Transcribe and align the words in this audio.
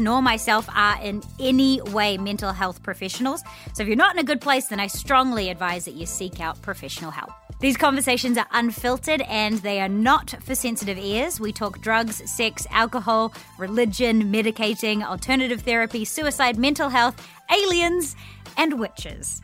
nor 0.00 0.22
myself 0.22 0.68
are 0.76 0.96
in 1.02 1.20
any 1.40 1.82
way 1.82 2.16
mental 2.16 2.52
health 2.52 2.80
professionals. 2.84 3.42
So 3.72 3.82
if 3.82 3.88
you're 3.88 3.96
not 3.96 4.14
in 4.14 4.20
a 4.20 4.24
good 4.24 4.40
place, 4.40 4.68
then 4.68 4.78
I 4.78 4.86
strongly 4.86 5.50
advise 5.50 5.86
that 5.86 5.94
you 5.94 6.06
seek 6.06 6.40
out 6.40 6.62
professional 6.62 7.10
help. 7.10 7.30
These 7.58 7.76
conversations 7.76 8.38
are 8.38 8.46
unfiltered 8.52 9.22
and 9.22 9.58
they 9.58 9.80
are 9.80 9.88
not 9.88 10.36
for 10.44 10.54
sensitive 10.54 10.98
ears. 10.98 11.40
We 11.40 11.50
talk 11.50 11.80
drugs, 11.80 12.22
sex, 12.30 12.64
alcohol, 12.70 13.34
religion, 13.58 14.32
medicating, 14.32 15.02
alternative 15.02 15.62
therapy, 15.62 16.04
suicide, 16.04 16.58
mental 16.58 16.90
health, 16.90 17.20
aliens, 17.50 18.14
and 18.56 18.78
witches. 18.78 19.42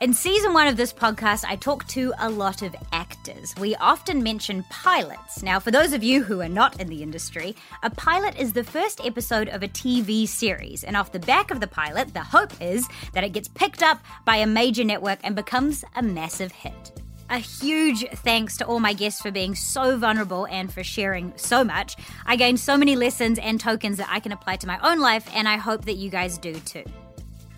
In 0.00 0.14
season 0.14 0.52
one 0.52 0.68
of 0.68 0.76
this 0.76 0.92
podcast, 0.92 1.44
I 1.44 1.56
talk 1.56 1.84
to 1.88 2.12
a 2.20 2.30
lot 2.30 2.62
of 2.62 2.76
actors. 2.92 3.52
We 3.58 3.74
often 3.74 4.22
mention 4.22 4.64
pilots. 4.70 5.42
Now, 5.42 5.58
for 5.58 5.72
those 5.72 5.92
of 5.92 6.04
you 6.04 6.22
who 6.22 6.40
are 6.40 6.48
not 6.48 6.80
in 6.80 6.86
the 6.86 7.02
industry, 7.02 7.56
a 7.82 7.90
pilot 7.90 8.38
is 8.38 8.52
the 8.52 8.62
first 8.62 9.04
episode 9.04 9.48
of 9.48 9.64
a 9.64 9.68
TV 9.68 10.28
series. 10.28 10.84
And 10.84 10.96
off 10.96 11.10
the 11.10 11.18
back 11.18 11.50
of 11.50 11.58
the 11.58 11.66
pilot, 11.66 12.14
the 12.14 12.22
hope 12.22 12.52
is 12.62 12.86
that 13.12 13.24
it 13.24 13.32
gets 13.32 13.48
picked 13.48 13.82
up 13.82 13.98
by 14.24 14.36
a 14.36 14.46
major 14.46 14.84
network 14.84 15.18
and 15.24 15.34
becomes 15.34 15.84
a 15.96 16.02
massive 16.02 16.52
hit. 16.52 17.02
A 17.28 17.38
huge 17.38 18.08
thanks 18.18 18.56
to 18.58 18.66
all 18.66 18.78
my 18.78 18.92
guests 18.92 19.20
for 19.20 19.32
being 19.32 19.56
so 19.56 19.96
vulnerable 19.98 20.46
and 20.46 20.72
for 20.72 20.84
sharing 20.84 21.32
so 21.34 21.64
much. 21.64 21.96
I 22.24 22.36
gained 22.36 22.60
so 22.60 22.76
many 22.76 22.94
lessons 22.94 23.40
and 23.40 23.58
tokens 23.58 23.96
that 23.96 24.08
I 24.08 24.20
can 24.20 24.30
apply 24.30 24.58
to 24.58 24.68
my 24.68 24.78
own 24.78 25.00
life, 25.00 25.28
and 25.34 25.48
I 25.48 25.56
hope 25.56 25.86
that 25.86 25.96
you 25.96 26.08
guys 26.08 26.38
do 26.38 26.54
too. 26.60 26.84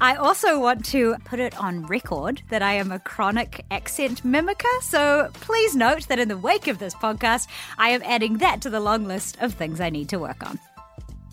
I 0.03 0.15
also 0.15 0.59
want 0.59 0.83
to 0.87 1.17
put 1.27 1.41
it 1.41 1.55
on 1.61 1.85
record 1.87 2.41
that 2.49 2.63
I 2.63 2.73
am 2.73 2.91
a 2.91 2.99
chronic 2.99 3.67
accent 3.71 4.25
mimicker, 4.25 4.81
so 4.81 5.29
please 5.35 5.77
note 5.77 6.09
that 6.09 6.19
in 6.19 6.29
the 6.29 6.39
wake 6.39 6.69
of 6.69 6.79
this 6.79 6.95
podcast, 6.95 7.49
I 7.77 7.91
am 7.91 8.03
adding 8.05 8.39
that 8.39 8.63
to 8.63 8.71
the 8.71 8.81
long 8.81 9.05
list 9.05 9.37
of 9.43 9.53
things 9.53 9.79
I 9.79 9.91
need 9.91 10.09
to 10.09 10.19
work 10.19 10.43
on. 10.49 10.59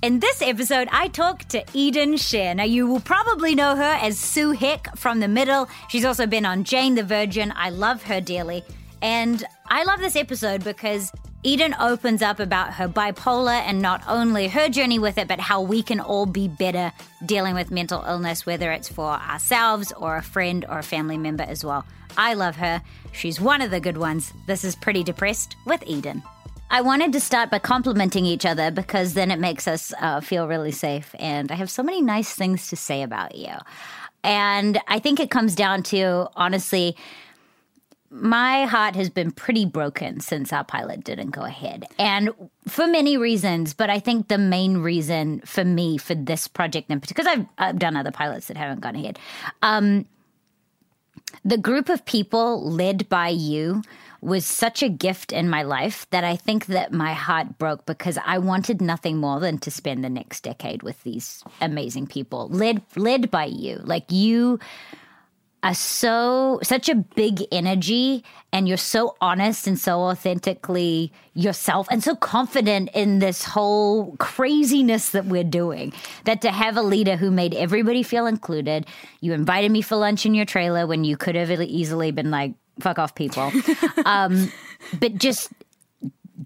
In 0.02 0.20
this 0.20 0.41
episode, 0.41 0.89
I 0.91 1.08
talk 1.08 1.45
to 1.45 1.63
Eden 1.73 2.17
Sher. 2.17 2.53
Now, 2.55 2.66
you 2.66 2.88
will 2.88 2.99
probably 2.99 3.55
know 3.55 3.77
her 3.77 3.98
as 4.02 4.20
Sue 4.20 4.52
Heck 4.52 4.97
from 4.97 5.22
The 5.22 5.30
Middle. 5.30 5.69
She's 5.88 6.03
also 6.03 6.28
been 6.28 6.45
on 6.45 6.66
Jane 6.66 6.95
the 6.95 7.03
Virgin. 7.03 7.53
I 7.56 7.69
love 7.69 8.03
her 8.03 8.19
dearly. 8.19 8.66
And 9.02 9.45
I 9.67 9.86
love 9.86 10.00
this 10.00 10.17
episode 10.17 10.63
because 10.63 11.11
Eden 11.43 11.75
opens 11.80 12.23
up 12.23 12.39
about 12.39 12.73
her 12.73 12.88
bipolar 12.88 13.61
and 13.61 13.80
not 13.80 14.02
only 14.07 14.47
her 14.47 14.69
journey 14.69 14.97
with 14.97 15.19
it, 15.19 15.27
but 15.27 15.39
how 15.39 15.61
we 15.61 15.83
can 15.83 15.99
all 15.99 16.25
be 16.25 16.47
better 16.47 16.91
dealing 17.25 17.53
with 17.53 17.69
mental 17.69 18.03
illness, 18.07 18.45
whether 18.45 18.71
it's 18.71 18.89
for 18.89 19.11
ourselves 19.11 19.91
or 19.94 20.17
a 20.17 20.23
friend 20.23 20.66
or 20.67 20.79
a 20.79 20.83
family 20.83 21.17
member 21.17 21.44
as 21.44 21.63
well. 21.63 21.85
I 22.17 22.33
love 22.33 22.55
her. 22.55 22.81
She's 23.11 23.39
one 23.39 23.61
of 23.61 23.69
the 23.69 23.79
good 23.79 23.97
ones. 23.97 24.33
This 24.47 24.63
is 24.63 24.75
Pretty 24.75 25.03
Depressed 25.03 25.55
with 25.66 25.83
Eden. 25.85 26.23
I 26.71 26.81
wanted 26.81 27.13
to 27.13 27.19
start 27.19 27.51
by 27.51 27.59
complimenting 27.59 28.25
each 28.25 28.45
other 28.45 28.72
because 28.72 29.13
then 29.13 29.29
it 29.29 29.39
makes 29.39 29.67
us 29.67 29.94
uh, 30.01 30.19
feel 30.22 30.47
really 30.47 30.72
safe. 30.72 31.13
And 31.19 31.51
I 31.51 31.55
have 31.55 31.69
so 31.69 31.83
many 31.83 32.01
nice 32.01 32.33
things 32.33 32.67
to 32.69 32.75
say 32.75 33.03
about 33.03 33.35
you. 33.35 33.53
And 34.23 34.79
I 34.88 34.99
think 34.99 35.19
it 35.19 35.29
comes 35.29 35.55
down 35.55 35.83
to, 35.83 36.27
honestly, 36.35 36.97
my 38.09 38.66
heart 38.66 38.95
has 38.95 39.09
been 39.09 39.31
pretty 39.31 39.66
broken 39.66 40.19
since 40.19 40.53
our 40.53 40.63
pilot 40.63 41.03
didn't 41.03 41.31
go 41.31 41.41
ahead. 41.41 41.86
And 42.00 42.30
for 42.67 42.88
many 42.88 43.17
reasons, 43.17 43.73
but 43.73 43.89
I 43.89 44.00
think 44.00 44.27
the 44.27 44.38
main 44.38 44.77
reason 44.77 45.41
for 45.41 45.66
me 45.66 45.97
for 45.97 46.16
this 46.16 46.47
project 46.47 46.89
in 46.89 47.00
particular, 47.02 47.30
because 47.30 47.47
I've, 47.58 47.69
I've 47.69 47.80
done 47.80 47.97
other 47.97 48.11
pilots 48.11 48.47
that 48.47 48.58
haven't 48.58 48.81
gone 48.81 48.95
ahead, 48.95 49.19
um, 49.61 50.05
the 51.44 51.58
group 51.58 51.89
of 51.89 52.05
people 52.05 52.69
led 52.69 53.09
by 53.09 53.30
you 53.30 53.83
was 54.22 54.45
such 54.45 54.81
a 54.81 54.89
gift 54.89 55.31
in 55.31 55.50
my 55.50 55.61
life 55.61 56.08
that 56.09 56.23
I 56.23 56.35
think 56.35 56.66
that 56.67 56.91
my 56.91 57.13
heart 57.13 57.58
broke 57.58 57.85
because 57.85 58.17
I 58.25 58.39
wanted 58.39 58.81
nothing 58.81 59.17
more 59.17 59.39
than 59.39 59.58
to 59.59 59.72
spend 59.72 60.03
the 60.03 60.09
next 60.09 60.41
decade 60.41 60.81
with 60.81 61.02
these 61.03 61.44
amazing 61.61 62.08
people 62.08 62.47
led 62.50 62.81
led 62.95 63.30
by 63.30 63.45
you. 63.45 63.80
Like 63.83 64.11
you 64.11 64.59
are 65.63 65.73
so 65.73 66.59
such 66.63 66.88
a 66.88 66.95
big 66.95 67.44
energy 67.52 68.23
and 68.53 68.67
you're 68.67 68.77
so 68.77 69.16
honest 69.22 69.68
and 69.68 69.79
so 69.79 70.01
authentically 70.01 71.12
yourself 71.34 71.88
and 71.90 72.03
so 72.03 72.16
confident 72.16 72.90
in 72.94 73.19
this 73.19 73.44
whole 73.44 74.16
craziness 74.18 75.09
that 75.09 75.25
we're 75.25 75.44
doing 75.44 75.91
that 76.25 76.41
to 76.41 76.51
have 76.51 76.78
a 76.78 76.81
leader 76.81 77.16
who 77.16 77.31
made 77.31 77.56
everybody 77.56 78.03
feel 78.03 78.28
included 78.28 78.85
you 79.19 79.34
invited 79.34 79.72
me 79.72 79.81
for 79.81 79.95
lunch 79.95 80.25
in 80.25 80.35
your 80.35 80.45
trailer 80.45 80.85
when 80.85 81.03
you 81.03 81.18
could 81.18 81.35
have 81.35 81.50
easily 81.62 82.12
been 82.12 82.29
like 82.31 82.53
fuck 82.79 83.00
off 83.00 83.16
people. 83.16 83.51
Um, 84.06 84.51
but 85.00 85.16
just 85.16 85.51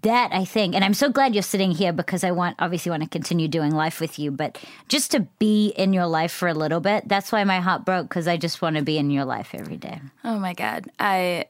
that 0.00 0.30
I 0.32 0.44
think, 0.44 0.74
and 0.74 0.84
I'm 0.84 0.94
so 0.94 1.10
glad 1.10 1.34
you're 1.34 1.42
sitting 1.42 1.70
here 1.70 1.92
because 1.92 2.24
I 2.24 2.30
want 2.30 2.56
obviously 2.58 2.90
want 2.90 3.02
to 3.02 3.08
continue 3.08 3.46
doing 3.46 3.74
life 3.74 4.00
with 4.00 4.18
you, 4.18 4.30
but 4.30 4.58
just 4.88 5.10
to 5.10 5.20
be 5.38 5.68
in 5.76 5.92
your 5.92 6.06
life 6.06 6.32
for 6.32 6.48
a 6.48 6.54
little 6.54 6.80
bit. 6.80 7.06
That's 7.06 7.30
why 7.30 7.44
my 7.44 7.60
heart 7.60 7.84
broke 7.84 8.08
because 8.08 8.26
I 8.26 8.36
just 8.38 8.62
want 8.62 8.76
to 8.76 8.82
be 8.82 8.96
in 8.96 9.10
your 9.10 9.26
life 9.26 9.50
every 9.52 9.76
day. 9.76 10.00
Oh 10.24 10.38
my 10.38 10.54
god, 10.54 10.90
I. 10.98 11.46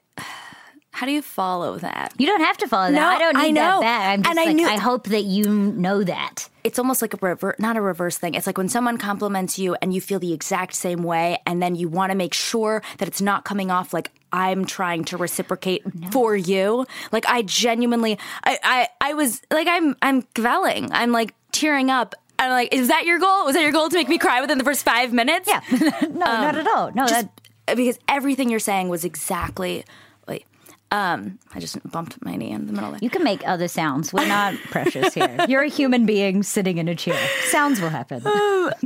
How 0.95 1.07
do 1.07 1.13
you 1.13 1.23
follow 1.23 1.79
that? 1.79 2.13
You 2.19 2.27
don't 2.27 2.43
have 2.43 2.59
to 2.59 2.69
follow 2.69 2.93
that. 2.93 2.95
No, 2.95 3.07
I 3.07 3.19
don't 3.19 3.37
need 3.37 3.49
I 3.49 3.51
know. 3.51 3.81
that 3.81 3.81
back. 3.81 4.13
I'm 4.13 4.23
just 4.23 4.31
And 4.31 4.39
I 4.39 4.45
like, 4.45 4.57
knew- 4.57 4.69
I 4.69 4.77
hope 4.77 5.05
that 5.09 5.25
you 5.25 5.45
know 5.49 6.05
that. 6.05 6.49
It's 6.65 6.79
almost 6.79 7.03
like 7.03 7.15
a 7.15 7.19
rever- 7.21 7.57
not 7.59 7.77
a 7.77 7.81
reverse 7.81 8.19
thing. 8.19 8.35
It's 8.35 8.47
like 8.47 8.57
when 8.59 8.69
someone 8.69 8.99
compliments 8.99 9.59
you 9.59 9.75
and 9.83 9.93
you 9.93 10.01
feel 10.01 10.19
the 10.21 10.33
exact 10.33 10.75
same 10.75 11.03
way, 11.03 11.39
and 11.47 11.61
then 11.63 11.75
you 11.75 11.89
want 11.89 12.13
to 12.13 12.17
make 12.17 12.35
sure 12.35 12.83
that 12.99 13.09
it's 13.09 13.21
not 13.21 13.45
coming 13.45 13.71
off 13.71 13.93
like 13.93 14.11
I'm 14.33 14.65
trying 14.65 15.05
to 15.07 15.17
reciprocate 15.17 15.83
for 16.13 16.37
you. 16.37 16.87
Like 17.11 17.27
I 17.27 17.43
genuinely, 17.43 18.19
I, 18.45 18.59
I, 18.63 18.89
I 19.01 19.15
was 19.15 19.41
like, 19.51 19.67
I'm, 19.67 19.97
I'm 20.03 20.23
quelling. 20.35 20.89
I'm 20.93 21.11
like 21.11 21.35
tearing 21.53 21.91
up. 21.91 22.15
I'm 22.39 22.51
like, 22.51 22.73
is 22.75 22.89
that 22.89 23.07
your 23.07 23.19
goal? 23.19 23.45
Was 23.47 23.55
that 23.55 23.63
your 23.63 23.73
goal 23.73 23.89
to 23.89 23.97
make 23.97 24.09
me 24.09 24.19
cry 24.19 24.41
within 24.41 24.59
the 24.59 24.65
first 24.65 24.85
five 24.85 25.13
minutes? 25.13 25.49
Yeah, 25.49 25.61
no, 26.03 26.09
not 26.09 26.55
um, 26.55 26.61
at 26.61 26.67
all. 26.69 26.93
No, 26.93 27.07
just 27.07 27.29
that, 27.67 27.77
because 27.77 27.99
everything 28.09 28.51
you're 28.51 28.59
saying 28.61 28.89
was 28.89 29.05
exactly 29.05 29.85
wait 30.29 30.45
um 30.93 31.39
i 31.55 31.59
just 31.59 31.77
bumped 31.91 32.23
my 32.25 32.37
knee 32.37 32.51
in 32.51 32.67
the 32.67 32.73
middle 32.73 32.91
of 32.91 32.97
it 32.97 33.03
you 33.03 33.11
can 33.11 33.25
make 33.25 33.43
other 33.49 33.67
sounds. 33.67 34.13
We're 34.13 34.29
not 34.29 34.55
precious 34.71 35.13
here. 35.15 35.35
You're 35.49 35.63
a 35.63 35.69
human 35.69 36.07
being 36.07 36.43
sitting 36.45 36.79
in 36.79 36.87
a 36.87 36.95
chair. 36.95 37.19
Sounds 37.51 37.81
will 37.81 37.89
happen. 37.89 38.23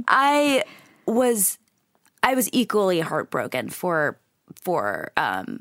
i 0.09 0.62
was 1.06 1.59
i 2.22 2.34
was 2.34 2.49
equally 2.53 3.00
heartbroken 3.00 3.69
for 3.69 4.19
for 4.62 5.11
um 5.17 5.61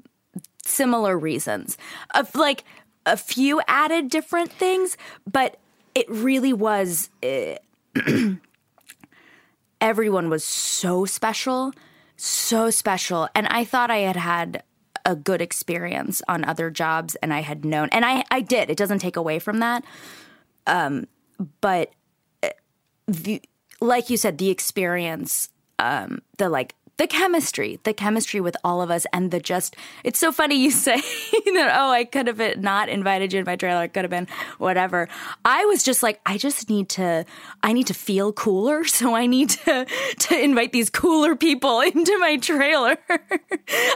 similar 0.63 1.17
reasons 1.17 1.77
of 2.13 2.33
like 2.35 2.63
a 3.05 3.17
few 3.17 3.61
added 3.67 4.09
different 4.09 4.51
things 4.51 4.97
but 5.31 5.57
it 5.93 6.05
really 6.09 6.53
was 6.53 7.09
uh, 7.23 7.55
everyone 9.81 10.29
was 10.29 10.43
so 10.43 11.05
special 11.05 11.71
so 12.17 12.69
special 12.71 13.27
and 13.35 13.45
i 13.47 13.63
thought 13.63 13.91
i 13.91 13.97
had 13.97 14.15
had 14.15 14.63
a 15.05 15.15
good 15.15 15.41
experience 15.41 16.21
on 16.27 16.43
other 16.43 16.69
jobs 16.69 17.15
and 17.15 17.33
i 17.33 17.41
had 17.41 17.63
known 17.63 17.87
and 17.91 18.03
i 18.05 18.23
i 18.31 18.41
did 18.41 18.69
it 18.69 18.77
doesn't 18.77 18.99
take 18.99 19.15
away 19.15 19.39
from 19.39 19.59
that. 19.59 19.83
Um 20.67 21.07
but 21.61 21.91
uh, 22.41 22.49
the 23.07 23.41
like 23.81 24.09
you 24.09 24.17
said 24.17 24.37
the 24.37 24.49
experience 24.49 25.49
um 25.79 26.21
the 26.37 26.49
like 26.49 26.75
the 26.97 27.07
chemistry 27.07 27.79
the 27.83 27.93
chemistry 27.93 28.39
with 28.39 28.55
all 28.63 28.81
of 28.81 28.89
us 28.89 29.05
and 29.11 29.31
the 29.31 29.39
just 29.39 29.75
it's 30.03 30.19
so 30.19 30.31
funny 30.31 30.55
you 30.55 30.71
say 30.85 30.97
that 30.97 31.75
oh 31.77 31.91
i 31.91 32.03
could 32.05 32.27
have 32.27 32.57
not 32.57 32.89
invited 32.89 33.33
you 33.33 33.39
in 33.39 33.45
my 33.45 33.55
trailer 33.55 33.83
it 33.83 33.93
could 33.93 34.03
have 34.03 34.11
been 34.11 34.27
whatever. 34.57 35.07
I 35.43 35.65
was 35.65 35.83
just 35.83 36.03
like 36.03 36.19
i 36.25 36.37
just 36.37 36.69
need 36.69 36.89
to 36.89 37.25
i 37.63 37.73
need 37.73 37.87
to 37.87 37.93
feel 37.93 38.31
cooler 38.33 38.83
so 38.97 39.15
i 39.15 39.25
need 39.25 39.49
to 39.49 39.85
to 40.19 40.43
invite 40.43 40.71
these 40.71 40.89
cooler 40.89 41.35
people 41.35 41.81
into 41.95 42.17
my 42.19 42.37
trailer. 42.37 42.97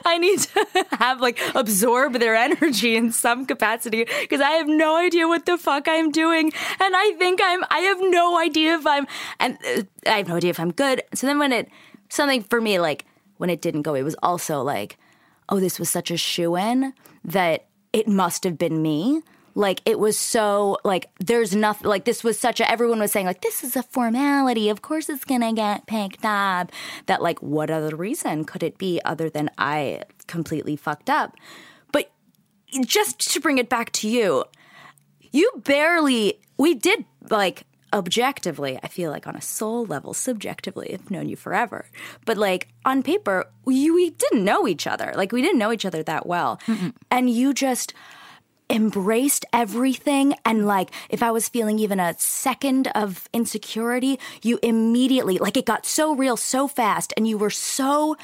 I 0.06 0.18
need 0.18 0.40
to 0.40 0.86
have 0.92 1.22
like 1.22 1.40
absorb 1.56 2.14
their 2.14 2.36
energy 2.36 2.96
in 2.96 3.12
some 3.12 3.46
capacity 3.46 4.06
because 4.22 4.42
i 4.42 4.52
have 4.52 4.68
no 4.68 4.98
idea 4.98 5.28
what 5.28 5.46
the 5.46 5.58
fuck 5.58 5.88
i'm 5.88 6.12
doing 6.12 6.52
and 6.80 6.96
i 6.96 7.14
think 7.18 7.40
i'm 7.44 7.64
i 7.70 7.80
have 7.80 8.00
no 8.02 8.40
idea 8.40 8.76
if 8.76 8.86
i'm 8.86 9.08
and 9.40 9.58
uh, 9.66 9.84
i 10.06 10.18
have 10.18 10.28
no 10.28 10.36
idea 10.36 10.50
if 10.50 10.60
i'm 10.60 10.72
good. 10.72 11.02
So 11.14 11.28
then 11.28 11.40
when 11.40 11.52
it 11.52 11.70
something 12.10 12.44
for 12.44 12.60
me 12.60 12.80
like 12.80 13.06
when 13.38 13.50
it 13.50 13.62
didn't 13.62 13.84
go 13.84 13.96
it 13.96 14.04
was 14.04 14.16
also 14.22 14.62
like 14.62 14.98
oh 15.48 15.60
this 15.60 15.80
was 15.80 15.90
such 15.90 16.12
a 16.12 16.18
shoe 16.18 16.56
in 16.56 16.94
that 17.24 17.66
it 17.94 18.08
must 18.08 18.44
have 18.44 18.58
been 18.58 18.82
me. 18.82 19.22
Like 19.56 19.82
it 19.86 20.00
was 20.00 20.18
so 20.18 20.78
like 20.84 21.10
there's 21.20 21.56
nothing 21.56 21.88
like 21.88 22.06
this 22.06 22.24
was 22.24 22.40
such 22.40 22.60
a 22.60 22.70
everyone 22.70 23.00
was 23.00 23.12
saying 23.12 23.26
like 23.26 23.42
this 23.42 23.64
is 23.64 23.76
a 23.76 23.84
formality. 23.84 24.70
Of 24.70 24.82
course 24.82 25.10
it's 25.10 25.26
gonna 25.26 25.54
get 25.54 25.88
picked 25.88 26.24
up. 26.24 26.72
That 27.08 27.22
like 27.22 27.42
what 27.42 27.70
other 27.70 27.96
reason 27.96 28.46
could 28.46 28.64
it 28.64 28.78
be 28.78 29.02
other 29.04 29.30
than 29.30 29.50
i 29.58 30.04
completely 30.28 30.76
fucked 30.76 31.10
up? 31.10 31.36
But 31.92 32.12
just 32.86 33.34
to 33.34 33.42
bring 33.42 33.58
it 33.58 33.70
back 33.70 33.92
to 33.94 34.08
you 34.08 34.46
you 35.32 35.52
barely 35.58 36.40
we 36.58 36.76
did 36.76 37.06
like 37.30 37.66
objectively 37.92 38.80
i 38.84 38.88
feel 38.88 39.10
like 39.12 39.26
on 39.26 39.36
a 39.36 39.42
soul 39.42 39.86
level 39.86 40.14
subjectively 40.14 40.94
i've 40.94 41.10
known 41.10 41.28
you 41.30 41.36
forever. 41.36 41.86
But 42.26 42.38
like 42.38 42.68
on 42.86 43.04
paper 43.04 43.46
we, 43.66 43.92
we 43.92 44.12
didn't 44.12 44.44
know 44.44 44.68
each 44.68 44.88
other. 44.88 45.14
Like 45.16 45.32
we 45.32 45.42
didn't 45.42 45.60
know 45.60 45.72
each 45.72 45.86
other 45.86 46.04
that 46.04 46.26
well. 46.26 46.60
Mm-hmm. 46.68 46.90
And 47.12 47.30
you 47.30 47.54
just 47.54 47.94
embraced 48.70 49.46
everything. 49.52 50.36
And 50.46 50.68
like 50.68 50.92
if 51.10 51.24
I 51.24 51.32
was 51.32 51.50
feeling 51.50 51.80
even 51.80 52.00
a 52.00 52.16
second 52.18 52.88
of 52.90 53.28
insecurity, 53.34 54.20
you 54.42 54.60
immediately 54.62 55.38
like 55.38 55.58
it 55.58 55.66
got 55.66 55.86
so 55.86 56.16
real 56.16 56.38
so 56.38 56.68
fast. 56.68 57.14
And 57.18 57.28
you 57.28 57.38
were 57.38 57.50
so 57.50 58.16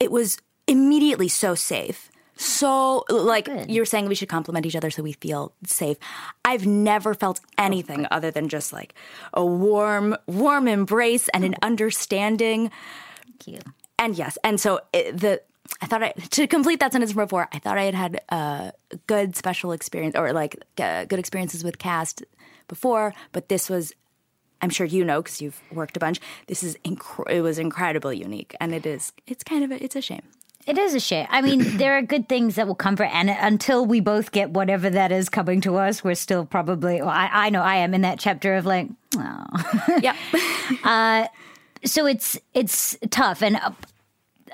it 0.00 0.10
was 0.10 0.38
immediately 0.66 1.28
so 1.28 1.54
safe. 1.54 2.10
So 2.36 3.04
like 3.08 3.44
Good. 3.46 3.70
you're 3.70 3.84
saying 3.84 4.08
we 4.08 4.14
should 4.14 4.28
compliment 4.28 4.66
each 4.66 4.76
other 4.76 4.90
so 4.90 5.02
we 5.02 5.12
feel 5.12 5.52
safe. 5.64 5.96
I've 6.44 6.66
never 6.66 7.14
felt 7.14 7.40
anything 7.58 8.06
other 8.10 8.30
than 8.30 8.48
just 8.48 8.72
like 8.72 8.94
a 9.32 9.44
warm 9.44 10.16
warm 10.26 10.66
embrace 10.68 11.28
and 11.28 11.44
an 11.44 11.54
understanding 11.62 12.70
Thank 13.26 13.46
you. 13.46 13.72
and 13.98 14.16
yes, 14.18 14.36
and 14.42 14.60
so 14.60 14.80
it, 14.92 15.18
the 15.18 15.42
I 15.80 15.86
thought 15.86 16.02
I 16.02 16.10
to 16.10 16.46
complete 16.46 16.80
that 16.80 16.92
sentence 16.92 17.12
from 17.12 17.24
before. 17.24 17.48
I 17.52 17.58
thought 17.58 17.78
I 17.78 17.84
had 17.84 17.94
had 17.94 18.20
a 18.28 18.72
good 19.06 19.36
special 19.36 19.72
experience 19.72 20.14
or 20.16 20.32
like 20.32 20.56
uh, 20.78 21.04
good 21.06 21.18
experiences 21.18 21.62
with 21.64 21.78
cast 21.78 22.22
before, 22.68 23.14
but 23.32 23.48
this 23.48 23.70
was. 23.70 23.92
I'm 24.62 24.70
sure 24.70 24.86
you 24.86 25.04
know 25.04 25.20
because 25.20 25.42
you've 25.42 25.60
worked 25.72 25.96
a 25.96 26.00
bunch. 26.00 26.20
This 26.46 26.62
is 26.62 26.78
inc- 26.84 27.30
it 27.30 27.42
was 27.42 27.58
incredibly 27.58 28.16
unique, 28.18 28.54
and 28.60 28.74
it 28.74 28.86
is. 28.86 29.12
It's 29.26 29.44
kind 29.44 29.62
of 29.64 29.70
a, 29.70 29.82
it's 29.82 29.94
a 29.96 30.00
shame. 30.00 30.22
It 30.66 30.78
is 30.78 30.94
a 30.94 31.00
shame. 31.00 31.26
I 31.30 31.42
mean, 31.42 31.60
there 31.76 31.96
are 31.96 32.02
good 32.02 32.28
things 32.28 32.54
that 32.56 32.66
will 32.66 32.74
come 32.74 32.96
for, 32.96 33.04
and 33.04 33.30
until 33.30 33.84
we 33.84 34.00
both 34.00 34.32
get 34.32 34.50
whatever 34.50 34.90
that 34.90 35.12
is 35.12 35.28
coming 35.28 35.60
to 35.62 35.76
us, 35.76 36.02
we're 36.02 36.14
still 36.14 36.44
probably. 36.44 37.00
Well, 37.00 37.10
I, 37.10 37.28
I 37.32 37.50
know 37.50 37.62
I 37.62 37.76
am 37.76 37.94
in 37.94 38.02
that 38.02 38.18
chapter 38.18 38.54
of 38.54 38.66
like, 38.66 38.88
oh. 39.16 39.98
Yep. 40.02 40.16
so 41.84 42.06
it's 42.06 42.38
it's 42.54 42.96
tough, 43.10 43.42
and 43.42 43.56
uh, 43.56 43.72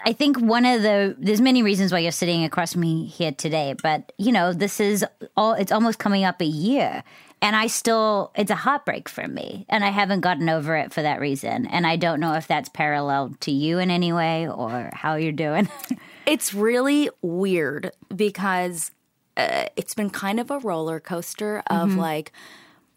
I 0.04 0.12
think 0.12 0.38
one 0.40 0.64
of 0.64 0.82
the 0.82 1.16
there's 1.18 1.40
many 1.40 1.62
reasons 1.62 1.92
why 1.92 2.00
you're 2.00 2.12
sitting 2.12 2.44
across 2.44 2.72
from 2.72 2.82
me 2.82 3.06
here 3.06 3.32
today, 3.32 3.74
but 3.82 4.12
you 4.18 4.32
know, 4.32 4.52
this 4.52 4.80
is 4.80 5.04
all. 5.36 5.54
It's 5.54 5.72
almost 5.72 5.98
coming 5.98 6.24
up 6.24 6.40
a 6.40 6.46
year. 6.46 7.04
And 7.42 7.56
I 7.56 7.68
still, 7.68 8.32
it's 8.34 8.50
a 8.50 8.56
heartbreak 8.56 9.08
for 9.08 9.26
me. 9.26 9.64
And 9.68 9.82
I 9.82 9.88
haven't 9.88 10.20
gotten 10.20 10.48
over 10.48 10.76
it 10.76 10.92
for 10.92 11.02
that 11.02 11.20
reason. 11.20 11.66
And 11.66 11.86
I 11.86 11.96
don't 11.96 12.20
know 12.20 12.34
if 12.34 12.46
that's 12.46 12.68
parallel 12.68 13.34
to 13.40 13.50
you 13.50 13.78
in 13.78 13.90
any 13.90 14.12
way 14.12 14.46
or 14.48 14.90
how 14.92 15.14
you're 15.14 15.32
doing. 15.32 15.68
It's 16.26 16.54
really 16.54 17.10
weird 17.22 17.90
because 18.14 18.92
uh, 19.36 19.64
it's 19.74 19.94
been 19.94 20.10
kind 20.10 20.38
of 20.38 20.50
a 20.50 20.60
roller 20.60 21.00
coaster 21.00 21.60
of 21.66 21.96
like 21.96 22.30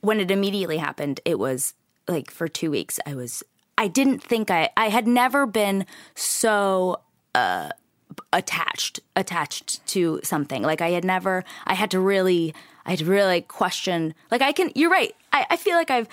when 0.01 0.19
it 0.19 0.29
immediately 0.29 0.77
happened, 0.77 1.21
it 1.25 1.39
was 1.39 1.73
like 2.07 2.29
for 2.29 2.47
two 2.47 2.69
weeks, 2.69 2.99
I 3.07 3.15
was, 3.15 3.41
I 3.77 3.87
didn't 3.87 4.19
think 4.21 4.51
I, 4.51 4.69
I 4.75 4.89
had 4.89 5.07
never 5.07 5.45
been 5.47 5.85
so 6.13 6.99
uh, 7.33 7.69
attached, 8.33 8.99
attached 9.15 9.83
to 9.87 10.19
something. 10.23 10.61
Like 10.61 10.81
I 10.81 10.89
had 10.91 11.05
never, 11.05 11.43
I 11.65 11.73
had 11.73 11.89
to 11.91 11.99
really, 12.01 12.53
I 12.85 12.91
had 12.91 13.01
really 13.01 13.41
question, 13.41 14.13
like 14.29 14.41
I 14.41 14.51
can, 14.51 14.71
you're 14.75 14.89
right. 14.89 15.15
I, 15.31 15.45
I 15.51 15.57
feel 15.57 15.75
like 15.75 15.89
I've 15.89 16.07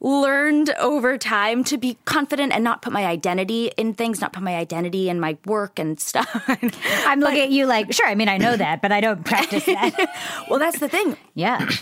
learned 0.00 0.70
over 0.78 1.16
time 1.16 1.64
to 1.64 1.78
be 1.78 1.98
confident 2.04 2.52
and 2.52 2.64
not 2.64 2.82
put 2.82 2.92
my 2.92 3.06
identity 3.06 3.70
in 3.76 3.94
things, 3.94 4.20
not 4.20 4.32
put 4.32 4.42
my 4.42 4.56
identity 4.56 5.08
in 5.08 5.20
my 5.20 5.38
work 5.46 5.78
and 5.78 5.98
stuff. 6.00 6.28
I'm 7.06 7.20
looking 7.20 7.40
at 7.40 7.50
you 7.50 7.66
like, 7.66 7.92
sure, 7.92 8.06
I 8.06 8.14
mean, 8.14 8.28
I 8.28 8.38
know 8.38 8.56
that, 8.56 8.82
but 8.82 8.92
I 8.92 9.00
don't 9.00 9.24
practice 9.24 9.64
that. 9.66 9.94
well, 10.50 10.58
that's 10.58 10.78
the 10.78 10.88
thing. 10.88 11.16
yeah. 11.34 11.68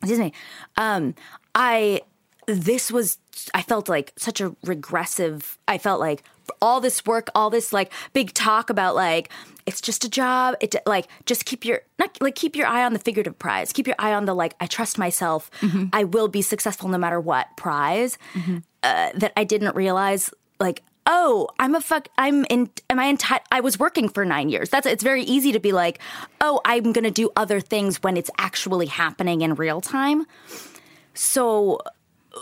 Excuse 0.00 0.18
me. 0.18 0.32
Um, 0.76 1.14
I 1.54 2.02
this 2.46 2.92
was 2.92 3.18
I 3.54 3.62
felt 3.62 3.88
like 3.88 4.12
such 4.16 4.40
a 4.40 4.54
regressive. 4.64 5.58
I 5.66 5.78
felt 5.78 6.00
like 6.00 6.22
all 6.60 6.80
this 6.80 7.04
work, 7.04 7.28
all 7.34 7.50
this 7.50 7.72
like 7.72 7.92
big 8.12 8.32
talk 8.34 8.70
about 8.70 8.94
like 8.94 9.30
it's 9.66 9.80
just 9.80 10.04
a 10.04 10.08
job. 10.08 10.54
It 10.60 10.74
like 10.86 11.08
just 11.26 11.44
keep 11.44 11.64
your 11.64 11.82
not 11.98 12.16
like 12.20 12.34
keep 12.34 12.56
your 12.56 12.66
eye 12.66 12.84
on 12.84 12.92
the 12.92 12.98
figurative 12.98 13.38
prize. 13.38 13.72
Keep 13.72 13.86
your 13.86 13.96
eye 13.98 14.12
on 14.12 14.24
the 14.24 14.34
like 14.34 14.54
I 14.60 14.66
trust 14.66 14.98
myself. 14.98 15.50
I 15.92 16.04
will 16.04 16.28
be 16.28 16.42
successful 16.42 16.88
no 16.88 16.98
matter 16.98 17.20
what 17.20 17.48
prize. 17.56 18.18
Uh, 18.82 19.10
that 19.14 19.32
I 19.36 19.44
didn't 19.44 19.74
realize 19.74 20.30
like 20.60 20.82
oh 21.06 21.48
i'm 21.58 21.74
a 21.74 21.80
fuck 21.80 22.08
i'm 22.18 22.44
in 22.50 22.68
am 22.90 22.98
i 22.98 23.04
in 23.06 23.16
i 23.52 23.60
was 23.60 23.78
working 23.78 24.08
for 24.08 24.24
nine 24.24 24.48
years 24.48 24.68
that's 24.68 24.86
it's 24.86 25.02
very 25.02 25.22
easy 25.22 25.52
to 25.52 25.60
be 25.60 25.72
like 25.72 26.00
oh 26.40 26.60
i'm 26.64 26.92
gonna 26.92 27.10
do 27.10 27.30
other 27.36 27.60
things 27.60 28.02
when 28.02 28.16
it's 28.16 28.30
actually 28.38 28.86
happening 28.86 29.42
in 29.42 29.54
real 29.54 29.80
time 29.80 30.26
so 31.14 31.78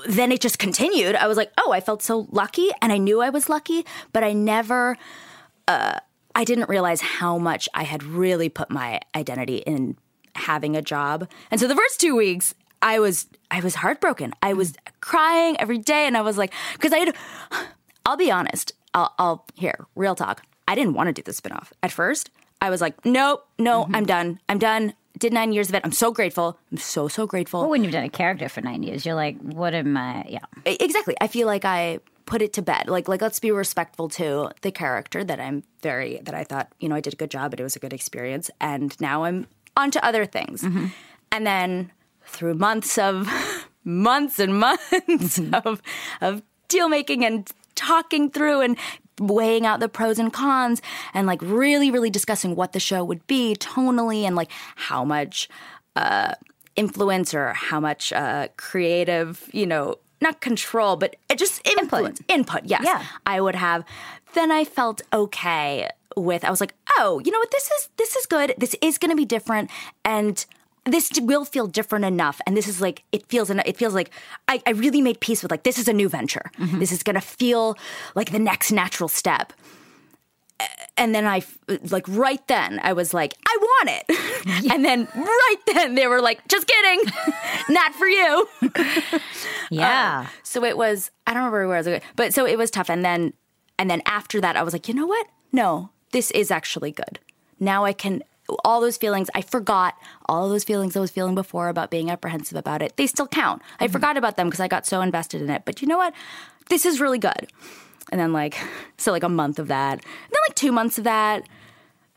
then 0.06 0.32
it 0.32 0.40
just 0.40 0.58
continued 0.58 1.14
i 1.16 1.26
was 1.26 1.36
like 1.36 1.52
oh 1.58 1.72
i 1.72 1.80
felt 1.80 2.02
so 2.02 2.26
lucky 2.30 2.68
and 2.82 2.92
i 2.92 2.98
knew 2.98 3.20
i 3.20 3.30
was 3.30 3.48
lucky 3.48 3.84
but 4.12 4.22
i 4.24 4.32
never 4.32 4.96
uh, 5.68 5.98
i 6.34 6.44
didn't 6.44 6.68
realize 6.68 7.00
how 7.00 7.38
much 7.38 7.68
i 7.74 7.82
had 7.84 8.02
really 8.02 8.48
put 8.48 8.70
my 8.70 9.00
identity 9.14 9.58
in 9.58 9.96
having 10.34 10.76
a 10.76 10.82
job 10.82 11.28
and 11.50 11.60
so 11.60 11.68
the 11.68 11.76
first 11.76 12.00
two 12.00 12.16
weeks 12.16 12.54
i 12.82 12.98
was 12.98 13.26
i 13.50 13.60
was 13.60 13.76
heartbroken 13.76 14.32
i 14.42 14.52
was 14.52 14.74
crying 15.00 15.56
every 15.60 15.78
day 15.78 16.06
and 16.06 16.16
i 16.16 16.20
was 16.20 16.36
like 16.36 16.52
because 16.74 16.92
i 16.92 16.98
had 16.98 17.14
I'll 18.06 18.16
be 18.16 18.30
honest. 18.30 18.72
I'll, 18.92 19.14
I'll 19.18 19.46
here, 19.54 19.86
real 19.94 20.14
talk. 20.14 20.42
I 20.68 20.74
didn't 20.74 20.94
want 20.94 21.08
to 21.08 21.12
do 21.12 21.22
the 21.22 21.32
spinoff 21.32 21.72
at 21.82 21.90
first. 21.90 22.30
I 22.60 22.70
was 22.70 22.80
like, 22.80 23.04
nope, 23.04 23.46
no, 23.58 23.88
I'm 23.92 24.06
done. 24.06 24.40
I'm 24.48 24.58
done. 24.58 24.94
Did 25.18 25.32
nine 25.32 25.52
years 25.52 25.68
of 25.68 25.74
it. 25.76 25.82
I'm 25.84 25.92
so 25.92 26.10
grateful. 26.10 26.58
I'm 26.72 26.78
so 26.78 27.08
so 27.08 27.26
grateful. 27.26 27.60
Well, 27.60 27.70
when 27.70 27.84
you've 27.84 27.92
done 27.92 28.04
a 28.04 28.08
character 28.08 28.48
for 28.48 28.60
nine 28.60 28.82
years, 28.82 29.06
you're 29.06 29.14
like, 29.14 29.38
what 29.38 29.72
am 29.74 29.96
I? 29.96 30.24
Yeah. 30.28 30.40
Exactly. 30.66 31.16
I 31.20 31.28
feel 31.28 31.46
like 31.46 31.64
I 31.64 32.00
put 32.26 32.42
it 32.42 32.52
to 32.54 32.62
bed. 32.62 32.88
Like 32.88 33.08
like 33.08 33.22
let's 33.22 33.38
be 33.38 33.50
respectful 33.50 34.08
to 34.10 34.50
the 34.62 34.72
character 34.72 35.22
that 35.24 35.40
I'm 35.40 35.62
very 35.82 36.20
that 36.24 36.34
I 36.34 36.44
thought 36.44 36.72
you 36.80 36.88
know 36.88 36.94
I 36.94 37.00
did 37.00 37.12
a 37.12 37.16
good 37.16 37.30
job. 37.30 37.50
But 37.50 37.60
it 37.60 37.62
was 37.62 37.76
a 37.76 37.78
good 37.78 37.92
experience, 37.92 38.50
and 38.60 38.98
now 39.00 39.24
I'm 39.24 39.46
on 39.76 39.90
to 39.92 40.04
other 40.04 40.26
things. 40.26 40.62
Mm-hmm. 40.62 40.86
And 41.32 41.46
then 41.46 41.92
through 42.26 42.54
months 42.54 42.98
of 42.98 43.28
months 43.84 44.38
and 44.38 44.58
months 44.58 44.90
mm-hmm. 44.90 45.54
of 45.54 45.82
of 46.20 46.42
deal 46.68 46.88
making 46.88 47.24
and 47.24 47.50
talking 47.74 48.30
through 48.30 48.60
and 48.60 48.76
weighing 49.20 49.66
out 49.66 49.80
the 49.80 49.88
pros 49.88 50.18
and 50.18 50.32
cons 50.32 50.82
and 51.12 51.26
like 51.26 51.40
really 51.42 51.90
really 51.90 52.10
discussing 52.10 52.56
what 52.56 52.72
the 52.72 52.80
show 52.80 53.04
would 53.04 53.24
be 53.26 53.54
tonally 53.56 54.22
and 54.22 54.36
like 54.36 54.50
how 54.76 55.04
much 55.04 55.48
uh 55.96 56.34
influence 56.76 57.32
or 57.34 57.52
how 57.52 57.78
much 57.78 58.12
uh 58.12 58.48
creative 58.56 59.48
you 59.52 59.66
know 59.66 59.96
not 60.20 60.40
control 60.40 60.96
but 60.96 61.16
just 61.36 61.66
influence 61.66 62.20
input, 62.28 62.62
yes. 62.64 62.82
Yeah. 62.84 63.04
i 63.26 63.40
would 63.40 63.54
have 63.54 63.84
then 64.34 64.50
i 64.50 64.64
felt 64.64 65.02
okay 65.12 65.88
with 66.16 66.44
i 66.44 66.50
was 66.50 66.60
like 66.60 66.74
oh 66.98 67.20
you 67.24 67.30
know 67.30 67.38
what? 67.38 67.50
This 67.50 67.70
is 67.70 67.88
this 67.96 68.16
is 68.16 68.26
good. 68.26 68.54
This 68.58 68.74
is 68.82 68.98
going 68.98 69.10
to 69.10 69.16
be 69.16 69.24
different. 69.24 69.70
And 70.04 70.44
this 70.84 71.10
will 71.20 71.44
feel 71.44 71.66
different 71.66 72.04
enough 72.04 72.40
and 72.46 72.56
this 72.56 72.68
is 72.68 72.80
like 72.80 73.02
it 73.12 73.26
feels 73.28 73.50
it 73.50 73.76
feels 73.76 73.94
like 73.94 74.10
I, 74.48 74.62
I 74.66 74.70
really 74.70 75.00
made 75.00 75.20
peace 75.20 75.42
with 75.42 75.50
like 75.50 75.62
this 75.62 75.78
is 75.78 75.88
a 75.88 75.92
new 75.92 76.08
venture 76.08 76.50
mm-hmm. 76.58 76.78
this 76.78 76.92
is 76.92 77.02
gonna 77.02 77.20
feel 77.20 77.76
like 78.14 78.32
the 78.32 78.38
next 78.38 78.70
natural 78.70 79.08
step 79.08 79.52
and 80.96 81.14
then 81.14 81.26
i 81.26 81.42
like 81.90 82.06
right 82.08 82.46
then 82.48 82.80
i 82.82 82.92
was 82.92 83.12
like 83.12 83.34
i 83.46 83.58
want 83.60 83.90
it 83.90 84.70
and 84.72 84.84
then 84.84 85.08
right 85.14 85.56
then 85.72 85.94
they 85.94 86.06
were 86.06 86.20
like 86.20 86.46
just 86.48 86.66
kidding 86.66 87.10
not 87.68 87.94
for 87.94 88.06
you 88.06 88.48
Yeah. 89.70 90.20
Um, 90.20 90.28
so 90.42 90.64
it 90.64 90.76
was 90.76 91.10
I 91.26 91.32
don't 91.32 91.42
remember 91.42 91.66
where 91.68 91.76
I 91.76 91.80
was 91.80 91.86
going, 91.86 92.00
but 92.16 92.34
so 92.34 92.46
it 92.46 92.58
was 92.58 92.70
tough. 92.70 92.90
And 92.90 93.04
then 93.04 93.32
and 93.78 93.90
then 93.90 94.02
after 94.06 94.40
that, 94.40 94.56
I 94.56 94.62
was 94.62 94.72
like, 94.72 94.88
you 94.88 94.94
know 94.94 95.06
what? 95.06 95.26
No, 95.52 95.90
this 96.12 96.30
is 96.30 96.50
actually 96.50 96.92
good. 96.92 97.18
Now 97.60 97.84
I 97.84 97.92
can 97.92 98.22
all 98.64 98.80
those 98.80 98.96
feelings 98.96 99.28
I 99.34 99.42
forgot 99.42 99.96
all 100.26 100.48
those 100.48 100.64
feelings 100.64 100.96
I 100.96 101.00
was 101.00 101.10
feeling 101.10 101.34
before 101.34 101.68
about 101.68 101.90
being 101.90 102.10
apprehensive 102.10 102.56
about 102.56 102.82
it. 102.82 102.96
They 102.96 103.06
still 103.06 103.26
count. 103.26 103.62
I 103.78 103.84
mm-hmm. 103.84 103.92
forgot 103.92 104.16
about 104.16 104.36
them 104.36 104.48
because 104.48 104.60
I 104.60 104.68
got 104.68 104.86
so 104.86 105.00
invested 105.00 105.42
in 105.42 105.50
it. 105.50 105.62
But 105.64 105.82
you 105.82 105.88
know 105.88 105.98
what? 105.98 106.14
This 106.68 106.86
is 106.86 107.00
really 107.00 107.18
good. 107.18 107.50
And 108.10 108.20
then 108.20 108.32
like 108.32 108.56
so 108.96 109.12
like 109.12 109.22
a 109.22 109.28
month 109.28 109.58
of 109.58 109.68
that, 109.68 109.92
and 109.92 110.02
then 110.02 110.40
like 110.48 110.56
two 110.56 110.72
months 110.72 110.98
of 110.98 111.04
that. 111.04 111.48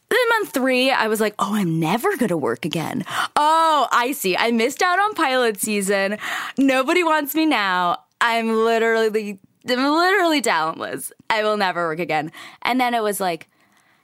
Then 0.09 0.19
month 0.29 0.53
three, 0.53 0.89
I 0.89 1.07
was 1.07 1.19
like, 1.19 1.35
oh, 1.37 1.53
I'm 1.53 1.81
never 1.81 2.15
going 2.15 2.29
to 2.29 2.37
work 2.37 2.63
again. 2.63 3.03
Oh, 3.35 3.89
I 3.91 4.13
see. 4.13 4.37
I 4.37 4.51
missed 4.51 4.81
out 4.81 4.99
on 4.99 5.13
pilot 5.15 5.59
season. 5.59 6.17
Nobody 6.57 7.03
wants 7.03 7.35
me 7.35 7.45
now. 7.45 7.97
I'm 8.21 8.53
literally, 8.53 9.37
I'm 9.67 9.77
literally 9.77 10.39
talentless. 10.39 11.11
I 11.29 11.43
will 11.43 11.57
never 11.57 11.87
work 11.87 11.99
again. 11.99 12.31
And 12.61 12.79
then 12.79 12.93
it 12.93 13.03
was 13.03 13.19
like, 13.19 13.49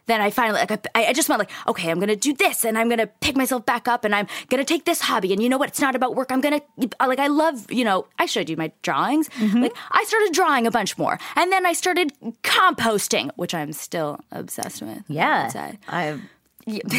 then 0.06 0.20
I 0.20 0.30
finally, 0.30 0.60
like, 0.60 0.86
I, 0.94 1.06
I 1.06 1.12
just 1.12 1.28
went 1.28 1.38
like, 1.38 1.50
okay, 1.66 1.90
I'm 1.90 1.98
gonna 2.00 2.16
do 2.16 2.32
this, 2.32 2.64
and 2.64 2.78
I'm 2.78 2.88
gonna 2.88 3.06
pick 3.06 3.36
myself 3.36 3.64
back 3.64 3.88
up, 3.88 4.04
and 4.04 4.14
I'm 4.14 4.26
gonna 4.48 4.64
take 4.64 4.84
this 4.84 5.00
hobby, 5.00 5.32
and 5.32 5.42
you 5.42 5.48
know 5.48 5.58
what? 5.58 5.70
It's 5.70 5.80
not 5.80 5.94
about 5.94 6.14
work. 6.14 6.30
I'm 6.30 6.40
gonna, 6.40 6.60
uh, 6.78 7.06
like, 7.06 7.18
I 7.18 7.28
love, 7.28 7.70
you 7.70 7.84
know, 7.84 8.06
I 8.18 8.26
showed 8.26 8.48
you 8.48 8.56
my 8.56 8.72
drawings. 8.82 9.28
Mm-hmm. 9.30 9.62
Like, 9.62 9.76
I 9.90 10.04
started 10.04 10.32
drawing 10.32 10.66
a 10.66 10.70
bunch 10.70 10.98
more, 10.98 11.18
and 11.36 11.50
then 11.50 11.66
I 11.66 11.72
started 11.72 12.12
composting, 12.42 13.30
which 13.36 13.54
I'm 13.54 13.72
still 13.72 14.20
obsessed 14.30 14.82
with. 14.82 15.02
Yeah. 15.08 15.48
say. 15.48 15.78
I 15.88 16.20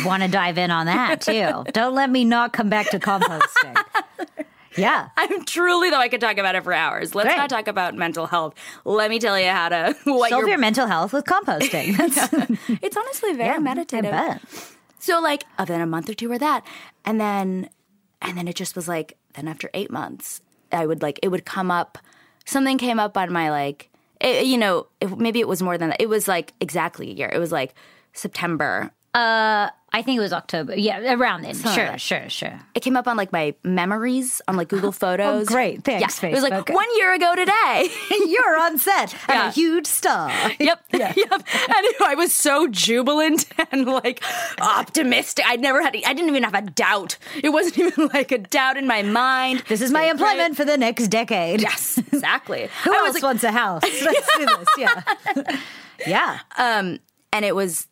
want 0.03 0.24
to 0.24 0.29
dive 0.29 0.57
in 0.57 0.71
on 0.71 0.85
that 0.85 1.21
too. 1.21 1.63
Don't 1.74 1.95
let 1.95 2.09
me 2.09 2.24
not 2.24 2.53
come 2.53 2.69
back 2.69 2.89
to 2.91 3.00
composting. 3.00 3.75
Yeah. 4.77 5.10
I'm 5.17 5.46
truly 5.46 5.89
though 5.89 6.00
I 6.00 6.10
could 6.10 6.22
talk 6.22 6.38
about 6.38 6.55
it 6.55 6.63
for 6.63 6.74
hours. 6.74 7.15
Let's 7.15 7.27
Great. 7.27 7.38
not 7.38 7.50
talk 7.50 7.67
about 7.67 7.96
mental 7.96 8.27
health. 8.27 8.55
Let 8.84 9.10
me 9.10 9.20
tell 9.20 9.39
you 9.39 9.50
how 9.50 9.70
to 9.70 9.96
what 10.05 10.29
Solve 10.29 10.41
your 10.41 10.50
your 10.50 10.58
mental 10.58 10.88
health 10.88 11.13
with 11.13 11.25
composting. 11.25 11.96
It's 12.82 12.98
honestly 12.98 13.34
very 13.34 13.50
yeah, 13.53 13.60
meditative. 13.60 14.13
So 15.00 15.22
like, 15.22 15.44
uh, 15.58 15.65
then 15.65 15.82
a 15.82 15.86
month 15.86 16.10
or 16.10 16.13
two 16.13 16.32
or 16.32 16.38
that, 16.39 16.65
and 17.03 17.20
then, 17.20 17.70
and 18.22 18.38
then 18.38 18.48
it 18.48 18.55
just 18.55 18.75
was 18.75 18.88
like, 18.88 19.17
then 19.34 19.48
after 19.48 19.70
eight 19.74 19.91
months, 19.91 20.41
I 20.72 20.86
would 20.86 21.01
like, 21.01 21.20
it 21.22 21.27
would 21.27 21.46
come 21.46 21.70
up, 21.70 21.98
something 22.46 22.77
came 22.77 23.00
up 23.00 23.17
on 23.17 23.32
my 23.32 23.51
like, 23.51 23.89
it, 24.20 24.46
you 24.46 24.58
know, 24.58 24.88
it, 25.01 25.17
maybe 25.17 25.39
it 25.39 25.48
was 25.48 25.62
more 25.62 25.77
than 25.77 25.89
that. 25.89 26.01
It 26.01 26.10
was 26.10 26.27
like 26.27 26.53
exactly 26.60 27.12
a 27.12 27.13
year. 27.13 27.29
It 27.29 27.38
was 27.39 27.51
like 27.51 27.75
September. 28.13 28.91
I 29.17 30.01
think 30.01 30.17
it 30.17 30.22
was 30.22 30.34
October. 30.34 30.75
Yeah, 30.75 31.13
around 31.13 31.43
then. 31.43 31.55
sure, 31.55 31.72
that. 31.74 32.01
sure, 32.01 32.27
sure. 32.29 32.60
It 32.74 32.81
came 32.81 32.98
up 32.98 33.07
on 33.07 33.15
like 33.15 33.31
my 33.31 33.55
memories 33.63 34.41
on 34.48 34.57
like 34.57 34.67
Google 34.67 34.91
Photos. 35.03 35.43
Oh, 35.43 35.45
great. 35.45 35.86
Thanks, 35.86 36.22
Yeah, 36.22 36.29
it 36.29 36.34
was 36.34 36.43
like 36.43 36.51
Facebook. 36.51 36.74
one 36.74 36.88
year 36.98 37.13
ago 37.13 37.34
today. 37.34 37.88
You're 38.27 38.57
on 38.60 38.77
set 38.77 39.13
and 39.29 39.38
Yeah. 39.38 39.48
a 39.48 39.51
huge 39.51 39.88
star. 39.88 40.29
Yep. 40.60 40.81
Yep. 40.95 41.15
And 41.17 41.86
I 42.05 42.15
was 42.17 42.34
so 42.34 42.67
jubilant 42.67 43.45
and 43.72 43.86
like 43.86 44.22
optimistic. 44.60 45.45
I'd 45.48 45.62
never 45.62 45.81
had, 45.81 45.95
I 45.95 46.13
didn't 46.13 46.29
even 46.29 46.43
have 46.43 46.55
a 46.55 46.62
doubt. 46.62 47.17
It 47.41 47.50
wasn't 47.50 47.77
even 47.79 48.10
like 48.13 48.31
a 48.34 48.38
doubt 48.39 48.75
in 48.77 48.88
my 48.88 49.01
mind. 49.01 49.63
This 49.69 49.81
is 49.81 49.91
my 49.91 50.03
employment 50.03 50.55
for 50.57 50.65
the 50.65 50.77
next 50.77 51.07
decade. 51.07 51.62
Yes, 51.62 51.98
exactly. 51.98 52.69
Who 52.84 52.91
I 52.93 52.98
else 52.98 53.07
was 53.07 53.13
like, 53.15 53.24
wants 53.24 53.43
a 53.43 53.51
house? 53.51 53.84
Let's 53.84 54.38
do 54.38 54.45
this. 54.45 54.67
Yeah. 54.77 55.01
yeah. 56.05 56.39
um, 56.57 57.00
and 57.31 57.45
it 57.45 57.55
was, 57.55 57.88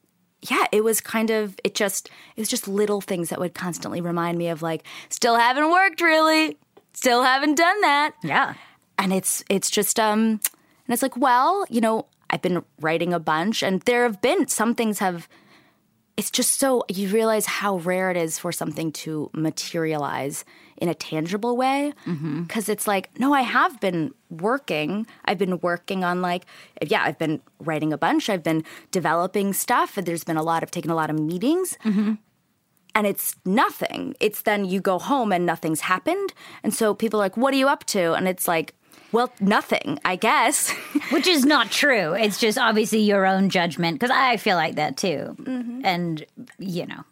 yeah, 0.50 0.66
it 0.72 0.84
was 0.84 1.02
kind 1.02 1.30
of, 1.30 1.60
it 1.64 1.76
just, 1.76 2.10
it 2.36 2.42
was 2.42 2.50
just 2.50 2.68
little 2.68 3.02
things 3.02 3.30
that 3.30 3.40
would 3.40 3.54
constantly 3.54 4.02
remind 4.02 4.38
me 4.38 4.50
of 4.50 4.62
like, 4.62 4.84
still 5.10 5.36
haven't 5.36 5.70
worked 5.72 6.02
really, 6.02 6.58
still 6.94 7.24
haven't 7.24 7.56
done 7.56 7.82
that. 7.82 8.12
yeah. 8.24 8.54
and 8.98 9.12
it's 9.14 9.44
it's 9.50 9.70
just 9.72 10.00
um 10.00 10.20
and 10.86 10.90
it's 10.94 11.02
like 11.02 11.18
well 11.18 11.66
you 11.70 11.82
know 11.82 12.06
i've 12.30 12.42
been 12.42 12.64
writing 12.80 13.12
a 13.14 13.20
bunch 13.20 13.64
and 13.64 13.82
there 13.84 14.04
have 14.04 14.22
been 14.22 14.48
some 14.48 14.76
things 14.76 15.00
have 15.00 15.28
it's 16.16 16.30
just 16.30 16.60
so 16.60 16.84
you 16.90 17.08
realize 17.10 17.46
how 17.46 17.78
rare 17.78 18.12
it 18.12 18.18
is 18.18 18.38
for 18.38 18.52
something 18.52 18.92
to 18.92 19.32
materialize 19.34 20.46
in 20.78 20.88
a 20.88 20.94
tangible 20.94 21.58
way. 21.58 21.94
Mm-hmm. 22.06 22.44
Because 22.44 22.70
it's 22.70 22.88
like 22.88 23.10
no 23.20 23.34
i 23.34 23.42
have 23.42 23.80
been 23.80 24.14
working. 24.30 25.08
I've 25.26 25.38
been 25.38 25.60
working 25.60 26.04
on 26.04 26.22
like 26.22 26.46
yeah 26.82 27.04
i've 27.04 27.18
been 27.18 27.42
writing 27.60 27.92
a 27.94 27.98
bunch. 27.98 28.30
I've 28.30 28.44
been 28.44 28.64
developing 28.92 29.54
stuff. 29.54 29.98
And 29.98 30.06
there's 30.06 30.24
been 30.24 30.38
a 30.38 30.44
lot 30.44 30.62
of 30.64 30.72
taking 30.72 30.92
a 30.92 30.96
lot 30.96 31.10
of 31.10 31.20
meetings. 31.20 31.78
Mm-hmm. 31.84 32.14
And 32.96 33.08
it's 33.08 33.36
nothing. 33.44 34.16
It's 34.20 34.44
then 34.44 34.66
you 34.66 34.80
go 34.80 35.00
home 35.00 35.32
and 35.32 35.48
nothing's 35.48 35.82
happened. 35.82 36.32
And 36.62 36.76
so 36.76 36.94
people 36.94 37.20
are 37.20 37.24
like, 37.24 37.38
What 37.38 37.54
are 37.56 37.58
you 37.58 37.68
up 37.68 37.86
to? 37.86 38.14
And 38.14 38.28
it's 38.28 38.48
like, 38.48 38.76
Well, 39.14 39.32
nothing, 39.40 40.00
I 40.04 40.18
guess. 40.18 40.72
Which 41.12 41.28
is 41.28 41.46
not 41.46 41.72
true. 41.72 42.14
It's 42.14 42.40
just 42.40 42.58
obviously 42.58 43.00
your 43.00 43.26
own 43.26 43.50
judgment 43.50 44.00
because 44.00 44.12
I 44.14 44.36
feel 44.38 44.58
like 44.58 44.76
that 44.76 44.98
too. 44.98 45.38
And, 45.86 46.26
you 46.60 46.86
know, 46.88 47.04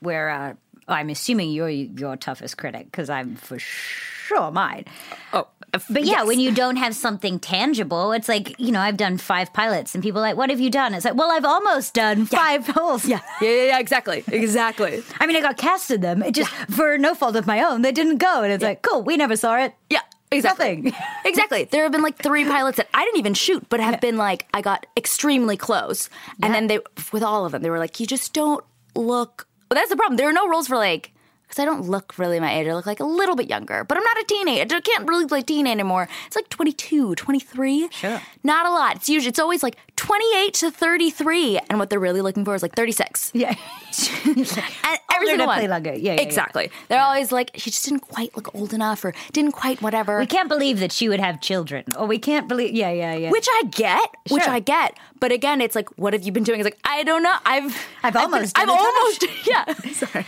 where 0.00 0.30
uh, 0.30 0.54
I'm 0.88 1.10
assuming 1.10 1.52
you're 1.52 1.68
your 1.68 2.16
toughest 2.16 2.56
critic 2.56 2.86
because 2.86 3.08
I'm 3.10 3.36
for 3.36 3.58
sure 3.58 4.50
mine. 4.50 4.86
oh, 5.32 5.48
But 5.90 6.04
yeah, 6.04 6.22
when 6.24 6.40
you 6.40 6.50
don't 6.52 6.76
have 6.76 6.94
something 6.94 7.38
tangible, 7.38 8.12
it's 8.12 8.28
like, 8.28 8.58
you 8.58 8.72
know, 8.72 8.80
I've 8.80 8.96
done 8.96 9.18
five 9.18 9.52
pilots 9.52 9.94
and 9.94 10.02
people 10.02 10.20
are 10.20 10.22
like, 10.22 10.36
what 10.36 10.50
have 10.50 10.60
you 10.60 10.70
done? 10.70 10.94
It's 10.94 11.04
like, 11.04 11.14
well, 11.16 11.30
I've 11.30 11.44
almost 11.44 11.94
done 11.94 12.26
five 12.26 12.66
holes. 12.66 13.04
yeah, 13.04 13.20
yeah, 13.40 13.48
yeah, 13.50 13.64
yeah, 13.66 13.78
exactly, 13.78 14.24
exactly. 14.28 15.02
I 15.20 15.26
mean, 15.26 15.36
I 15.36 15.40
got 15.40 15.56
cast 15.58 15.90
in 15.90 16.00
them. 16.00 16.22
It 16.22 16.34
just, 16.34 16.50
for 16.70 16.96
no 16.96 17.14
fault 17.14 17.36
of 17.36 17.46
my 17.46 17.62
own, 17.62 17.82
they 17.82 17.92
didn't 17.92 18.18
go. 18.18 18.42
And 18.42 18.52
it's 18.52 18.64
like, 18.64 18.82
cool, 18.82 19.02
we 19.02 19.16
never 19.16 19.36
saw 19.36 19.56
it. 19.58 19.74
Yeah, 19.90 20.00
exactly. 20.30 20.76
Nothing. 20.76 21.00
exactly. 21.24 21.64
There 21.64 21.82
have 21.82 21.92
been 21.92 22.02
like 22.02 22.18
three 22.18 22.44
pilots 22.44 22.76
that 22.76 22.88
I 22.94 23.04
didn't 23.04 23.18
even 23.18 23.34
shoot, 23.34 23.66
but 23.68 23.80
have 23.80 24.00
been 24.00 24.16
like, 24.16 24.46
I 24.54 24.60
got 24.60 24.86
extremely 24.96 25.56
close. 25.56 26.08
And 26.42 26.54
then 26.54 26.66
they, 26.66 26.80
with 27.12 27.22
all 27.22 27.44
of 27.44 27.52
them, 27.52 27.62
they 27.62 27.70
were 27.70 27.78
like, 27.78 28.00
You 28.00 28.06
just 28.06 28.32
don't 28.32 28.64
look. 28.94 29.46
Well, 29.70 29.76
that's 29.76 29.90
the 29.90 29.96
problem. 29.96 30.16
There 30.16 30.28
are 30.28 30.32
no 30.32 30.48
rules 30.48 30.66
for 30.68 30.76
like, 30.76 31.12
because 31.50 31.60
I 31.60 31.64
don't 31.64 31.88
look 31.88 32.16
really 32.16 32.38
my 32.38 32.52
age. 32.54 32.68
I 32.68 32.74
look 32.74 32.86
like 32.86 33.00
a 33.00 33.04
little 33.04 33.34
bit 33.34 33.48
younger, 33.50 33.82
but 33.82 33.98
I'm 33.98 34.04
not 34.04 34.18
a 34.18 34.24
teenager. 34.24 34.76
I 34.76 34.80
can't 34.80 35.08
really 35.08 35.26
play 35.26 35.42
teen 35.42 35.66
anymore. 35.66 36.08
It's 36.28 36.36
like 36.36 36.48
22, 36.48 37.16
23. 37.16 37.88
Sure. 37.90 38.22
Not 38.44 38.66
a 38.66 38.70
lot. 38.70 38.94
It's 38.96 39.08
usually, 39.08 39.30
it's 39.30 39.40
always 39.40 39.60
like 39.64 39.76
28 39.96 40.54
to 40.54 40.70
33. 40.70 41.58
And 41.68 41.80
what 41.80 41.90
they're 41.90 41.98
really 41.98 42.20
looking 42.20 42.44
for 42.44 42.54
is 42.54 42.62
like 42.62 42.76
36. 42.76 43.32
Yeah. 43.34 43.54
And 44.30 44.98
every 45.12 45.26
single 45.26 45.46
one. 45.48 45.58
play 45.58 45.68
younger. 45.68 45.90
Yeah, 45.92 45.96
yeah, 45.98 46.12
yeah. 46.14 46.20
exactly. 46.20 46.70
They're 46.88 47.00
always 47.02 47.32
like, 47.32 47.50
she 47.56 47.70
just 47.70 47.84
didn't 47.84 48.00
quite 48.00 48.34
look 48.36 48.54
old 48.54 48.72
enough 48.72 49.04
or 49.04 49.12
didn't 49.32 49.52
quite 49.52 49.82
whatever. 49.82 50.18
we 50.20 50.26
can't 50.26 50.48
believe 50.48 50.78
that 50.80 50.92
she 50.92 51.08
would 51.08 51.20
have 51.20 51.40
children. 51.40 51.84
Or 51.98 52.06
we 52.06 52.18
can't 52.18 52.48
believe, 52.48 52.72
yeah, 52.74 52.90
yeah, 52.90 53.14
yeah. 53.14 53.30
Which 53.30 53.46
I 53.50 53.64
get, 53.70 54.08
sure. 54.28 54.38
which 54.38 54.46
I 54.48 54.60
get. 54.60 54.96
But 55.18 55.32
again, 55.32 55.60
it's 55.60 55.74
like, 55.74 55.88
what 55.98 56.12
have 56.14 56.22
you 56.22 56.32
been 56.32 56.44
doing? 56.44 56.60
It's 56.60 56.64
like, 56.66 56.78
I 56.84 57.02
don't 57.02 57.22
know. 57.22 57.34
I've 57.44 57.76
I've 58.02 58.12
been- 58.14 58.22
almost 58.22 58.56
I've 58.58 58.68
done 58.68 58.78
it. 58.78 58.80
almost 58.80 59.26
yeah. 59.46 59.69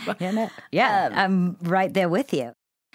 Yeah, 0.71 1.09
yeah 1.09 1.23
I'm 1.23 1.57
right 1.61 1.93
there 1.93 2.09
with 2.09 2.33
you. 2.33 2.53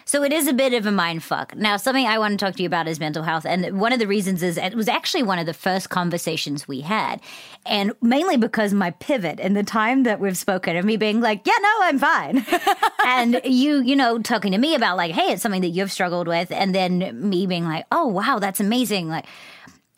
So 0.09 0.23
it 0.23 0.33
is 0.33 0.49
a 0.49 0.55
bit 0.55 0.73
of 0.73 0.87
a 0.87 0.91
mind 0.91 1.23
fuck. 1.23 1.55
Now, 1.55 1.77
something 1.77 2.07
I 2.07 2.19
want 2.19 2.41
to 2.41 2.43
talk 2.43 2.57
to 2.57 2.63
you 2.63 2.67
about 2.67 2.89
is 2.89 2.99
mental 2.99 3.23
health. 3.23 3.45
And 3.45 3.79
one 3.79 3.93
of 3.93 3.99
the 3.99 4.07
reasons 4.07 4.43
is 4.43 4.57
it 4.57 4.75
was 4.75 4.89
actually 4.89 5.23
one 5.23 5.39
of 5.39 5.45
the 5.45 5.53
first 5.53 5.91
conversations 5.91 6.67
we 6.67 6.81
had. 6.81 7.21
And 7.67 7.93
mainly 8.01 8.39
because 8.39 8.73
my 8.73 8.93
pivot 8.93 9.39
in 9.39 9.53
the 9.53 9.63
time 9.63 10.05
that 10.05 10.19
we've 10.19 10.39
spoken 10.39 10.79
of 10.79 10.87
me 10.87 10.97
being 10.97 11.21
like, 11.21 11.47
yeah, 11.47 11.53
no, 11.61 11.75
I'm 11.83 11.99
fine. 11.99 12.47
and 13.07 13.39
you, 13.45 13.83
you 13.83 13.95
know, 13.95 14.19
talking 14.19 14.53
to 14.53 14.59
me 14.59 14.75
about 14.75 14.97
like, 14.97 15.13
hey, 15.13 15.31
it's 15.35 15.43
something 15.43 15.61
that 15.61 15.69
you've 15.69 15.93
struggled 15.93 16.27
with. 16.27 16.51
And 16.53 16.75
then 16.75 17.29
me 17.29 17.47
being 17.47 17.67
like, 17.67 17.85
oh, 17.93 18.07
wow, 18.07 18.39
that's 18.39 18.61
amazing. 18.61 19.11
Like, 19.11 19.27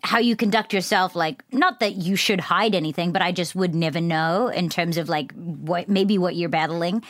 how 0.03 0.19
you 0.19 0.35
conduct 0.37 0.73
yourself 0.73 1.15
like 1.15 1.43
not 1.53 1.81
that 1.81 1.97
you 1.97 2.17
should 2.17 2.41
hide 2.41 2.75
anything 2.75 3.13
but 3.13 3.23
i 3.23 3.31
just 3.31 3.55
would 3.55 3.75
never 3.75 4.01
know 4.01 4.49
in 4.49 4.69
terms 4.69 4.97
of 4.97 5.09
like 5.09 5.33
what 5.33 5.89
maybe 5.89 6.19
what 6.19 6.37
you're 6.37 6.49
battling. 6.49 7.03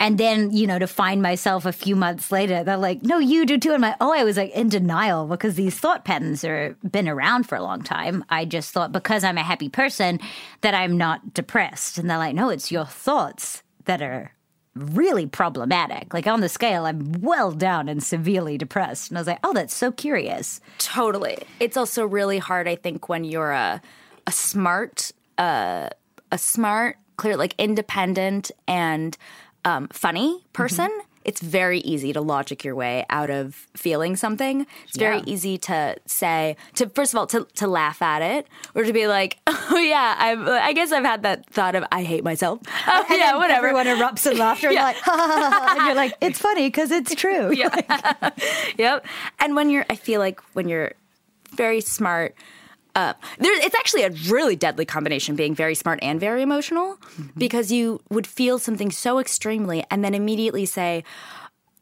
And 0.00 0.16
then 0.16 0.52
you 0.52 0.66
know 0.68 0.78
to 0.78 0.86
find 0.86 1.20
myself 1.22 1.66
a 1.66 1.72
few 1.72 1.96
months 1.96 2.30
later 2.30 2.62
they're 2.62 2.76
like 2.76 3.02
no 3.02 3.18
you 3.18 3.44
do 3.44 3.58
too. 3.58 3.72
And 3.72 3.82
like 3.82 3.96
oh 4.00 4.12
i 4.12 4.22
was 4.22 4.36
like 4.36 4.52
in 4.52 4.68
denial 4.68 5.26
because 5.26 5.56
these 5.56 5.74
thought 5.74 6.04
patterns 6.04 6.44
are 6.44 6.76
been 6.88 7.08
around 7.08 7.48
for 7.48 7.56
a 7.56 7.62
long 7.62 7.82
time. 7.82 8.24
I 8.28 8.44
just 8.44 8.72
thought 8.72 8.92
because 8.92 9.24
i'm 9.24 9.38
a 9.38 9.42
happy 9.42 9.68
person 9.68 10.20
that 10.60 10.74
i'm 10.74 10.96
not 10.96 11.34
depressed. 11.34 11.98
And 11.98 12.08
they're 12.08 12.18
like 12.18 12.36
no 12.36 12.48
it's 12.50 12.70
your 12.70 12.84
thoughts 12.86 13.62
that 13.86 14.00
are 14.00 14.32
really 14.78 15.26
problematic 15.26 16.12
like 16.14 16.26
on 16.26 16.40
the 16.40 16.48
scale 16.48 16.86
i'm 16.86 17.12
well 17.20 17.52
down 17.52 17.88
and 17.88 18.02
severely 18.02 18.56
depressed 18.58 19.10
and 19.10 19.18
i 19.18 19.20
was 19.20 19.26
like 19.26 19.38
oh 19.44 19.52
that's 19.52 19.74
so 19.74 19.90
curious 19.92 20.60
Totally. 20.78 21.38
It's 21.60 21.76
also 21.76 22.06
really 22.06 22.38
hard, 22.38 22.66
I 22.66 22.74
think, 22.76 23.08
when 23.08 23.24
you're 23.24 23.50
a 23.52 23.80
a 24.26 24.32
smart, 24.32 25.12
uh, 25.38 25.88
a 26.32 26.38
smart, 26.38 26.96
clear, 27.16 27.36
like 27.36 27.54
independent 27.58 28.50
and 28.66 29.16
um, 29.64 29.88
funny 29.88 30.44
person. 30.52 30.90
It's 31.24 31.40
very 31.40 31.80
easy 31.80 32.12
to 32.12 32.20
logic 32.20 32.64
your 32.64 32.74
way 32.74 33.04
out 33.10 33.28
of 33.30 33.54
feeling 33.76 34.16
something. 34.16 34.66
It's 34.86 34.96
very 34.96 35.16
Yeah. 35.18 35.22
easy 35.26 35.58
to 35.58 35.96
say 36.06 36.56
to 36.76 36.88
first 36.90 37.12
of 37.12 37.18
all 37.18 37.26
to 37.28 37.46
to 37.56 37.66
laugh 37.66 38.00
at 38.02 38.22
it 38.22 38.46
or 38.74 38.84
to 38.84 38.92
be 38.92 39.06
like, 39.06 39.38
oh 39.46 39.76
yeah, 39.78 40.14
I've, 40.18 40.40
I 40.48 40.72
guess 40.72 40.90
I've 40.92 41.04
had 41.04 41.22
that 41.22 41.46
thought 41.46 41.74
of 41.74 41.84
I 41.92 42.02
hate 42.02 42.24
myself. 42.24 42.60
Oh 42.86 43.04
And 43.10 43.18
yeah, 43.18 43.36
whatever. 43.36 43.68
Everyone 43.68 43.86
erupts 43.86 44.30
in 44.30 44.38
laughter. 44.38 44.70
Yeah. 44.72 44.88
And, 44.88 44.96
like, 44.96 45.02
ha, 45.04 45.16
ha, 45.16 45.26
ha, 45.26 45.50
ha, 45.50 45.74
and 45.76 45.86
you're 45.86 45.94
like, 45.94 46.14
it's 46.20 46.38
funny 46.38 46.68
because 46.68 46.90
it's 46.90 47.14
true. 47.14 47.52
Yeah. 47.52 48.30
yep. 48.78 49.04
And 49.38 49.54
when 49.56 49.70
you're, 49.70 49.84
I 49.90 49.96
feel 49.96 50.20
like 50.20 50.40
when 50.54 50.68
you're 50.68 50.92
very 51.54 51.80
smart, 51.80 52.34
uh, 52.94 53.14
there, 53.38 53.52
it's 53.64 53.74
actually 53.74 54.02
a 54.02 54.10
really 54.28 54.56
deadly 54.56 54.84
combination 54.84 55.36
being 55.36 55.54
very 55.54 55.74
smart 55.74 55.98
and 56.02 56.18
very 56.18 56.42
emotional 56.42 56.98
because 57.36 57.70
you 57.70 58.00
would 58.10 58.26
feel 58.26 58.58
something 58.58 58.90
so 58.90 59.18
extremely 59.18 59.84
and 59.90 60.04
then 60.04 60.14
immediately 60.14 60.66
say, 60.66 61.04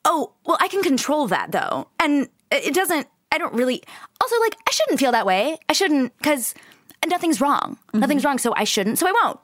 oh, 0.04 0.32
well, 0.44 0.58
I 0.60 0.68
can 0.68 0.82
control 0.82 1.26
that 1.28 1.52
though. 1.52 1.88
And 2.00 2.28
it 2.50 2.74
doesn't, 2.74 3.06
I 3.32 3.38
don't 3.38 3.54
really, 3.54 3.82
also 4.20 4.38
like, 4.40 4.56
I 4.66 4.70
shouldn't 4.70 4.98
feel 5.00 5.12
that 5.12 5.26
way. 5.26 5.58
I 5.68 5.72
shouldn't, 5.72 6.16
because 6.18 6.54
nothing's 7.06 7.40
wrong. 7.40 7.78
Nothing's 7.94 8.24
wrong. 8.24 8.38
So 8.38 8.54
I 8.54 8.64
shouldn't. 8.64 8.98
So 8.98 9.06
I 9.06 9.12
won't. 9.12 9.40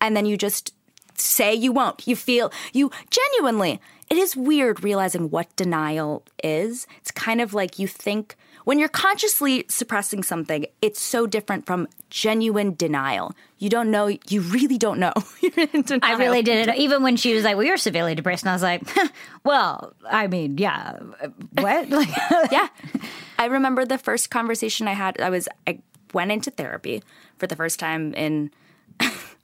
And 0.00 0.16
then 0.16 0.26
you 0.26 0.36
just 0.36 0.72
say 1.14 1.54
you 1.54 1.72
won't. 1.72 2.06
You 2.06 2.16
feel, 2.16 2.52
you 2.72 2.90
genuinely, 3.10 3.80
it 4.08 4.16
is 4.16 4.36
weird 4.36 4.82
realizing 4.82 5.30
what 5.30 5.54
denial 5.56 6.22
is. 6.42 6.86
It's 6.98 7.10
kind 7.10 7.40
of 7.40 7.52
like 7.52 7.78
you 7.78 7.86
think, 7.86 8.36
when 8.66 8.80
you're 8.80 8.88
consciously 8.88 9.64
suppressing 9.68 10.24
something, 10.24 10.66
it's 10.82 11.00
so 11.00 11.24
different 11.24 11.66
from 11.66 11.86
genuine 12.10 12.74
denial. 12.74 13.32
You 13.58 13.70
don't 13.70 13.92
know, 13.92 14.08
you 14.08 14.40
really 14.40 14.76
don't 14.76 14.98
know. 14.98 15.12
You're 15.40 15.68
in 15.72 15.82
denial. 15.82 16.00
I 16.02 16.18
really 16.18 16.42
didn't. 16.42 16.74
Even 16.74 17.04
when 17.04 17.16
she 17.16 17.32
was 17.32 17.44
like, 17.44 17.54
well, 17.56 17.64
you're 17.64 17.76
severely 17.76 18.16
depressed. 18.16 18.42
And 18.42 18.50
I 18.50 18.54
was 18.54 18.64
like, 18.64 18.82
well, 19.44 19.94
I 20.10 20.26
mean, 20.26 20.58
yeah. 20.58 20.98
uh, 21.22 21.28
What? 21.60 21.88
Like, 21.90 22.08
yeah. 22.50 22.66
I 23.38 23.44
remember 23.46 23.84
the 23.84 23.98
first 23.98 24.30
conversation 24.30 24.88
I 24.88 24.94
had. 24.94 25.20
I 25.20 25.30
was 25.30 25.48
I 25.68 25.78
went 26.12 26.32
into 26.32 26.50
therapy 26.50 27.04
for 27.38 27.46
the 27.46 27.54
first 27.54 27.78
time 27.78 28.14
in. 28.14 28.50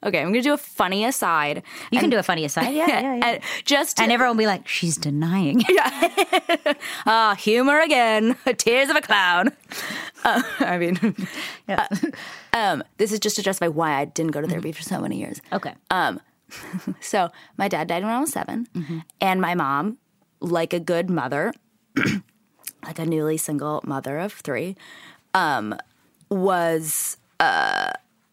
Okay, 0.04 0.20
I'm 0.20 0.28
gonna 0.28 0.42
do 0.42 0.52
a 0.52 0.58
funny 0.58 1.04
aside. 1.04 1.62
you 1.90 1.98
can 2.00 2.10
do 2.10 2.18
a 2.18 2.22
funny 2.22 2.44
aside. 2.44 2.70
Yeah, 2.74 2.86
yeah, 2.88 3.00
yeah. 3.16 3.20
And 3.26 3.40
just 3.64 3.96
to, 3.96 4.02
And 4.02 4.12
everyone 4.12 4.36
will 4.36 4.42
be 4.42 4.46
like, 4.46 4.66
she's 4.68 4.96
denying. 4.96 5.62
Yeah. 5.68 6.74
ah, 7.06 7.34
humor 7.38 7.80
again. 7.80 8.36
Tears 8.56 8.88
of 8.90 8.96
a 8.96 9.00
clown. 9.00 9.50
Uh, 10.24 10.42
I 10.60 10.78
mean, 10.78 10.98
Yeah. 11.68 11.86
um, 12.52 12.82
this 12.98 13.12
is 13.12 13.20
just 13.20 13.36
to 13.36 13.42
justify 13.42 13.68
why 13.68 13.94
I 14.00 14.04
didn't 14.04 14.32
go 14.32 14.40
to 14.40 14.46
therapy 14.48 14.72
for 14.72 14.82
so 14.82 15.00
many 15.00 15.18
years. 15.18 15.40
Okay. 15.52 15.74
Um, 15.90 16.20
so 17.00 17.30
my 17.56 17.68
dad 17.68 17.88
died 17.88 18.02
when 18.02 18.12
I 18.12 18.20
was 18.20 18.30
7 18.32 18.66
and 19.20 19.40
my 19.40 19.54
mom, 19.54 19.98
like 20.40 20.72
a 20.72 20.80
good 20.80 21.08
mother, 21.08 21.52
like 22.84 22.98
a 22.98 23.06
newly 23.06 23.36
single 23.36 23.80
mother 23.84 24.18
of 24.18 24.32
three, 24.32 24.76
um, 25.34 25.74
was 26.28 27.16
uh, 27.40 27.92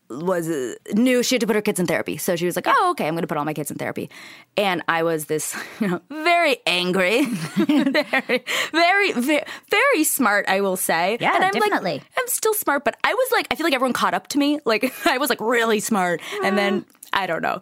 was 0.10 0.50
uh, 0.50 0.74
knew 0.94 1.22
she 1.22 1.36
had 1.36 1.42
to 1.42 1.48
put 1.48 1.56
her 1.56 1.62
kids 1.62 1.80
in 1.80 1.86
therapy. 1.86 2.18
So 2.18 2.36
she 2.36 2.46
was 2.46 2.56
like, 2.56 2.66
"Oh, 2.68 2.92
okay, 2.92 3.08
I'm 3.08 3.14
going 3.14 3.22
to 3.22 3.28
put 3.28 3.38
all 3.38 3.46
my 3.46 3.54
kids 3.54 3.70
in 3.70 3.78
therapy." 3.78 4.10
And 4.58 4.82
I 4.88 5.04
was 5.04 5.26
this, 5.26 5.56
you 5.80 5.88
know, 5.88 6.02
very 6.10 6.58
angry, 6.66 7.26
very, 7.56 8.44
very, 8.72 9.12
very, 9.14 9.44
very 9.70 10.04
smart. 10.04 10.46
I 10.48 10.62
will 10.62 10.78
say, 10.78 11.18
Yeah, 11.20 11.36
and 11.36 11.46
I'm 11.46 11.52
definitely. 11.52 11.94
Like, 11.94 12.04
I'm 12.18 12.28
still 12.28 12.54
smart, 12.54 12.84
but 12.84 12.98
I 13.04 13.14
was 13.14 13.32
like, 13.32 13.48
I 13.52 13.56
feel 13.56 13.66
like 13.66 13.74
everyone 13.74 13.94
caught 13.94 14.14
up 14.14 14.28
to 14.28 14.38
me. 14.38 14.60
Like 14.66 14.92
I 15.06 15.18
was 15.18 15.30
like 15.30 15.42
really 15.42 15.80
smart, 15.80 16.22
and 16.44 16.58
then 16.58 16.86
I 17.14 17.28
don't 17.28 17.42
know, 17.42 17.62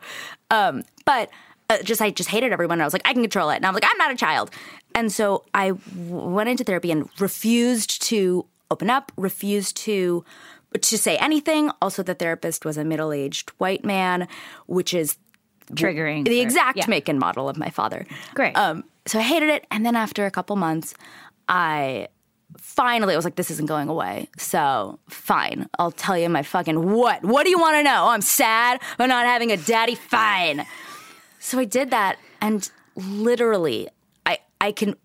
um, 0.51 0.83
but. 1.05 1.29
Uh, 1.69 1.83
just 1.83 2.01
I 2.01 2.11
just 2.11 2.29
hated 2.29 2.53
everyone. 2.53 2.75
And 2.75 2.83
I 2.83 2.85
was 2.85 2.93
like, 2.93 3.01
I 3.03 3.11
can 3.11 3.21
control 3.21 3.49
it, 3.49 3.57
and 3.57 3.65
I'm 3.65 3.73
like, 3.73 3.83
I'm 3.85 3.97
not 3.97 4.09
a 4.09 4.15
child, 4.15 4.51
and 4.95 5.11
so 5.11 5.43
I 5.53 5.71
w- 5.71 6.29
went 6.29 6.47
into 6.47 6.63
therapy 6.63 6.91
and 6.91 7.09
refused 7.19 8.01
to 8.03 8.45
open 8.71 8.89
up, 8.89 9.11
refused 9.17 9.75
to 9.77 10.23
to 10.73 10.97
say 10.97 11.17
anything. 11.17 11.71
Also, 11.81 12.03
the 12.03 12.13
therapist 12.13 12.65
was 12.65 12.77
a 12.77 12.83
middle 12.83 13.11
aged 13.11 13.49
white 13.57 13.85
man, 13.85 14.27
which 14.65 14.93
is 14.93 15.17
Triggering. 15.73 16.25
the 16.25 16.39
exact 16.39 16.77
yeah. 16.77 16.85
make 16.87 17.09
and 17.09 17.19
model 17.19 17.49
of 17.49 17.57
my 17.57 17.69
father. 17.69 18.05
Great. 18.33 18.55
Um, 18.55 18.83
so 19.05 19.19
I 19.19 19.21
hated 19.21 19.49
it, 19.49 19.65
and 19.71 19.85
then 19.85 19.95
after 19.95 20.25
a 20.25 20.31
couple 20.31 20.55
months, 20.55 20.93
I 21.47 22.09
finally 22.57 23.13
I 23.13 23.17
was 23.17 23.25
like, 23.25 23.35
"This 23.35 23.51
isn't 23.51 23.67
going 23.67 23.89
away." 23.89 24.29
So 24.37 24.99
fine, 25.09 25.69
I'll 25.79 25.91
tell 25.91 26.17
you 26.17 26.29
my 26.29 26.43
fucking 26.43 26.91
what. 26.91 27.23
What 27.23 27.43
do 27.43 27.49
you 27.49 27.59
want 27.59 27.75
to 27.75 27.83
know? 27.83 28.03
Oh, 28.05 28.09
I'm 28.09 28.21
sad. 28.21 28.81
I'm 28.99 29.09
not 29.09 29.25
having 29.25 29.51
a 29.51 29.57
daddy. 29.57 29.95
Fine. 29.95 30.65
So 31.39 31.59
I 31.59 31.65
did 31.65 31.91
that, 31.91 32.17
and 32.41 32.69
literally, 32.95 33.87
I 34.25 34.39
I 34.59 34.71
can. 34.71 34.95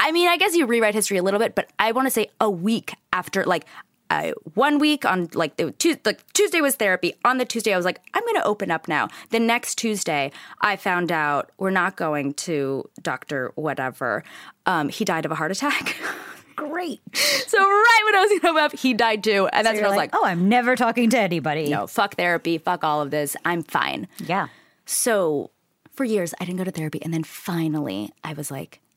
I 0.00 0.12
mean, 0.12 0.28
I 0.28 0.36
guess 0.36 0.54
you 0.54 0.66
rewrite 0.66 0.94
history 0.94 1.16
a 1.16 1.22
little 1.24 1.40
bit, 1.40 1.56
but 1.56 1.68
I 1.80 1.90
want 1.90 2.06
to 2.06 2.10
say 2.10 2.28
a 2.40 2.48
week 2.48 2.94
after, 3.12 3.44
like. 3.44 3.64
I, 4.10 4.32
one 4.54 4.78
week 4.78 5.04
on 5.04 5.28
like 5.34 5.56
the 5.56 5.72
Tuesday, 5.72 6.00
like 6.04 6.32
Tuesday 6.32 6.60
was 6.60 6.76
therapy. 6.76 7.14
On 7.24 7.38
the 7.38 7.44
Tuesday, 7.44 7.74
I 7.74 7.76
was 7.76 7.84
like, 7.84 8.00
I'm 8.14 8.22
going 8.22 8.36
to 8.36 8.44
open 8.44 8.70
up 8.70 8.88
now. 8.88 9.08
The 9.30 9.38
next 9.40 9.76
Tuesday, 9.76 10.32
I 10.60 10.76
found 10.76 11.12
out 11.12 11.50
we're 11.58 11.70
not 11.70 11.96
going 11.96 12.34
to 12.34 12.88
Doctor 13.02 13.52
whatever. 13.54 14.24
Um, 14.66 14.88
he 14.88 15.04
died 15.04 15.24
of 15.26 15.30
a 15.32 15.34
heart 15.34 15.50
attack. 15.52 15.96
Great. 16.56 17.00
so 17.14 17.58
right 17.58 18.00
when 18.04 18.14
I 18.16 18.20
was 18.20 18.28
going 18.30 18.40
to 18.40 18.48
open 18.48 18.62
up, 18.64 18.72
he 18.72 18.92
died 18.94 19.22
too, 19.22 19.46
and 19.52 19.64
that's 19.66 19.74
You're 19.76 19.84
when 19.84 19.92
I 19.92 19.94
was 19.94 19.96
like, 19.96 20.12
like, 20.14 20.22
oh, 20.22 20.26
I'm 20.26 20.48
never 20.48 20.74
talking 20.74 21.08
to 21.10 21.18
anybody. 21.18 21.68
no, 21.68 21.86
fuck 21.86 22.16
therapy, 22.16 22.58
fuck 22.58 22.82
all 22.82 23.00
of 23.00 23.10
this. 23.12 23.36
I'm 23.44 23.62
fine. 23.62 24.08
Yeah. 24.18 24.48
So 24.84 25.50
for 25.92 26.04
years, 26.04 26.34
I 26.40 26.44
didn't 26.44 26.58
go 26.58 26.64
to 26.64 26.70
therapy, 26.72 27.00
and 27.02 27.12
then 27.14 27.22
finally, 27.24 28.10
I 28.24 28.32
was 28.32 28.50
like, 28.50 28.80
"S- 28.80 28.87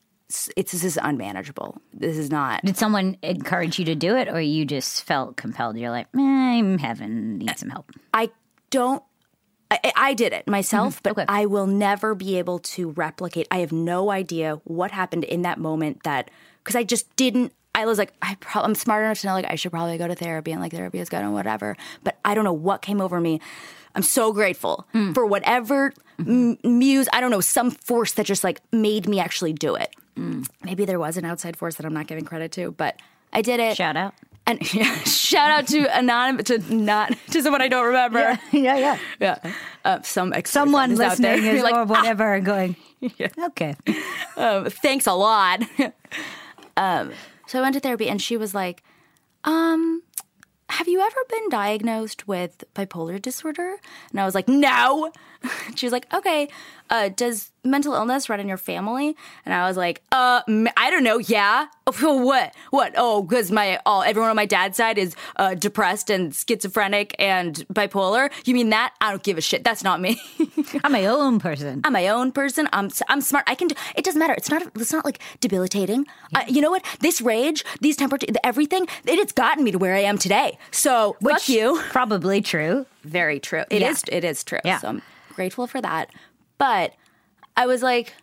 "It's 0.56 0.72
this 0.72 0.84
is 0.84 0.98
unmanageable. 1.00 1.80
This 1.92 2.16
is 2.16 2.30
not." 2.30 2.62
Did 2.64 2.76
someone 2.76 3.16
encourage 3.22 3.78
you 3.78 3.84
to 3.86 3.94
do 3.94 4.16
it, 4.16 4.28
or 4.28 4.40
you 4.40 4.64
just 4.64 5.04
felt 5.04 5.36
compelled? 5.36 5.76
You're 5.76 5.90
like, 5.90 6.06
eh, 6.16 6.20
I'm 6.20 6.78
having 6.78 7.38
need 7.38 7.58
some 7.58 7.70
help. 7.70 7.90
I 8.12 8.30
don't. 8.70 9.02
I, 9.70 9.92
I 9.96 10.14
did 10.14 10.32
it 10.34 10.46
myself, 10.46 11.02
but 11.02 11.12
okay. 11.12 11.24
I 11.28 11.46
will 11.46 11.66
never 11.66 12.14
be 12.14 12.38
able 12.38 12.58
to 12.58 12.90
replicate. 12.90 13.48
I 13.50 13.58
have 13.58 13.72
no 13.72 14.10
idea 14.10 14.60
what 14.64 14.90
happened 14.90 15.24
in 15.24 15.42
that 15.42 15.58
moment. 15.58 16.02
That 16.04 16.30
because 16.62 16.76
I 16.76 16.84
just 16.84 17.14
didn't. 17.16 17.52
I 17.74 17.86
was 17.86 17.96
like, 17.96 18.12
I 18.20 18.34
pro- 18.34 18.62
I'm 18.62 18.74
smart 18.74 19.02
enough 19.02 19.20
to 19.20 19.26
know 19.28 19.32
like 19.32 19.46
I 19.48 19.54
should 19.54 19.70
probably 19.70 19.96
go 19.96 20.06
to 20.06 20.14
therapy 20.14 20.52
and 20.52 20.60
like 20.60 20.72
therapy 20.72 20.98
is 20.98 21.08
good 21.08 21.20
and 21.20 21.32
whatever. 21.32 21.76
But 22.04 22.18
I 22.22 22.34
don't 22.34 22.44
know 22.44 22.52
what 22.52 22.82
came 22.82 23.00
over 23.00 23.18
me. 23.18 23.40
I'm 23.94 24.02
so 24.02 24.32
grateful 24.32 24.86
for 25.14 25.26
whatever 25.26 25.92
m- 26.18 26.56
muse. 26.64 27.08
I 27.12 27.20
don't 27.20 27.30
know 27.30 27.40
some 27.40 27.70
force 27.70 28.12
that 28.12 28.26
just 28.26 28.42
like 28.44 28.60
made 28.72 29.08
me 29.08 29.20
actually 29.20 29.52
do 29.52 29.74
it. 29.74 29.94
Maybe 30.64 30.84
there 30.84 30.98
was 30.98 31.16
an 31.16 31.24
outside 31.24 31.56
force 31.56 31.76
that 31.76 31.86
I'm 31.86 31.94
not 31.94 32.06
giving 32.06 32.24
credit 32.24 32.52
to, 32.52 32.72
but 32.72 32.96
I 33.32 33.42
did 33.42 33.60
it. 33.60 33.76
Shout 33.76 33.96
out. 33.96 34.14
And 34.46 34.60
yeah, 34.74 34.94
shout 35.04 35.50
out 35.50 35.68
to 35.68 35.86
anonymous 35.98 36.44
to 36.46 36.58
not 36.74 37.12
to 37.30 37.42
someone 37.42 37.62
I 37.62 37.68
don't 37.68 37.86
remember. 37.86 38.38
yeah, 38.50 38.76
yeah. 38.76 38.98
Yeah, 39.20 39.38
uh, 39.84 40.02
some 40.02 40.32
Someone 40.44 40.92
out 41.00 41.16
there. 41.18 41.36
listening 41.36 41.44
is 41.56 41.62
like, 41.62 41.74
or 41.74 41.84
whatever 41.84 42.34
and 42.34 42.44
going, 42.44 42.76
okay. 43.38 43.76
um, 44.36 44.66
thanks 44.68 45.06
a 45.06 45.12
lot. 45.12 45.62
um, 46.76 47.12
so 47.46 47.58
I 47.58 47.62
went 47.62 47.74
to 47.74 47.80
therapy, 47.80 48.08
and 48.08 48.20
she 48.20 48.36
was 48.36 48.54
like, 48.54 48.82
um, 49.44 50.02
"Have 50.78 50.88
you 50.88 51.00
ever 51.00 51.24
been 51.28 51.48
diagnosed 51.50 52.26
with 52.26 52.64
bipolar 52.74 53.20
disorder?" 53.20 53.78
And 54.10 54.20
I 54.20 54.24
was 54.24 54.34
like, 54.34 54.48
"No." 54.48 55.12
she 55.74 55.86
was 55.86 55.92
like, 55.92 56.12
"Okay, 56.12 56.48
uh, 56.90 57.08
does 57.08 57.50
mental 57.64 57.94
illness 57.94 58.28
run 58.28 58.40
in 58.40 58.48
your 58.48 58.56
family?" 58.56 59.16
And 59.44 59.54
I 59.54 59.66
was 59.68 59.76
like, 59.76 60.02
"Uh, 60.12 60.42
I 60.76 60.90
don't 60.90 61.04
know. 61.04 61.18
Yeah, 61.18 61.66
what? 62.00 62.54
What? 62.70 62.94
Oh, 62.96 63.22
because 63.22 63.50
my 63.50 63.80
all 63.86 64.02
everyone 64.02 64.30
on 64.30 64.36
my 64.36 64.46
dad's 64.46 64.76
side 64.76 64.98
is 64.98 65.14
uh, 65.36 65.54
depressed 65.54 66.10
and 66.10 66.34
schizophrenic 66.34 67.14
and 67.18 67.66
bipolar. 67.72 68.30
You 68.44 68.54
mean 68.54 68.70
that? 68.70 68.94
I 69.00 69.10
don't 69.10 69.22
give 69.22 69.38
a 69.38 69.40
shit. 69.40 69.64
That's 69.64 69.84
not 69.84 70.00
me." 70.00 70.20
I'm 70.84 70.92
my 70.92 71.06
own 71.06 71.38
person. 71.38 71.80
I'm 71.84 71.92
my 71.92 72.08
own 72.08 72.32
person. 72.32 72.68
I'm 72.72 72.90
I'm 73.08 73.20
smart. 73.20 73.44
I 73.46 73.54
can. 73.54 73.68
do 73.68 73.74
It 73.96 74.04
doesn't 74.04 74.18
matter. 74.18 74.34
It's 74.34 74.50
not. 74.50 74.62
It's 74.74 74.92
not 74.92 75.04
like 75.04 75.18
debilitating. 75.40 76.06
Uh, 76.34 76.44
you 76.48 76.60
know 76.60 76.70
what? 76.70 76.84
This 77.00 77.20
rage, 77.20 77.64
these 77.80 77.96
temperature, 77.96 78.26
everything. 78.44 78.86
It 79.04 79.18
has 79.18 79.32
gotten 79.32 79.64
me 79.64 79.70
to 79.72 79.78
where 79.78 79.94
I 79.94 80.00
am 80.00 80.18
today. 80.18 80.58
So 80.70 81.16
fuck 81.22 81.48
you. 81.48 81.80
Probably 81.90 82.40
true. 82.40 82.86
Very 83.02 83.40
true. 83.40 83.64
It 83.70 83.82
is. 83.82 84.02
Yeah. 84.08 84.16
It 84.16 84.24
is 84.24 84.44
true. 84.44 84.60
Yeah. 84.64 84.78
So 84.78 85.00
grateful 85.32 85.66
for 85.66 85.80
that. 85.80 86.10
But 86.58 86.94
I 87.56 87.66
was 87.66 87.82
like, 87.82 88.14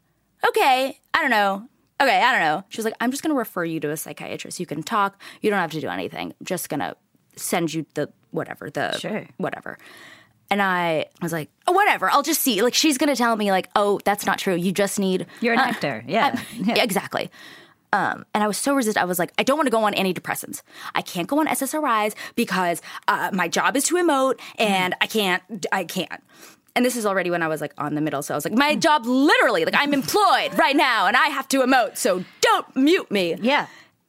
okay, 0.48 1.00
I 1.13 1.22
don't 1.22 1.32
know. 1.32 1.67
Okay, 2.02 2.22
I 2.22 2.32
don't 2.32 2.41
know. 2.41 2.63
She 2.69 2.78
was 2.78 2.86
like, 2.86 2.95
I'm 3.02 3.12
just 3.12 3.22
going 3.24 3.34
to 3.36 3.38
refer 3.38 3.65
you 3.65 3.80
to 3.82 3.89
a 3.91 3.98
psychiatrist. 3.98 4.60
You 4.60 4.65
can 4.65 4.84
talk. 4.84 5.22
You 5.41 5.50
don't 5.50 5.60
have 5.60 5.72
to 5.72 5.82
do 5.82 5.89
anything. 5.89 6.34
I'm 6.39 6.45
just 6.45 6.69
going 6.69 6.80
to 6.80 6.95
send 7.36 7.74
you 7.74 7.86
the 7.95 8.10
whatever, 8.32 8.69
the 8.69 8.98
Sure. 8.98 9.26
whatever. 9.38 9.78
And 10.52 10.62
I 10.62 11.08
was 11.22 11.34
like, 11.34 11.50
oh, 11.67 11.74
whatever. 11.74 12.10
I'll 12.10 12.24
just 12.24 12.41
see. 12.41 12.62
Like, 12.63 12.74
she's 12.74 12.98
going 12.98 13.10
to 13.10 13.15
tell 13.15 13.36
me, 13.36 13.52
like, 13.52 13.69
oh, 13.76 14.00
that's 14.06 14.26
not 14.26 14.39
true. 14.39 14.56
You 14.56 14.72
just 14.72 14.98
need. 14.98 15.28
You're 15.41 15.54
an 15.54 15.60
Uh, 15.60 15.63
actor. 15.63 16.04
Yeah. 16.08 16.41
yeah, 16.56 16.82
exactly. 16.82 17.30
Um, 17.91 18.26
and 18.34 18.43
I 18.43 18.48
was 18.48 18.58
so 18.58 18.74
resistant. 18.76 19.02
I 19.04 19.06
was 19.06 19.19
like, 19.19 19.32
I 19.38 19.43
don't 19.43 19.58
want 19.58 19.67
to 19.67 19.72
go 19.72 19.84
on 19.84 19.93
antidepressants. 19.93 20.62
I 20.95 21.02
can't 21.02 21.28
go 21.28 21.39
on 21.39 21.48
SSRIs 21.48 22.15
because 22.36 22.82
uh, 23.08 23.30
my 23.34 23.48
job 23.48 23.76
is 23.76 23.84
to 23.86 23.95
emote, 23.95 24.39
and 24.58 24.95
I 25.02 25.08
can't. 25.08 25.43
I 25.72 25.84
can't. 25.84 26.22
And 26.75 26.86
this 26.86 26.95
is 26.95 27.05
already 27.05 27.29
when 27.29 27.43
I 27.43 27.47
was 27.47 27.62
like 27.62 27.73
on 27.77 27.95
the 27.95 28.01
middle. 28.01 28.21
So 28.21 28.34
I 28.34 28.38
was 28.38 28.45
like, 28.45 28.53
my 28.53 28.75
job 28.75 29.05
literally, 29.05 29.65
like 29.65 29.75
I'm 29.75 29.93
employed 29.93 30.58
right 30.58 30.75
now, 30.75 31.08
and 31.08 31.17
I 31.17 31.27
have 31.27 31.47
to 31.49 31.60
emote. 31.60 31.97
So 31.97 32.23
don't 32.41 32.75
mute 32.75 33.10
me. 33.12 33.36
Yeah. 33.41 33.67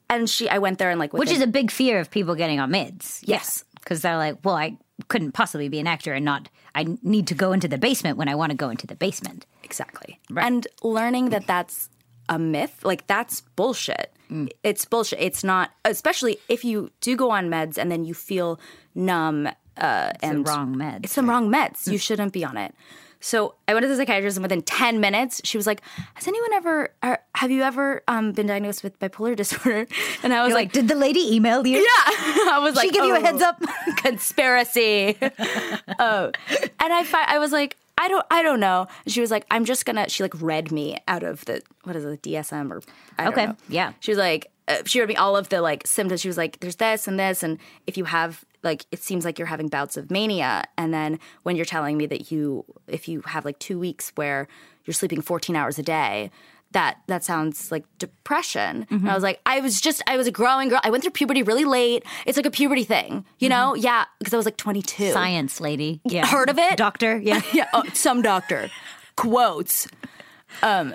And 0.09 0.29
she, 0.29 0.49
I 0.49 0.59
went 0.59 0.79
there 0.79 0.91
and 0.91 0.99
like, 0.99 1.13
Which 1.13 1.31
is 1.31 1.41
a 1.41 1.47
big 1.47 1.71
fear 1.71 2.01
of 2.01 2.11
people 2.11 2.35
getting 2.35 2.59
on 2.59 2.71
meds. 2.71 3.21
Yes. 3.25 3.65
Because 3.75 4.03
they're 4.03 4.17
like, 4.17 4.39
well, 4.45 4.57
I 4.57 4.77
couldn't 5.09 5.33
possibly 5.33 5.69
be 5.69 5.79
an 5.79 5.87
actor 5.87 6.13
and 6.13 6.25
not, 6.25 6.49
I 6.75 6.99
need 7.03 7.29
to 7.29 7.35
go 7.35 7.53
into 7.53 7.69
the 7.69 7.79
basement 7.79 8.19
when 8.19 8.29
I 8.29 8.35
want 8.35 8.51
to 8.51 8.57
go 8.57 8.71
into 8.71 8.87
the 8.87 8.97
basement. 8.97 9.47
Exactly. 9.63 10.19
And 10.37 10.67
learning 10.83 11.31
that 11.31 11.47
that's 11.47 11.89
a 12.29 12.39
myth, 12.39 12.85
like 12.85 13.07
that's 13.07 13.41
bullshit. 13.57 14.13
Mm. 14.31 14.49
It's 14.63 14.85
bullshit. 14.85 15.21
It's 15.21 15.45
not, 15.45 15.71
especially 15.85 16.39
if 16.49 16.65
you 16.65 16.91
do 17.01 17.17
go 17.17 17.31
on 17.31 17.49
meds 17.49 17.79
and 17.79 17.91
then 17.91 18.05
you 18.05 18.15
feel 18.15 18.61
numb 18.95 19.49
uh, 19.77 20.13
and 20.23 20.45
the 20.45 20.51
wrong 20.51 20.75
meds. 20.77 21.05
It's 21.05 21.15
the 21.15 21.23
wrong 21.23 21.51
meds. 21.51 21.91
You 21.91 21.99
shouldn't 21.99 22.33
be 22.33 22.45
on 22.45 22.57
it. 22.57 22.75
So 23.23 23.55
I 23.69 23.75
went 23.75 23.85
to 23.85 23.89
the 23.89 23.97
psychiatrist, 23.97 24.39
and 24.39 24.43
within 24.43 24.63
ten 24.63 24.99
minutes, 24.99 25.43
she 25.45 25.59
was 25.59 25.67
like, 25.67 25.83
"Has 26.15 26.27
anyone 26.27 26.55
ever? 26.55 26.95
Are, 27.03 27.21
have 27.35 27.51
you 27.51 27.63
ever 27.63 28.03
um, 28.09 28.33
been 28.33 28.47
diagnosed 28.47 28.83
with 28.83 28.99
bipolar 28.99 29.37
disorder?" 29.43 29.87
And 30.23 30.33
I 30.33 30.43
was 30.43 30.55
like, 30.55 30.67
like, 30.69 30.73
did 30.73 30.89
the 30.89 30.95
lady 30.95 31.35
email 31.37 31.67
you? 31.67 31.77
"Yeah." 31.77 31.85
I 32.53 32.61
was 32.63 32.75
like, 32.77 32.87
She 32.87 32.93
give 32.93 33.05
you 33.05 33.15
a 33.15 33.19
"Oh, 33.19 33.23
heads 33.23 33.43
up? 33.43 33.63
conspiracy." 33.97 35.17
oh, 35.99 36.31
and 36.81 36.93
I, 36.93 37.05
I 37.29 37.39
was 37.39 37.53
like, 37.53 37.77
"I 37.99 38.09
don't, 38.09 38.25
I 38.31 38.43
don't 38.43 38.61
know." 38.61 38.87
She 39.07 39.21
was 39.21 39.31
like, 39.31 39.45
"I'm 39.51 39.65
just 39.65 39.85
gonna." 39.85 40.09
She 40.09 40.23
like 40.23 40.41
read 40.41 40.73
me 40.73 40.97
out 41.07 41.23
of 41.23 41.45
the 41.45 41.63
what 41.85 41.97
is 41.97 42.05
it, 42.05 42.23
DSM 42.23 42.71
or 42.71 42.83
I 43.19 43.25
don't 43.25 43.33
Okay, 43.35 43.47
know. 43.47 43.57
yeah. 43.69 43.93
She 44.01 44.13
was 44.13 44.19
like, 44.19 44.51
uh, 44.69 44.79
she 44.87 44.99
read 45.01 45.09
me 45.09 45.17
all 45.17 45.37
of 45.37 45.49
the 45.51 45.61
like 45.61 45.87
symptoms. 45.87 46.21
She 46.23 46.29
was 46.29 46.39
like, 46.39 46.61
"There's 46.61 46.77
this 46.77 47.07
and 47.07 47.19
this, 47.19 47.43
and 47.43 47.59
if 47.87 47.97
you 47.99 48.05
have 48.05 48.45
like, 48.63 48.87
it 48.91 49.03
seems 49.03 49.25
like 49.25 49.39
you're 49.39 49.47
having 49.47 49.69
bouts 49.69 49.97
of 49.97 50.11
mania." 50.11 50.65
And 50.77 50.93
then 50.93 51.19
when 51.43 51.57
you're 51.57 51.65
telling 51.65 51.97
me 51.97 52.07
that 52.07 52.31
you, 52.31 52.65
if 52.87 53.09
you 53.09 53.23
have 53.27 53.45
like 53.45 53.59
two 53.59 53.79
weeks 53.79 54.13
where 54.15 54.49
you're 54.85 54.95
sleeping 54.95 55.23
14 55.23 55.57
hours 55.57 55.79
a 55.79 55.83
day. 55.83 56.31
That 56.73 56.99
that 57.09 57.25
sounds 57.25 57.73
like 57.73 57.85
depression. 57.99 58.87
And 58.89 58.89
I 58.91 58.95
mm-hmm. 58.95 59.15
was 59.15 59.23
like, 59.25 59.41
I 59.45 59.61
was 59.61 59.81
just, 59.81 60.03
I 60.07 60.17
was 60.17 60.29
a 60.29 60.31
growing 60.31 60.69
girl. 60.69 60.81
I 60.85 60.91
went 60.91 61.03
through 61.03 61.11
puberty 61.13 61.43
really 61.43 61.65
late. 61.65 62.05
It's 62.27 62.37
like 62.37 62.47
a 62.47 62.51
puberty 62.51 62.85
thing, 62.85 63.25
you 63.41 63.49
know? 63.49 63.73
Mm-hmm. 63.75 63.83
Yeah, 63.83 64.05
because 64.21 64.33
I 64.33 64.37
was 64.37 64.47
like 64.47 64.57
22. 64.57 65.11
Science 65.11 65.61
lady. 65.61 66.01
Yeah. 66.05 66.27
Heard 66.27 66.49
of 66.49 66.59
it? 66.59 66.77
Doctor. 66.77 67.19
Yeah. 67.19 67.43
yeah, 67.53 67.69
oh, 67.73 67.83
some 67.93 68.23
doctor 68.23 68.71
quotes. 69.17 69.89
Um, 70.63 70.95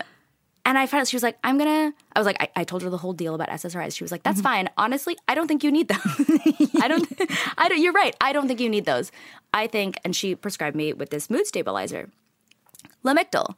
and 0.65 0.77
I 0.77 0.87
found 0.87 1.01
out 1.01 1.07
she 1.07 1.15
was 1.15 1.23
like, 1.23 1.37
I'm 1.43 1.57
gonna. 1.57 1.93
I 2.15 2.19
was 2.19 2.25
like, 2.25 2.37
I, 2.39 2.61
I 2.61 2.63
told 2.63 2.81
her 2.83 2.89
the 2.89 2.97
whole 2.97 3.13
deal 3.13 3.35
about 3.35 3.49
SSRIs. 3.49 3.95
She 3.95 4.03
was 4.03 4.11
like, 4.11 4.23
That's 4.23 4.37
mm-hmm. 4.37 4.43
fine. 4.43 4.69
Honestly, 4.77 5.17
I 5.27 5.35
don't 5.35 5.47
think 5.47 5.63
you 5.63 5.71
need 5.71 5.89
them. 5.89 5.99
I 6.81 6.87
don't. 6.87 7.07
I 7.57 7.69
don't. 7.69 7.81
You're 7.81 7.93
right. 7.93 8.15
I 8.21 8.33
don't 8.33 8.47
think 8.47 8.59
you 8.59 8.69
need 8.69 8.85
those. 8.85 9.11
I 9.53 9.67
think, 9.67 9.99
and 10.03 10.15
she 10.15 10.35
prescribed 10.35 10.75
me 10.75 10.93
with 10.93 11.09
this 11.09 11.29
mood 11.29 11.45
stabilizer. 11.47 12.09
Lamictal. 13.03 13.55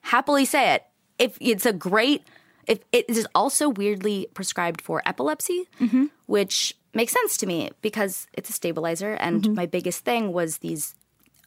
Happily 0.00 0.44
say 0.44 0.74
it. 0.74 0.84
If 1.18 1.36
it's 1.40 1.66
a 1.66 1.72
great, 1.72 2.22
if 2.66 2.80
it 2.92 3.08
is 3.08 3.26
also 3.34 3.68
weirdly 3.68 4.28
prescribed 4.34 4.80
for 4.80 5.02
epilepsy, 5.06 5.66
mm-hmm. 5.80 6.06
which 6.26 6.74
makes 6.94 7.12
sense 7.12 7.36
to 7.38 7.46
me 7.46 7.70
because 7.82 8.26
it's 8.32 8.50
a 8.50 8.52
stabilizer. 8.52 9.14
And 9.14 9.42
mm-hmm. 9.42 9.54
my 9.54 9.66
biggest 9.66 10.04
thing 10.04 10.32
was 10.32 10.58
these, 10.58 10.94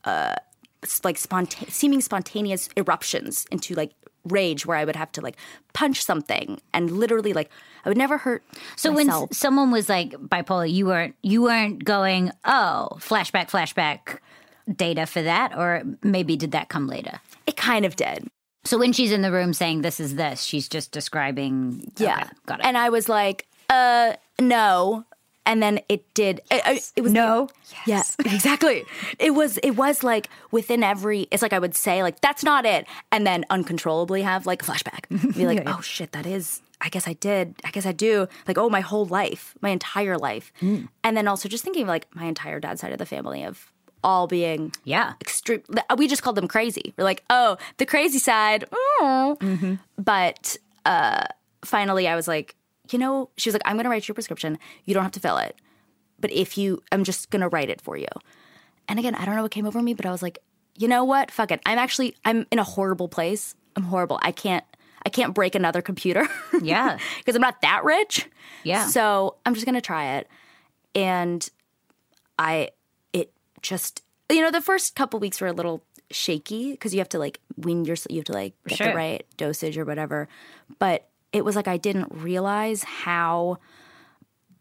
uh, 0.04 0.36
like 1.04 1.18
sponta- 1.18 1.70
seeming 1.70 2.02
spontaneous 2.02 2.70
eruptions 2.78 3.46
into 3.52 3.76
like 3.76 3.92
rage, 4.26 4.65
where 4.65 4.78
I 4.78 4.86
would 4.86 4.96
have 4.96 5.12
to 5.13 5.22
like 5.22 5.38
punch 5.74 6.04
something 6.04 6.60
and 6.74 6.92
literally 6.92 7.34
like 7.34 7.50
I 7.86 7.89
would 7.89 7.98
never 7.98 8.18
hurt. 8.18 8.44
So 8.76 8.92
myself. 8.92 9.22
when 9.22 9.30
s- 9.32 9.38
someone 9.38 9.72
was 9.72 9.89
like 9.89 10.12
bipolar, 10.13 10.72
you 10.72 10.86
weren't 10.86 11.15
you 11.22 11.42
weren't 11.42 11.84
going, 11.84 12.32
oh, 12.46 12.89
flashback, 13.00 13.50
flashback 13.50 14.20
data 14.76 15.06
for 15.06 15.22
that, 15.22 15.58
or 15.58 15.84
maybe 16.04 16.36
did 16.36 16.52
that 16.52 16.70
come 16.70 16.88
later? 16.88 17.20
it 17.48 17.58
kind 17.58 17.84
of 17.86 17.96
did. 17.96 18.28
So 18.65 18.78
when 18.78 18.94
she's 18.94 19.12
in 19.12 19.22
the 19.24 19.32
room 19.32 19.54
saying 19.54 19.82
this 19.82 20.00
is 20.00 20.15
this, 20.15 20.44
she's 20.44 20.68
just 20.70 20.92
describing. 20.92 21.92
Yeah, 21.98 22.20
okay, 22.20 22.30
got 22.46 22.60
it. 22.60 22.65
And 22.65 22.78
I 22.78 22.89
was 22.89 23.10
like, 23.10 23.48
uh, 23.70 24.13
no. 24.39 25.06
And 25.50 25.64
then 25.64 25.80
it 25.90 26.14
did. 26.14 26.42
It, 26.52 26.92
it 26.96 27.02
was 27.02 27.12
no. 27.12 27.50
Yes, 27.88 28.16
exactly. 28.26 28.86
It 29.18 29.32
was. 29.32 29.58
It 29.58 29.72
was 29.72 30.04
like 30.04 30.30
within 30.52 30.84
every. 30.84 31.28
It's 31.32 31.42
like 31.42 31.54
I 31.54 31.60
would 31.60 31.76
say 31.76 32.04
like 32.04 32.22
that's 32.22 32.44
not 32.44 32.66
it, 32.68 32.86
and 33.12 33.26
then 33.26 33.46
uncontrollably 33.50 34.22
have 34.22 34.46
like 34.46 34.62
a 34.62 34.66
flashback. 34.66 35.10
Be 35.36 35.48
like, 35.48 35.64
oh 35.66 35.82
shit, 35.82 36.12
that 36.12 36.26
is. 36.28 36.62
I 36.82 36.90
guess 36.90 37.08
I 37.08 37.14
did. 37.14 37.56
I 37.66 37.72
guess 37.72 37.86
I 37.86 37.92
do. 37.92 38.28
Like, 38.48 38.58
oh, 38.60 38.70
my 38.70 38.80
whole 38.82 39.06
life, 39.06 39.56
my 39.60 39.70
entire 39.70 40.18
life, 40.18 40.54
Mm. 40.62 40.88
and 41.04 41.18
then 41.18 41.28
also 41.28 41.50
just 41.50 41.64
thinking 41.64 41.82
of 41.82 41.88
like 41.90 42.08
my 42.16 42.26
entire 42.26 42.60
dad's 42.60 42.80
side 42.82 42.92
of 42.94 43.00
the 43.00 43.06
family 43.08 43.44
of 43.44 43.72
all 44.04 44.28
being 44.28 44.72
Yeah. 44.86 45.14
extreme. 45.20 45.62
We 45.98 46.08
just 46.08 46.22
called 46.22 46.38
them 46.38 46.48
crazy. 46.48 46.94
We're 46.98 47.04
like, 47.04 47.24
oh, 47.30 47.58
the 47.78 47.86
crazy 47.86 48.20
side. 48.20 48.64
Mm. 49.02 49.38
Mm-hmm. 49.40 49.74
But 49.98 50.56
uh, 50.86 51.26
finally, 51.66 52.08
I 52.08 52.16
was 52.16 52.28
like, 52.30 52.56
you 52.93 52.99
know, 52.99 53.30
she 53.38 53.49
was 53.49 53.54
like, 53.54 53.62
I'm 53.65 53.75
going 53.75 53.84
to 53.86 53.89
write 53.89 54.08
you 54.08 54.12
a 54.12 54.15
prescription. 54.15 54.58
You 54.86 54.93
don't 54.93 55.04
have 55.04 55.12
to 55.13 55.19
fill 55.19 55.38
it. 55.38 55.56
But 56.19 56.32
if 56.32 56.58
you, 56.58 56.82
I'm 56.91 57.04
just 57.04 57.30
going 57.30 57.41
to 57.41 57.47
write 57.49 57.69
it 57.69 57.82
for 57.82 57.95
you. 57.97 58.08
And 58.88 58.99
again, 58.99 59.15
I 59.15 59.25
don't 59.25 59.36
know 59.36 59.41
what 59.43 59.52
came 59.52 59.65
over 59.65 59.82
me, 59.82 59.93
but 59.93 60.06
I 60.06 60.12
was 60.12 60.21
like, 60.21 60.39
you 60.78 60.88
know 60.88 61.04
what? 61.04 61.32
Fuck 61.32 61.52
it. 61.52 61.62
I'm 61.65 61.78
actually, 61.78 62.15
I'm 62.25 62.45
in 62.52 62.60
a 62.60 62.63
horrible 62.63 63.08
place. 63.08 63.56
I'm 63.75 63.84
horrible. 63.84 64.19
I 64.21 64.32
can't, 64.32 64.63
I 65.06 65.10
can't 65.10 65.34
break 65.34 65.56
another 65.56 65.82
computer. 65.82 66.28
Yeah. 66.62 66.97
Because 67.19 67.36
I'm 67.36 67.41
not 67.41 67.62
that 67.62 67.84
rich. 67.86 68.28
Yeah. 68.63 68.88
So 68.88 69.38
I'm 69.45 69.54
just 69.54 69.65
going 69.65 69.75
to 69.75 69.82
try 69.82 70.17
it. 70.17 70.28
And 70.93 71.47
I, 72.38 72.69
it 73.13 73.32
just, 73.62 74.04
you 74.30 74.41
know, 74.41 74.52
the 74.52 74.62
first 74.62 74.95
couple 74.95 75.19
weeks 75.19 75.39
were 75.39 75.47
a 75.47 75.54
little 75.54 75.84
shaky 76.12 76.71
because 76.71 76.93
you 76.93 76.99
have 76.99 77.10
to 77.10 77.19
like 77.19 77.39
wean 77.56 77.86
yourself, 77.86 78.12
you 78.12 78.17
have 78.17 78.25
to 78.25 78.34
like 78.34 78.54
get 78.67 78.78
Sure. 78.80 78.88
the 78.88 78.93
right 78.95 79.25
dosage 79.38 79.78
or 79.78 79.86
whatever. 79.86 80.28
But 80.80 81.08
it 81.32 81.46
was 81.46 81.56
like 81.56 81.68
I 81.68 81.78
didn't 81.78 82.12
realize 82.12 82.84
how 82.84 83.60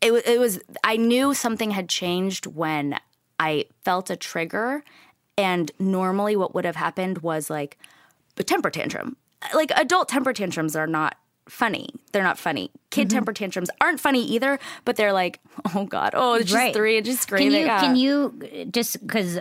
it, 0.00 0.12
it 0.26 0.38
was, 0.38 0.61
I 0.85 0.96
knew 0.96 1.35
something 1.35 1.70
had 1.70 1.88
changed 1.88 2.46
when 2.46 2.98
I 3.40 3.66
felt 3.85 4.11
a 4.11 4.16
trigger. 4.16 4.85
And 5.37 5.70
normally 5.78 6.37
what 6.37 6.54
would 6.54 6.64
have 6.64 6.76
happened 6.76 7.18
was 7.18 7.50
like 7.50 7.78
a 8.37 8.42
temper 8.42 8.70
tantrum. 8.70 9.16
Like 9.54 9.70
adult 9.76 10.09
temper 10.09 10.33
tantrums 10.33 10.76
are 10.76 10.87
not 10.87 11.16
funny. 11.48 11.88
They're 12.12 12.22
not 12.22 12.38
funny. 12.38 12.70
Kid 12.90 13.08
Mm-hmm. 13.08 13.16
temper 13.16 13.32
tantrums 13.32 13.70
aren't 13.80 14.00
funny 14.00 14.24
either, 14.24 14.58
but 14.84 14.96
they're 14.96 15.12
like, 15.12 15.40
oh 15.74 15.84
God, 15.84 16.11
oh, 16.14 16.34
it's 16.34 16.44
just 16.46 16.54
Right. 16.54 16.74
three 16.74 16.96
and 16.96 17.04
just 17.06 17.18
Can 17.28 17.38
screaming. 17.38 17.62
you 17.62 17.68
ah. 17.70 17.80
can 17.80 17.96
you 17.96 18.66
just 18.70 19.00
because 19.00 19.37
uh, 19.38 19.40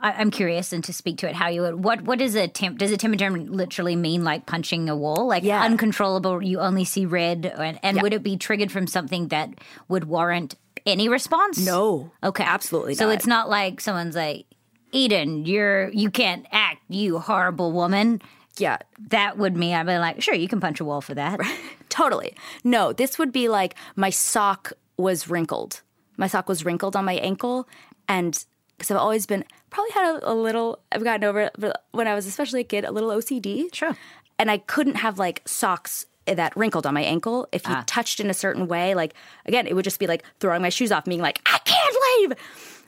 I- 0.00 0.14
I'm 0.18 0.30
curious 0.30 0.72
and 0.72 0.82
to 0.84 0.92
speak 0.92 1.18
to 1.18 1.28
it 1.28 1.34
how 1.34 1.48
you 1.48 1.62
would 1.62 1.82
what 1.84 2.02
what 2.02 2.20
is 2.20 2.34
a 2.34 2.48
temp 2.48 2.78
does 2.78 2.90
a 2.90 2.96
temper 2.96 3.16
tantrum 3.16 3.46
literally 3.46 3.94
mean 3.96 4.24
like 4.24 4.46
punching 4.46 4.88
a 4.88 4.96
wall 4.96 5.26
like 5.28 5.44
Yeah. 5.44 5.62
uncontrollable 5.62 6.42
you 6.42 6.58
only 6.60 6.84
see 6.84 7.06
red 7.06 7.46
and, 7.46 7.78
and 7.82 7.96
Yeah. 7.96 8.02
would 8.02 8.12
it 8.12 8.22
be 8.22 8.36
triggered 8.36 8.72
from 8.72 8.86
something 8.86 9.28
that 9.28 9.50
would 9.88 10.04
warrant 10.04 10.56
any 10.86 11.08
response? 11.08 11.64
No. 11.64 12.10
Okay. 12.22 12.44
Absolutely 12.44 12.94
So 12.94 13.06
not. 13.06 13.14
it's 13.14 13.26
not 13.26 13.48
like 13.48 13.80
someone's 13.80 14.16
like 14.16 14.46
Eden, 14.92 15.44
you're 15.46 15.88
you 15.90 16.10
can't 16.10 16.46
act, 16.52 16.80
you 16.88 17.18
horrible 17.18 17.72
woman. 17.72 18.20
Yeah, 18.56 18.78
That 19.08 19.36
would 19.36 19.56
mean 19.56 19.74
I'd 19.74 19.86
be 19.86 19.98
like, 19.98 20.22
sure, 20.22 20.34
you 20.34 20.48
can 20.48 20.60
punch 20.60 20.80
a 20.80 20.84
wall 20.84 21.00
for 21.00 21.14
that. 21.14 21.40
totally. 21.88 22.34
No, 22.62 22.92
this 22.92 23.18
would 23.18 23.32
be 23.32 23.48
like 23.48 23.74
my 23.96 24.10
sock 24.10 24.72
was 24.96 25.28
wrinkled. 25.28 25.82
My 26.16 26.28
sock 26.28 26.48
was 26.48 26.64
wrinkled 26.64 26.94
on 26.94 27.04
my 27.04 27.14
ankle. 27.14 27.68
And 28.08 28.44
because 28.76 28.90
I've 28.90 28.98
always 28.98 29.26
been, 29.26 29.44
probably 29.70 29.92
had 29.92 30.16
a, 30.16 30.32
a 30.32 30.34
little, 30.34 30.78
I've 30.92 31.02
gotten 31.02 31.24
over 31.24 31.40
it 31.40 31.56
but 31.58 31.84
when 31.92 32.06
I 32.06 32.14
was 32.14 32.26
especially 32.26 32.60
a 32.60 32.64
kid, 32.64 32.84
a 32.84 32.92
little 32.92 33.10
OCD. 33.10 33.74
Sure. 33.74 33.96
And 34.38 34.50
I 34.50 34.58
couldn't 34.58 34.96
have 34.96 35.18
like 35.18 35.42
socks 35.46 36.06
that 36.26 36.56
wrinkled 36.56 36.86
on 36.86 36.94
my 36.94 37.02
ankle. 37.02 37.48
If 37.52 37.66
you 37.66 37.74
ah. 37.74 37.84
touched 37.86 38.20
in 38.20 38.30
a 38.30 38.34
certain 38.34 38.66
way, 38.66 38.94
like, 38.94 39.14
again, 39.46 39.66
it 39.66 39.74
would 39.74 39.84
just 39.84 39.98
be 39.98 40.06
like 40.06 40.24
throwing 40.40 40.62
my 40.62 40.68
shoes 40.68 40.90
off, 40.90 41.04
being 41.04 41.20
like, 41.20 41.40
I 41.46 41.58
can't 41.64 41.96
leave. 42.30 42.38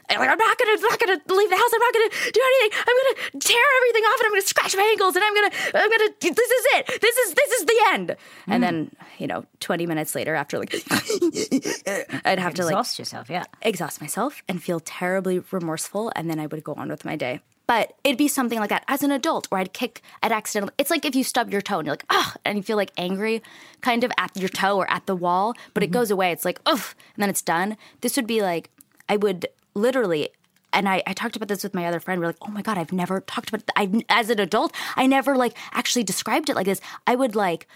And 0.09 0.19
like, 0.19 0.29
I'm 0.29 0.37
not 0.37 0.57
gonna, 0.57 0.81
not 0.81 0.99
gonna 0.99 1.19
leave 1.35 1.49
the 1.49 1.57
house. 1.57 1.71
I'm 1.73 1.79
not 1.79 1.93
gonna 1.93 2.31
do 2.31 2.41
anything. 2.41 2.79
I'm 2.79 2.95
gonna 2.95 3.39
tear 3.39 3.65
everything 3.77 4.03
off, 4.03 4.19
and 4.19 4.25
I'm 4.27 4.31
gonna 4.31 4.41
scratch 4.41 4.75
my 4.75 4.87
ankles, 4.91 5.15
and 5.15 5.25
I'm 5.25 5.35
gonna, 5.35 5.51
I'm 5.75 5.89
gonna. 5.89 6.09
This 6.21 6.51
is 6.51 6.65
it. 6.75 7.01
This 7.01 7.17
is, 7.17 7.33
this 7.33 7.51
is 7.59 7.65
the 7.65 7.79
end. 7.91 8.15
And 8.47 8.63
then, 8.63 8.91
you 9.17 9.27
know, 9.27 9.45
20 9.59 9.85
minutes 9.85 10.15
later, 10.15 10.35
after 10.35 10.59
like, 10.59 10.73
I'd 12.25 12.39
have 12.39 12.53
to 12.55 12.63
like 12.63 12.71
Exhaust 12.71 12.99
yourself, 12.99 13.29
yeah. 13.29 13.43
exhaust 13.61 14.01
myself 14.01 14.43
and 14.47 14.61
feel 14.61 14.79
terribly 14.79 15.39
remorseful, 15.51 16.11
and 16.15 16.29
then 16.29 16.39
I 16.39 16.47
would 16.47 16.63
go 16.63 16.73
on 16.75 16.89
with 16.89 17.03
my 17.05 17.15
day. 17.15 17.41
But 17.67 17.93
it'd 18.05 18.17
be 18.17 18.29
something 18.29 18.59
like 18.59 18.69
that 18.69 18.85
as 18.87 19.03
an 19.03 19.11
adult, 19.11 19.51
where 19.51 19.59
I'd 19.59 19.73
kick, 19.73 20.01
I'd 20.23 20.31
accidentally. 20.31 20.73
It's 20.77 20.89
like 20.89 21.03
if 21.03 21.15
you 21.15 21.23
stub 21.25 21.51
your 21.51 21.61
toe 21.61 21.79
and 21.79 21.85
you're 21.85 21.93
like, 21.93 22.05
oh, 22.09 22.33
and 22.45 22.57
you 22.57 22.63
feel 22.63 22.77
like 22.77 22.91
angry, 22.97 23.43
kind 23.81 24.05
of 24.05 24.11
at 24.17 24.35
your 24.37 24.47
toe 24.47 24.77
or 24.77 24.89
at 24.89 25.05
the 25.05 25.15
wall, 25.15 25.53
but 25.73 25.83
it 25.83 25.87
mm-hmm. 25.87 25.93
goes 25.93 26.09
away. 26.09 26.31
It's 26.31 26.45
like, 26.45 26.61
ugh, 26.65 26.83
and 27.15 27.21
then 27.21 27.29
it's 27.29 27.41
done. 27.41 27.75
This 27.99 28.15
would 28.15 28.25
be 28.25 28.41
like, 28.41 28.69
I 29.09 29.17
would 29.17 29.47
literally. 29.77 30.29
And 30.73 30.89
I, 30.89 31.01
I 31.07 31.13
talked 31.13 31.35
about 31.35 31.47
this 31.47 31.63
with 31.63 31.73
my 31.73 31.85
other 31.85 31.99
friend. 31.99 32.19
We're 32.19 32.27
like, 32.27 32.37
oh 32.41 32.51
my 32.51 32.61
god, 32.61 32.77
I've 32.77 32.91
never 32.91 33.21
talked 33.21 33.49
about. 33.49 33.63
I 33.75 34.03
as 34.09 34.29
an 34.29 34.39
adult, 34.39 34.73
I 34.95 35.07
never 35.07 35.35
like 35.35 35.55
actually 35.71 36.03
described 36.03 36.49
it 36.49 36.55
like 36.55 36.65
this. 36.65 36.81
I 37.07 37.15
would 37.15 37.35
like, 37.35 37.67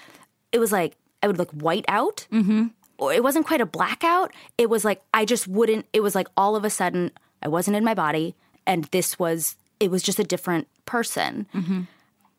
it 0.51 0.59
was 0.59 0.71
like 0.71 0.97
I 1.23 1.27
would 1.27 1.39
like 1.39 1.51
white 1.51 1.85
out, 1.87 2.27
mm-hmm. 2.31 2.67
or 2.97 3.13
it 3.13 3.23
wasn't 3.23 3.47
quite 3.47 3.61
a 3.61 3.65
blackout. 3.65 4.33
It 4.57 4.69
was 4.69 4.83
like 4.83 5.01
I 5.13 5.23
just 5.25 5.47
wouldn't. 5.47 5.85
It 5.93 6.01
was 6.01 6.15
like 6.15 6.27
all 6.35 6.55
of 6.55 6.65
a 6.65 6.69
sudden 6.69 7.11
I 7.41 7.47
wasn't 7.47 7.77
in 7.77 7.85
my 7.85 7.93
body, 7.93 8.35
and 8.67 8.85
this 8.85 9.17
was 9.17 9.55
it 9.79 9.89
was 9.89 10.03
just 10.03 10.19
a 10.19 10.23
different 10.23 10.67
person. 10.85 11.47
Mm-hmm. 11.55 11.81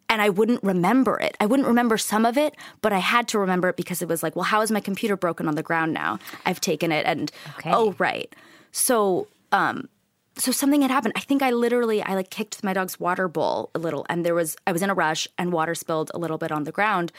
And 0.08 0.20
I 0.20 0.28
wouldn't 0.28 0.62
remember 0.62 1.18
it. 1.18 1.38
I 1.40 1.46
wouldn't 1.46 1.66
remember 1.66 1.96
some 1.96 2.26
of 2.26 2.36
it, 2.36 2.54
but 2.82 2.92
I 2.92 2.98
had 2.98 3.26
to 3.28 3.38
remember 3.38 3.70
it 3.70 3.76
because 3.76 4.02
it 4.02 4.08
was 4.08 4.22
like, 4.22 4.36
well, 4.36 4.44
how 4.44 4.60
is 4.60 4.70
my 4.70 4.80
computer 4.80 5.16
broken 5.16 5.48
on 5.48 5.54
the 5.54 5.62
ground 5.62 5.94
now? 5.94 6.18
I've 6.44 6.60
taken 6.60 6.92
it, 6.92 7.06
and 7.06 7.32
Okay. 7.58 7.70
oh 7.72 7.94
right. 7.98 8.32
So 8.72 9.28
um, 9.52 9.88
so 10.36 10.50
something 10.50 10.82
had 10.82 10.90
happened. 10.90 11.14
I 11.16 11.20
think 11.20 11.42
I 11.42 11.50
literally 11.50 12.02
I 12.02 12.14
like 12.14 12.30
kicked 12.30 12.64
my 12.64 12.72
dog's 12.72 12.98
water 12.98 13.28
bowl 13.28 13.70
a 13.74 13.78
little 13.78 14.06
and 14.08 14.24
there 14.24 14.34
was 14.34 14.56
I 14.66 14.72
was 14.72 14.82
in 14.82 14.90
a 14.90 14.94
rush 14.94 15.28
and 15.38 15.52
water 15.52 15.74
spilled 15.74 16.10
a 16.14 16.18
little 16.18 16.38
bit 16.38 16.50
on 16.50 16.64
the 16.64 16.72
ground. 16.72 17.12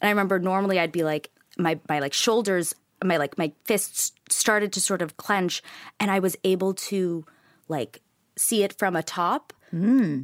And 0.00 0.08
I 0.08 0.10
remember 0.10 0.38
normally 0.38 0.78
I'd 0.78 0.92
be 0.92 1.02
like 1.02 1.30
my 1.56 1.80
my 1.88 1.98
like 1.98 2.12
shoulders 2.12 2.74
my 3.02 3.16
like 3.16 3.38
my 3.38 3.52
fists 3.64 4.12
started 4.28 4.72
to 4.74 4.80
sort 4.80 5.02
of 5.02 5.16
clench 5.16 5.62
and 5.98 6.10
I 6.10 6.18
was 6.18 6.36
able 6.44 6.74
to 6.74 7.24
like 7.68 8.02
see 8.36 8.62
it 8.62 8.78
from 8.78 8.96
a 8.96 9.02
top. 9.02 9.52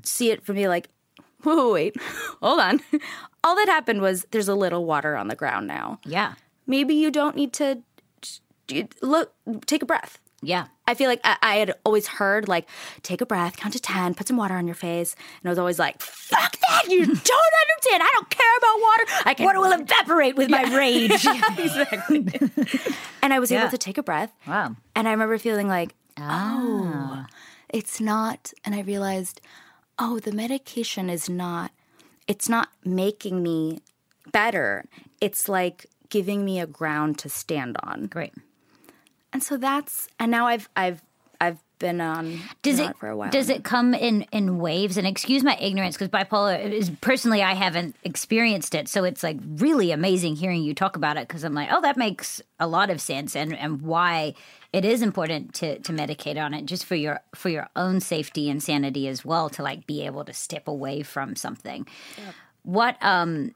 See 0.03 0.31
it 0.31 0.45
from 0.45 0.57
me 0.57 0.69
like 0.69 0.91
whoa 1.43 1.73
wait. 1.73 1.97
Hold 2.43 2.61
on. 2.61 2.81
All 3.45 3.57
that 3.57 3.69
happened 3.69 4.03
was 4.03 4.27
there's 4.33 4.49
a 4.49 4.55
little 4.55 4.85
water 4.85 5.17
on 5.17 5.29
the 5.29 5.37
ground 5.37 5.67
now. 5.67 5.99
Yeah. 6.05 6.35
Maybe 6.67 6.95
you 6.95 7.11
don't 7.11 7.37
need 7.37 7.55
to 7.55 7.83
look 9.01 9.33
take 9.67 9.83
a 9.83 9.87
breath. 9.87 10.19
Yeah. 10.45 10.67
I 10.87 10.95
feel 10.95 11.09
like 11.09 11.21
I, 11.25 11.37
I 11.43 11.55
had 11.57 11.75
always 11.85 12.07
heard 12.07 12.47
like 12.49 12.69
take 13.03 13.21
a 13.23 13.27
breath, 13.27 13.57
count 13.57 13.73
to 13.75 13.81
ten, 13.81 14.15
put 14.15 14.29
some 14.29 14.37
water 14.37 14.55
on 14.55 14.67
your 14.67 14.75
face, 14.75 15.17
and 15.41 15.49
I 15.49 15.51
was 15.51 15.59
always 15.59 15.79
like, 15.79 16.01
"Fuck 16.03 16.57
that! 16.69 16.83
You 16.89 16.99
don't 17.07 17.09
understand. 17.17 18.03
I 18.03 18.11
don't 18.13 18.31
care 18.31 18.57
about 18.59 18.81
water. 18.83 19.05
I 19.25 19.35
can." 19.35 19.47
Water 19.47 19.61
will 19.61 19.73
evaporate 19.81 20.37
with 20.37 20.51
my 20.51 20.63
rage. 20.77 21.11
exactly. 21.59 22.27
and 23.23 23.33
I 23.33 23.39
was 23.39 23.51
Yeah. 23.51 23.61
able 23.63 23.71
to 23.71 23.79
take 23.79 23.97
a 23.99 24.03
breath, 24.03 24.33
Wow. 24.47 24.77
and 24.95 25.09
I 25.09 25.13
remember 25.13 25.39
feeling 25.39 25.69
like, 25.69 25.95
"Oh, 26.19 26.93
ah. 26.95 27.27
it's 27.71 28.01
not." 28.01 28.53
And 28.65 28.75
I 28.75 28.81
realized, 28.83 29.41
"Oh, 29.99 30.19
the 30.19 30.33
medication 30.33 31.09
is 31.09 31.29
not. 31.31 31.71
It's 32.29 32.49
not 32.49 32.69
making 32.85 33.43
me 33.43 33.79
better. 34.33 34.85
It's 35.21 35.49
like 35.49 35.87
giving 36.11 36.45
me 36.45 36.61
a 36.61 36.67
ground 36.67 37.19
to 37.21 37.29
stand 37.31 37.79
on." 37.83 38.07
Great. 38.07 38.35
And 39.35 39.43
so 39.43 39.59
that's 39.59 40.09
and 40.19 40.31
now 40.31 40.47
I've 40.47 40.69
I've 40.75 41.03
I've 41.41 41.59
been 41.81 42.01
on, 42.01 42.41
Does 42.63 42.79
it 42.79 42.97
for 42.97 43.09
a 43.09 43.17
while. 43.17 43.31
does 43.31 43.51
it 43.51 43.65
come 43.65 43.93
in 43.93 44.23
in 44.33 44.59
waves? 44.59 44.97
And 44.97 45.07
excuse 45.07 45.43
my 45.43 45.59
ignorance, 45.61 45.97
because 45.99 46.09
bipolar 46.09 46.59
is 46.73 46.89
personally 47.03 47.43
I 47.43 47.53
haven't 47.55 47.97
experienced 48.05 48.75
it, 48.75 48.89
so 48.89 49.05
it's 49.05 49.23
like 49.23 49.37
really 49.57 49.91
amazing 49.91 50.37
hearing 50.37 50.63
you 50.63 50.73
talk 50.73 50.97
about 50.97 51.17
it. 51.19 51.29
Because 51.29 51.45
I'm 51.45 51.53
like, 51.53 51.69
oh, 51.71 51.83
that 51.83 51.97
makes 51.99 52.41
a 52.59 52.67
lot 52.67 52.89
of 52.89 53.01
sense, 53.01 53.37
and 53.37 53.55
and 53.55 53.83
why 53.83 54.35
it 54.73 54.85
is 54.85 55.03
important 55.03 55.53
to 55.55 55.79
to 55.81 55.93
medicate 55.93 56.43
on 56.43 56.55
it, 56.55 56.65
just 56.65 56.85
for 56.87 56.95
your 56.95 57.21
for 57.35 57.49
your 57.51 57.69
own 57.77 58.01
safety 58.01 58.49
and 58.49 58.63
sanity 58.63 59.09
as 59.09 59.25
well, 59.25 59.51
to 59.51 59.63
like 59.63 59.87
be 59.87 60.07
able 60.07 60.25
to 60.25 60.33
step 60.33 60.69
away 60.69 61.03
from 61.03 61.37
something. 61.37 61.87
What 62.63 62.97
um 63.03 63.53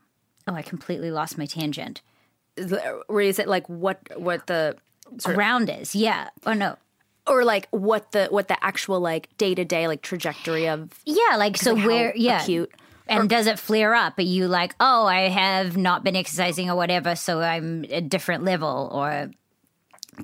oh, 0.48 0.54
I 0.54 0.62
completely 0.62 1.10
lost 1.12 1.38
my 1.38 1.46
tangent. 1.46 2.02
Where 3.06 3.20
is 3.20 3.38
it 3.38 3.46
like 3.48 3.66
what 3.68 4.00
what 4.16 4.48
the 4.48 4.76
Ground 5.22 5.70
is 5.70 5.94
yeah. 5.94 6.28
Oh 6.46 6.52
no, 6.52 6.76
or 7.26 7.44
like 7.44 7.68
what 7.70 8.12
the 8.12 8.26
what 8.30 8.48
the 8.48 8.62
actual 8.64 9.00
like 9.00 9.28
day 9.38 9.54
to 9.54 9.64
day 9.64 9.86
like 9.88 10.02
trajectory 10.02 10.68
of 10.68 10.90
Yeah, 11.04 11.36
like 11.36 11.56
so 11.56 11.72
like, 11.74 11.86
where 11.86 12.12
yeah. 12.16 12.42
acute- 12.42 12.72
And 13.08 13.28
does 13.28 13.46
it 13.46 13.58
flare 13.58 13.94
up? 13.94 14.18
Are 14.18 14.22
you 14.22 14.48
like, 14.48 14.74
oh, 14.80 15.06
I 15.06 15.28
have 15.28 15.76
not 15.76 16.04
been 16.04 16.14
exercising 16.16 16.68
or 16.70 16.76
whatever, 16.76 17.16
so 17.16 17.40
I'm 17.40 17.84
a 17.88 18.00
different 18.02 18.44
level, 18.44 18.90
or 18.92 19.30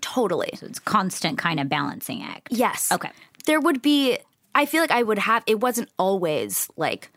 totally 0.00 0.50
it's 0.52 0.78
constant 0.80 1.38
kind 1.38 1.60
of 1.60 1.68
balancing 1.68 2.22
act? 2.22 2.48
yes 2.50 2.90
Okay. 2.92 3.10
there 3.46 3.60
would 3.60 3.80
be 3.82 4.18
I 4.54 4.66
feel 4.66 4.80
like 4.80 4.90
I 4.90 5.02
would 5.02 5.18
have 5.18 5.42
it 5.46 5.60
wasn't 5.60 5.88
always 5.98 6.68
like 6.76 7.10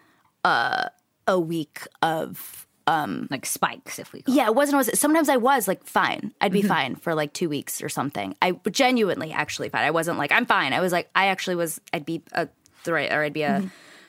uh, 0.43 0.89
a 1.27 1.39
week 1.39 1.81
of 2.01 2.66
Um, 2.87 3.27
like 3.29 3.45
spikes, 3.45 3.99
if 3.99 4.13
we 4.13 4.21
call 4.21 4.33
Yeah, 4.33 4.47
it 4.47 4.55
wasn't 4.55 4.75
always. 4.75 4.97
Sometimes 4.97 5.27
I 5.27 5.35
was 5.35 5.67
like 5.67 5.83
fine. 5.83 6.33
I'd 6.39 6.53
be 6.53 6.59
mm-hmm. 6.59 6.69
fine 6.69 6.95
for 6.95 7.13
like 7.13 7.33
two 7.33 7.49
weeks 7.49 7.83
or 7.83 7.89
something. 7.89 8.33
I 8.41 8.53
genuinely 8.71 9.33
actually 9.33 9.67
fine. 9.67 9.83
I 9.83 9.91
wasn't 9.91 10.17
like 10.17 10.31
I'm 10.31 10.45
fine. 10.45 10.71
I 10.71 10.79
was 10.79 10.93
like 10.93 11.09
I 11.13 11.27
actually 11.27 11.57
was. 11.57 11.81
I'd 11.91 12.05
be 12.05 12.21
a 12.31 12.47
threat 12.83 13.11
or 13.11 13.23
I'd 13.23 13.33
be 13.33 13.43
a 13.43 13.49
mm-hmm. 13.49 13.67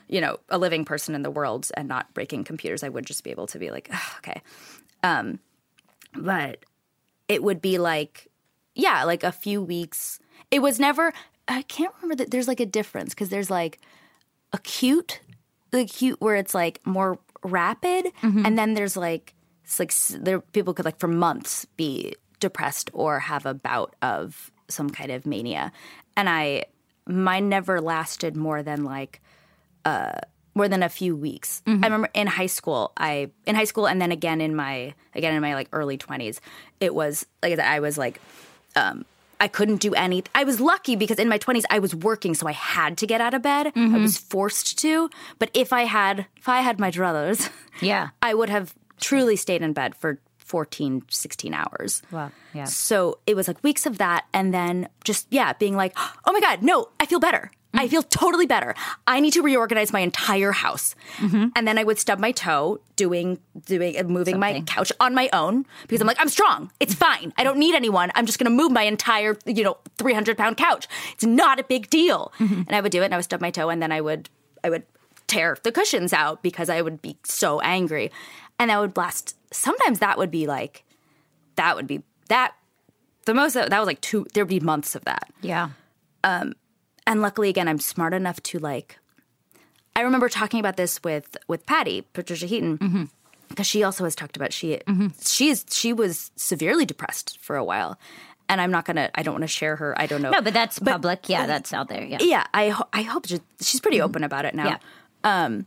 you 0.09 0.21
know 0.21 0.39
a 0.49 0.59
living 0.59 0.85
person 0.85 1.17
in 1.17 1.23
the 1.23 1.31
world 1.31 1.69
and 1.77 1.89
not 1.89 2.15
breaking 2.15 2.45
computers. 2.45 2.85
I 2.85 2.89
would 2.89 3.05
just 3.05 3.25
be 3.25 3.33
able 3.33 3.49
to 3.49 3.59
be 3.59 3.73
like 3.73 3.89
"Ugh, 3.93 4.13
okay, 4.19 4.43
um, 5.03 5.41
but 6.15 6.65
it 7.27 7.43
would 7.43 7.61
be 7.61 7.79
like 7.79 8.29
yeah, 8.79 9.03
like 9.05 9.25
a 9.25 9.33
few 9.33 9.61
weeks. 9.61 10.21
It 10.51 10.61
was 10.61 10.79
never. 10.79 11.13
I 11.49 11.63
can't 11.63 11.93
remember 11.97 12.15
that. 12.23 12.31
There's 12.31 12.49
like 12.49 12.61
a 12.61 12.67
difference 12.67 13.11
because 13.11 13.29
there's 13.29 13.51
like 13.51 13.81
acute, 14.53 15.21
acute 15.73 16.21
where 16.21 16.37
it's 16.37 16.55
like 16.55 16.81
more 16.87 17.19
rapid, 17.43 18.13
and 18.23 18.59
then 18.59 18.75
there's 18.75 18.97
like 18.97 19.35
it's 19.65 19.79
like 19.79 19.95
there 20.23 20.41
people 20.41 20.75
could 20.75 20.85
like 20.85 20.99
for 20.99 21.09
months 21.09 21.67
be 21.77 22.15
depressed 22.41 22.91
or 22.93 23.21
have 23.21 23.47
a 23.47 23.55
bout 23.55 23.95
of 24.03 24.51
some 24.69 24.91
kind 24.91 25.11
of 25.11 25.27
mania, 25.27 25.73
and 26.17 26.29
I 26.29 26.65
mine 27.07 27.49
never 27.49 27.81
lasted 27.81 28.37
more 28.37 28.63
than 28.63 28.85
like 28.85 29.21
uh 29.85 30.19
more 30.55 30.69
than 30.69 30.83
a 30.83 30.89
few 30.89 31.15
weeks. 31.15 31.63
I 31.67 31.87
remember 31.87 32.09
in 32.15 32.27
high 32.27 32.47
school, 32.47 32.93
I 32.97 33.31
in 33.47 33.55
high 33.55 33.65
school 33.65 33.87
and 33.87 34.03
then 34.03 34.11
again 34.11 34.41
in 34.41 34.57
my 34.57 34.95
again 35.15 35.35
in 35.35 35.41
my 35.41 35.55
like 35.55 35.69
early 35.73 35.97
20s, 35.97 36.41
it 36.81 36.95
was 36.95 37.25
like 37.43 37.59
I 37.59 37.77
I 37.77 37.81
was 37.81 37.97
like 37.97 38.21
um 38.75 39.05
I 39.41 39.49
couldn't 39.49 39.81
do 39.81 39.95
any. 39.95 40.25
I 40.35 40.45
was 40.45 40.61
lucky 40.61 40.97
because 40.97 41.19
in 41.19 41.29
my 41.29 41.39
20s 41.39 41.65
I 41.71 41.79
was 41.79 41.95
working, 41.95 42.35
so 42.35 42.47
I 42.47 42.53
had 42.53 42.99
to 42.99 43.07
get 43.07 43.21
out 43.21 43.35
of 43.35 43.43
bed. 43.43 43.69
I 43.69 43.71
mm-hmm. 43.71 44.03
was 44.03 44.19
forced 44.19 44.79
to. 44.81 45.11
But 45.39 45.51
if 45.55 45.73
I 45.73 45.83
had, 45.83 46.27
if 46.37 46.49
I 46.49 46.61
had 46.61 46.79
my 46.79 46.91
druthers, 46.91 47.51
Yeah. 47.81 48.11
I 48.23 48.35
would 48.35 48.49
have 48.49 48.75
truly 49.01 49.37
stayed 49.37 49.63
in 49.63 49.73
bed 49.73 49.95
for 49.95 50.19
14, 50.39 51.05
16 51.09 51.55
hours. 51.55 52.03
Wow. 52.11 52.33
Yeah. 52.55 52.65
So 52.65 53.19
it 53.27 53.37
was 53.37 53.49
like 53.49 53.63
weeks 53.63 53.87
of 53.87 53.99
that, 53.99 54.25
and 54.33 54.53
then 54.53 54.89
just 55.05 55.27
yeah, 55.31 55.53
being 55.53 55.77
like, 55.77 55.97
oh 56.25 56.33
my 56.33 56.41
god, 56.41 56.63
no, 56.63 56.89
I 56.99 57.07
feel 57.07 57.21
better. 57.21 57.51
I 57.75 57.87
feel 57.87 58.03
totally 58.03 58.47
better. 58.47 58.75
I 59.07 59.21
need 59.21 59.33
to 59.35 59.43
reorganize 59.43 59.93
my 59.93 60.01
entire 60.01 60.53
house, 60.53 60.95
Mm-hmm. 61.19 61.49
and 61.55 61.69
then 61.69 61.79
I 61.79 61.85
would 61.85 61.99
stub 61.99 62.19
my 62.19 62.33
toe 62.33 62.81
doing 62.97 63.39
doing 63.67 63.99
uh, 63.99 64.03
moving 64.05 64.39
my 64.41 64.63
couch 64.63 64.91
on 65.01 65.15
my 65.15 65.29
own 65.33 65.67
because 65.83 66.01
I'm 66.01 66.07
like, 66.07 66.17
I'm 66.21 66.29
strong. 66.31 66.71
It's 66.81 66.95
fine. 66.95 67.33
I 67.37 67.45
don't 67.45 67.59
need 67.59 67.75
anyone. 67.75 68.11
I'm 68.15 68.25
just 68.27 68.39
going 68.39 68.51
to 68.51 68.57
move 68.57 68.73
my 68.73 68.83
entire 68.83 69.37
you 69.47 69.63
know 69.65 69.77
300 69.99 70.37
pound 70.39 70.57
couch. 70.57 70.89
It's 71.13 71.25
not 71.25 71.61
a 71.61 71.65
big 71.65 71.91
deal. 71.91 72.33
Mm-hmm. 72.39 72.63
And 72.67 72.75
I 72.75 72.81
would 72.81 72.91
do 72.93 73.03
it, 73.03 73.07
and 73.07 73.15
I 73.15 73.19
would 73.19 73.25
stub 73.25 73.41
my 73.41 73.51
toe, 73.51 73.69
and 73.69 73.83
then 73.83 73.93
I 73.93 74.01
would 74.01 74.31
I 74.65 74.71
would 74.71 74.85
tear 75.27 75.57
the 75.63 75.71
cushions 75.71 76.13
out 76.15 76.43
because 76.43 76.71
I 76.71 76.81
would 76.81 77.03
be 77.03 77.19
so 77.25 77.61
angry, 77.61 78.11
and 78.59 78.71
that 78.71 78.81
would 78.81 78.95
blast. 78.95 79.37
Sometimes 79.53 79.99
that 79.99 80.17
would 80.19 80.31
be 80.31 80.47
like 80.47 80.85
that 81.57 81.77
would 81.77 81.87
be 81.87 82.03
that 82.29 82.55
the 83.27 83.35
most 83.35 83.53
that 83.55 83.71
was 83.71 83.87
like 83.87 84.01
two 84.01 84.27
there'd 84.33 84.49
be 84.49 84.61
months 84.61 84.95
of 84.95 85.05
that 85.05 85.31
Yeah. 85.43 85.69
And 87.09 87.23
luckily 87.23 87.49
again 87.49 87.67
i'm 87.67 87.81
smart 87.81 88.15
enough 88.15 88.41
to 88.43 88.59
like 88.59 88.99
i 89.97 90.03
remember 90.03 90.29
talking 90.29 90.61
about 90.61 90.77
this 90.77 91.03
with 91.03 91.37
with 91.49 91.67
patty 91.67 92.03
patricia 92.13 92.47
heaton 92.47 92.79
mm-hmm. 92.79 93.05
because 93.49 93.67
she 93.67 93.83
also 93.83 94.05
has 94.05 94.15
talked 94.15 94.37
about 94.37 94.53
she 94.53 94.77
mm-hmm. 94.87 95.09
she 95.25 95.49
is 95.49 95.65
she 95.71 95.93
was 95.93 96.31
severely 96.37 96.85
depressed 96.85 97.39
for 97.39 97.57
a 97.57 97.65
while 97.65 97.99
and 98.49 98.61
i'm 98.61 98.71
not 98.71 98.85
gonna 98.85 99.11
i 99.15 99.23
don't 99.23 99.35
want 99.35 99.43
to 99.43 99.49
share 99.49 99.75
her 99.75 100.01
i 100.01 100.07
don't 100.07 100.23
know 100.23 100.31
No, 100.31 100.43
but 100.43 100.53
that's 100.55 100.79
public. 100.79 101.29
Yeah, 101.29 101.47
that's 101.47 101.73
out 101.73 101.89
there. 101.89 102.05
Yeah. 102.05 102.19
yeah 102.21 102.47
i 102.55 102.69
ho- 102.69 102.89
i 102.93 103.03
hope 103.03 103.27
she, 103.27 103.41
she's 103.61 103.81
pretty 103.81 103.99
mm-hmm. 103.99 104.05
open 104.05 104.23
about 104.25 104.45
it 104.45 104.55
now 104.55 104.67
Yeah. 104.67 104.79
Um, 105.25 105.67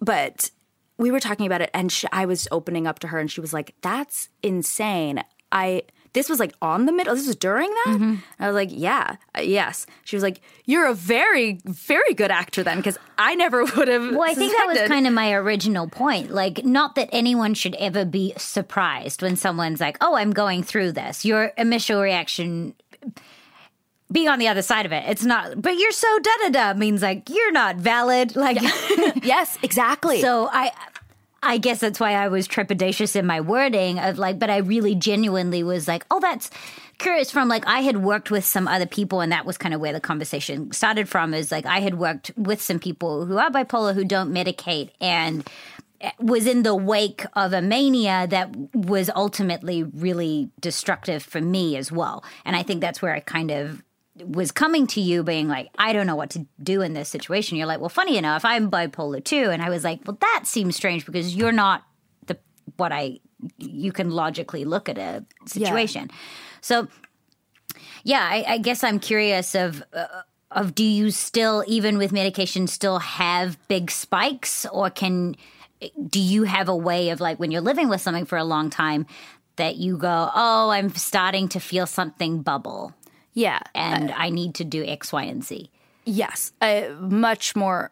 but 0.00 0.50
we 0.96 1.12
were 1.12 1.20
talking 1.20 1.46
about 1.46 1.60
it 1.60 1.70
and 1.72 1.92
she, 1.92 2.08
i 2.10 2.24
was 2.24 2.48
opening 2.50 2.86
up 2.86 2.98
to 3.00 3.08
her 3.08 3.18
and 3.18 3.30
she 3.30 3.40
was 3.40 3.52
like 3.52 3.74
that's 3.82 4.28
insane 4.42 5.22
i 5.52 5.82
this 6.18 6.28
was 6.28 6.40
like 6.40 6.52
on 6.60 6.86
the 6.86 6.92
middle 6.92 7.14
this 7.14 7.26
was 7.26 7.36
during 7.36 7.70
that 7.70 7.94
Mm-hmm. 7.96 8.14
i 8.40 8.46
was 8.48 8.54
like 8.54 8.70
yeah 8.72 9.16
uh, 9.36 9.40
yes 9.40 9.86
she 10.04 10.16
was 10.16 10.22
like 10.22 10.40
you're 10.66 10.86
a 10.86 10.94
very 10.94 11.60
very 11.64 12.12
good 12.14 12.30
actor 12.30 12.62
then 12.62 12.76
because 12.78 12.98
i 13.16 13.34
never 13.34 13.64
would 13.76 13.88
have 13.88 14.06
Well, 14.14 14.28
I 14.30 14.34
think 14.34 14.52
that 14.56 14.66
was 14.66 14.80
kind 14.88 15.06
of 15.06 15.12
my 15.12 15.32
original 15.32 15.86
point. 15.88 16.30
Like, 16.30 16.64
not 16.64 16.94
that 16.96 17.08
anyone 17.12 17.54
should 17.54 17.74
ever 17.76 18.04
be 18.04 18.32
surprised 18.36 19.22
when 19.22 19.36
someone's 19.36 19.80
like, 19.80 19.96
oh, 20.00 20.14
I'm 20.20 20.32
going 20.32 20.62
through 20.62 20.92
this. 20.92 21.24
Your 21.24 21.52
initial 21.56 22.00
reaction, 22.00 22.74
being 24.10 24.28
on 24.28 24.38
the 24.38 24.48
other 24.48 24.62
side 24.62 24.86
of 24.86 24.92
it. 24.92 25.04
It's 25.08 25.24
not, 25.24 25.60
but 25.60 25.76
you're 25.78 25.92
so 25.92 26.18
da 26.20 26.30
da 26.44 26.48
da 26.50 26.78
means 26.78 27.02
like, 27.02 27.28
you're 27.28 27.52
not 27.52 27.76
valid. 27.76 28.36
Like, 28.36 28.58
yes 29.22 29.58
exactly 29.62 30.20
so 30.28 30.48
I. 30.52 30.72
I 31.42 31.58
guess 31.58 31.80
that's 31.80 32.00
why 32.00 32.14
I 32.14 32.28
was 32.28 32.48
trepidatious 32.48 33.14
in 33.14 33.26
my 33.26 33.40
wording 33.40 33.98
of 33.98 34.18
like, 34.18 34.38
but 34.38 34.50
I 34.50 34.58
really 34.58 34.94
genuinely 34.94 35.62
was 35.62 35.86
like, 35.86 36.04
oh, 36.10 36.18
that's 36.20 36.50
curious 36.98 37.30
from 37.30 37.48
like, 37.48 37.66
I 37.66 37.80
had 37.80 38.02
worked 38.02 38.30
with 38.30 38.44
some 38.44 38.66
other 38.66 38.86
people, 38.86 39.20
and 39.20 39.30
that 39.30 39.46
was 39.46 39.56
kind 39.56 39.72
of 39.72 39.80
where 39.80 39.92
the 39.92 40.00
conversation 40.00 40.72
started 40.72 41.08
from 41.08 41.34
is 41.34 41.52
like, 41.52 41.64
I 41.64 41.78
had 41.80 41.98
worked 41.98 42.32
with 42.36 42.60
some 42.60 42.80
people 42.80 43.24
who 43.24 43.38
are 43.38 43.50
bipolar 43.50 43.94
who 43.94 44.04
don't 44.04 44.32
medicate 44.32 44.90
and 45.00 45.48
eh, 46.00 46.10
was 46.18 46.46
in 46.46 46.64
the 46.64 46.74
wake 46.74 47.24
of 47.34 47.52
a 47.52 47.62
mania 47.62 48.26
that 48.28 48.54
was 48.74 49.08
ultimately 49.14 49.84
really 49.84 50.50
destructive 50.60 51.22
for 51.22 51.40
me 51.40 51.76
as 51.76 51.92
well. 51.92 52.24
And 52.44 52.56
I 52.56 52.64
think 52.64 52.80
that's 52.80 53.00
where 53.00 53.14
I 53.14 53.20
kind 53.20 53.52
of 53.52 53.84
was 54.26 54.52
coming 54.52 54.86
to 54.88 55.00
you 55.00 55.22
being 55.22 55.48
like, 55.48 55.68
I 55.78 55.92
don't 55.92 56.06
know 56.06 56.16
what 56.16 56.30
to 56.30 56.46
do 56.62 56.82
in 56.82 56.94
this 56.94 57.08
situation. 57.08 57.56
You're 57.56 57.66
like, 57.66 57.80
well, 57.80 57.88
funny 57.88 58.16
enough, 58.16 58.44
I'm 58.44 58.70
bipolar 58.70 59.22
too. 59.22 59.50
And 59.50 59.62
I 59.62 59.70
was 59.70 59.84
like, 59.84 60.00
well, 60.06 60.16
that 60.20 60.44
seems 60.44 60.76
strange 60.76 61.06
because 61.06 61.34
you're 61.34 61.52
not 61.52 61.84
the 62.26 62.38
what 62.76 62.92
I 62.92 63.20
you 63.58 63.92
can 63.92 64.10
logically 64.10 64.64
look 64.64 64.88
at 64.88 64.98
a 64.98 65.24
situation. 65.46 66.10
So 66.60 66.88
yeah, 68.04 68.26
I, 68.30 68.44
I 68.48 68.58
guess 68.58 68.82
I'm 68.82 68.98
curious 68.98 69.54
of 69.54 69.82
uh, 69.92 70.06
of 70.50 70.74
do 70.74 70.84
you 70.84 71.10
still 71.10 71.64
even 71.66 71.98
with 71.98 72.12
medication 72.12 72.66
still 72.66 72.98
have 72.98 73.58
big 73.68 73.90
spikes 73.90 74.66
or 74.66 74.90
can 74.90 75.36
do 76.08 76.20
you 76.20 76.42
have 76.42 76.68
a 76.68 76.76
way 76.76 77.10
of 77.10 77.20
like 77.20 77.38
when 77.38 77.50
you're 77.50 77.60
living 77.60 77.88
with 77.88 78.00
something 78.00 78.24
for 78.24 78.36
a 78.36 78.44
long 78.44 78.70
time 78.70 79.06
that 79.56 79.76
you 79.76 79.96
go, 79.96 80.30
"Oh, 80.34 80.70
I'm 80.70 80.90
starting 80.90 81.48
to 81.50 81.60
feel 81.60 81.86
something 81.86 82.42
bubble 82.42 82.94
yeah 83.38 83.60
and 83.74 84.10
I 84.12 84.30
need 84.30 84.54
to 84.56 84.64
do 84.64 84.84
X, 84.84 85.12
Y, 85.12 85.22
and 85.22 85.44
Z." 85.44 85.70
Yes, 86.04 86.52
uh, 86.60 86.82
much 87.00 87.54
more. 87.54 87.90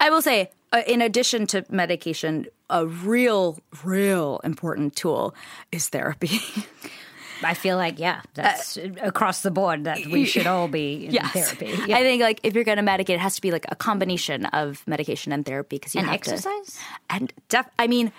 I 0.00 0.08
will 0.10 0.22
say, 0.22 0.50
uh, 0.72 0.82
in 0.86 1.02
addition 1.02 1.46
to 1.48 1.64
medication, 1.68 2.46
a 2.70 2.86
real, 2.86 3.58
real 3.84 4.40
important 4.44 4.96
tool 4.96 5.34
is 5.70 5.88
therapy. 5.88 6.40
I 7.42 7.54
feel 7.54 7.76
like 7.76 7.98
yeah, 7.98 8.22
that's 8.34 8.76
across 9.00 9.42
the 9.42 9.50
board 9.50 9.84
that 9.84 10.06
we 10.06 10.24
should 10.24 10.46
all 10.46 10.66
be 10.66 11.06
in 11.06 11.12
therapy. 11.28 11.72
Yeah. 11.86 11.96
I 11.96 12.02
think 12.02 12.22
like 12.22 12.40
if 12.42 12.54
you're 12.54 12.64
going 12.64 12.78
to 12.78 12.82
medicate, 12.82 13.10
it 13.10 13.20
has 13.20 13.36
to 13.36 13.42
be 13.42 13.52
like 13.52 13.64
a 13.68 13.76
combination 13.76 14.46
of 14.46 14.82
medication 14.86 15.32
and 15.32 15.44
therapy 15.46 15.76
because 15.76 15.94
you 15.94 16.00
and 16.00 16.08
have 16.10 16.20
to 16.22 16.32
exercise? 16.32 16.78
and 17.08 17.32
def- 17.48 17.70
I 17.78 17.86
mean, 17.86 18.12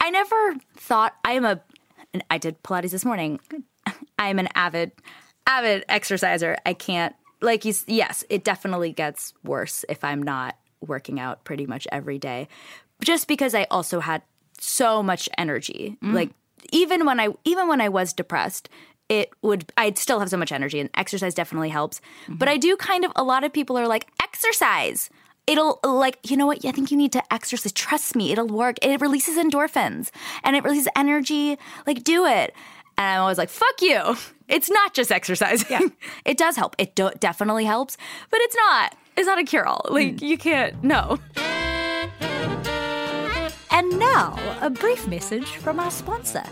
I 0.00 0.10
never 0.10 0.54
thought 0.76 1.14
I 1.24 1.32
am 1.32 1.44
a. 1.44 1.60
And 2.12 2.24
I 2.30 2.38
did 2.38 2.62
Pilates 2.62 2.90
this 2.90 3.04
morning. 3.04 3.40
I 4.18 4.28
am 4.28 4.38
an 4.38 4.48
avid, 4.54 4.92
avid 5.46 5.84
exerciser. 5.88 6.56
I 6.64 6.74
can't 6.74 7.14
like 7.40 7.64
you. 7.64 7.74
Yes, 7.86 8.24
it 8.28 8.44
definitely 8.44 8.92
gets 8.92 9.34
worse 9.42 9.84
if 9.88 10.04
I'm 10.04 10.22
not 10.22 10.56
working 10.80 11.18
out 11.18 11.44
pretty 11.44 11.66
much 11.66 11.86
every 11.90 12.18
day, 12.18 12.48
just 13.02 13.28
because 13.28 13.54
I 13.54 13.66
also 13.70 14.00
had 14.00 14.22
so 14.60 15.02
much 15.02 15.28
energy. 15.36 15.96
Mm. 16.02 16.14
Like 16.14 16.30
even 16.72 17.06
when 17.06 17.20
I 17.20 17.28
even 17.44 17.68
when 17.68 17.80
I 17.80 17.88
was 17.88 18.12
depressed, 18.12 18.68
it 19.08 19.30
would 19.42 19.72
I'd 19.76 19.98
still 19.98 20.20
have 20.20 20.30
so 20.30 20.36
much 20.36 20.52
energy 20.52 20.80
and 20.80 20.90
exercise 20.94 21.34
definitely 21.34 21.68
helps. 21.68 22.00
Mm-hmm. 22.24 22.36
But 22.36 22.48
I 22.48 22.56
do 22.56 22.76
kind 22.76 23.04
of 23.04 23.12
a 23.16 23.24
lot 23.24 23.44
of 23.44 23.52
people 23.52 23.78
are 23.78 23.88
like 23.88 24.08
exercise. 24.22 25.10
It'll 25.46 25.78
like 25.82 26.18
you 26.28 26.36
know 26.36 26.46
what 26.46 26.64
I 26.64 26.72
think 26.72 26.90
you 26.90 26.96
need 26.96 27.12
to 27.12 27.32
exercise. 27.32 27.72
Trust 27.72 28.16
me, 28.16 28.32
it'll 28.32 28.46
work. 28.48 28.76
It 28.82 29.00
releases 29.00 29.36
endorphins 29.36 30.10
and 30.42 30.56
it 30.56 30.64
releases 30.64 30.88
energy. 30.96 31.58
Like 31.86 32.02
do 32.02 32.26
it. 32.26 32.54
And 32.96 33.06
I'm 33.06 33.20
always 33.22 33.38
like, 33.38 33.50
fuck 33.50 33.80
you. 33.80 34.16
It's 34.48 34.70
not 34.70 34.94
just 34.94 35.10
exercising. 35.10 35.66
Yeah. 35.70 35.80
it 36.24 36.36
does 36.36 36.56
help. 36.56 36.76
It 36.78 36.94
do- 36.94 37.12
definitely 37.18 37.64
helps, 37.64 37.96
but 38.30 38.40
it's 38.42 38.56
not. 38.56 38.94
It's 39.16 39.26
not 39.26 39.38
a 39.38 39.44
cure 39.44 39.66
all. 39.66 39.86
Like 39.88 40.16
mm. 40.16 40.22
you 40.22 40.38
can't. 40.38 40.82
No. 40.82 41.18
And 43.70 43.98
now, 43.98 44.38
a 44.60 44.70
brief 44.70 45.08
message 45.08 45.56
from 45.56 45.80
our 45.80 45.90
sponsor. 45.90 46.44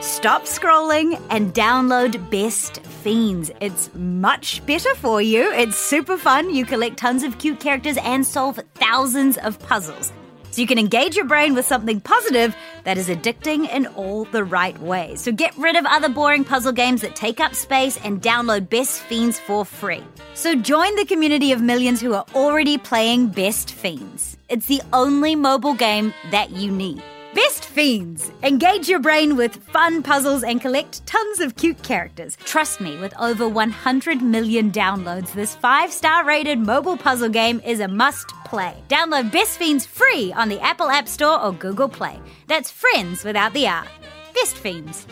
Stop 0.00 0.44
scrolling 0.44 1.20
and 1.30 1.52
download 1.52 2.30
Best 2.30 2.80
Fiends. 2.82 3.50
It's 3.60 3.92
much 3.94 4.64
better 4.66 4.94
for 4.94 5.20
you. 5.20 5.52
It's 5.52 5.76
super 5.76 6.16
fun. 6.16 6.54
You 6.54 6.64
collect 6.64 6.96
tons 6.96 7.24
of 7.24 7.38
cute 7.38 7.58
characters 7.58 7.96
and 7.98 8.24
solve 8.24 8.60
thousands 8.74 9.38
of 9.38 9.58
puzzles. 9.58 10.12
So 10.52 10.60
you 10.60 10.66
can 10.66 10.78
engage 10.78 11.16
your 11.16 11.24
brain 11.24 11.54
with 11.54 11.66
something 11.66 12.00
positive 12.00 12.54
that 12.84 12.98
is 12.98 13.08
addicting 13.08 13.68
in 13.68 13.86
all 13.88 14.26
the 14.26 14.44
right 14.44 14.78
ways. 14.80 15.22
So 15.22 15.32
get 15.32 15.56
rid 15.56 15.76
of 15.76 15.86
other 15.86 16.10
boring 16.10 16.44
puzzle 16.44 16.72
games 16.72 17.00
that 17.00 17.16
take 17.16 17.40
up 17.40 17.54
space 17.54 17.98
and 18.04 18.20
download 18.20 18.68
Best 18.68 19.00
Fiends 19.00 19.40
for 19.40 19.64
free. 19.64 20.04
So 20.34 20.54
join 20.54 20.94
the 20.96 21.06
community 21.06 21.52
of 21.52 21.62
millions 21.62 22.00
who 22.00 22.12
are 22.12 22.26
already 22.34 22.76
playing 22.78 23.28
Best 23.28 23.72
Fiends. 23.72 24.36
It's 24.50 24.66
the 24.66 24.82
only 24.92 25.34
mobile 25.34 25.74
game 25.74 26.12
that 26.30 26.50
you 26.50 26.70
need. 26.70 27.02
Best 27.34 27.64
Fiends! 27.64 28.30
Engage 28.42 28.90
your 28.90 28.98
brain 28.98 29.36
with 29.36 29.56
fun 29.56 30.02
puzzles 30.02 30.42
and 30.42 30.60
collect 30.60 31.06
tons 31.06 31.40
of 31.40 31.56
cute 31.56 31.82
characters. 31.82 32.36
Trust 32.44 32.78
me, 32.78 32.98
with 32.98 33.14
over 33.18 33.48
100 33.48 34.20
million 34.20 34.70
downloads, 34.70 35.32
this 35.32 35.54
five 35.54 35.90
star 35.90 36.26
rated 36.26 36.58
mobile 36.58 36.98
puzzle 36.98 37.30
game 37.30 37.62
is 37.64 37.80
a 37.80 37.88
must 37.88 38.28
play. 38.44 38.76
Download 38.90 39.32
Best 39.32 39.58
Fiends 39.58 39.86
free 39.86 40.30
on 40.34 40.50
the 40.50 40.60
Apple 40.60 40.90
App 40.90 41.08
Store 41.08 41.42
or 41.42 41.52
Google 41.52 41.88
Play. 41.88 42.20
That's 42.48 42.70
friends 42.70 43.24
without 43.24 43.54
the 43.54 43.66
R. 43.66 43.86
Best 44.34 44.56
Fiends. 44.56 45.06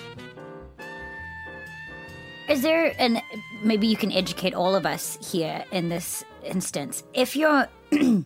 Is 2.50 2.60
there 2.60 2.94
an 2.98 3.22
maybe 3.62 3.86
you 3.86 3.96
can 3.96 4.12
educate 4.12 4.52
all 4.52 4.74
of 4.74 4.84
us 4.84 5.16
here 5.32 5.64
in 5.72 5.88
this 5.88 6.22
instance? 6.44 7.02
If 7.14 7.34
you're 7.34 7.66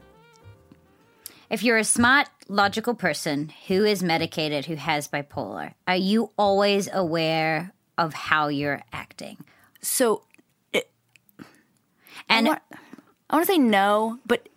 if 1.54 1.62
you're 1.62 1.78
a 1.78 1.84
smart, 1.84 2.28
logical 2.48 2.94
person 2.94 3.50
who 3.68 3.84
is 3.84 4.02
medicated, 4.02 4.66
who 4.66 4.74
has 4.74 5.08
bipolar, 5.08 5.72
are 5.86 5.96
you 5.96 6.30
always 6.36 6.88
aware 6.92 7.72
of 7.96 8.12
how 8.12 8.48
you're 8.48 8.82
acting? 8.92 9.38
So 9.80 10.22
And 12.28 12.46
I 12.46 12.50
want, 12.50 12.62
I 13.30 13.36
want 13.36 13.46
to 13.46 13.52
say 13.52 13.58
no, 13.58 14.18
but 14.26 14.48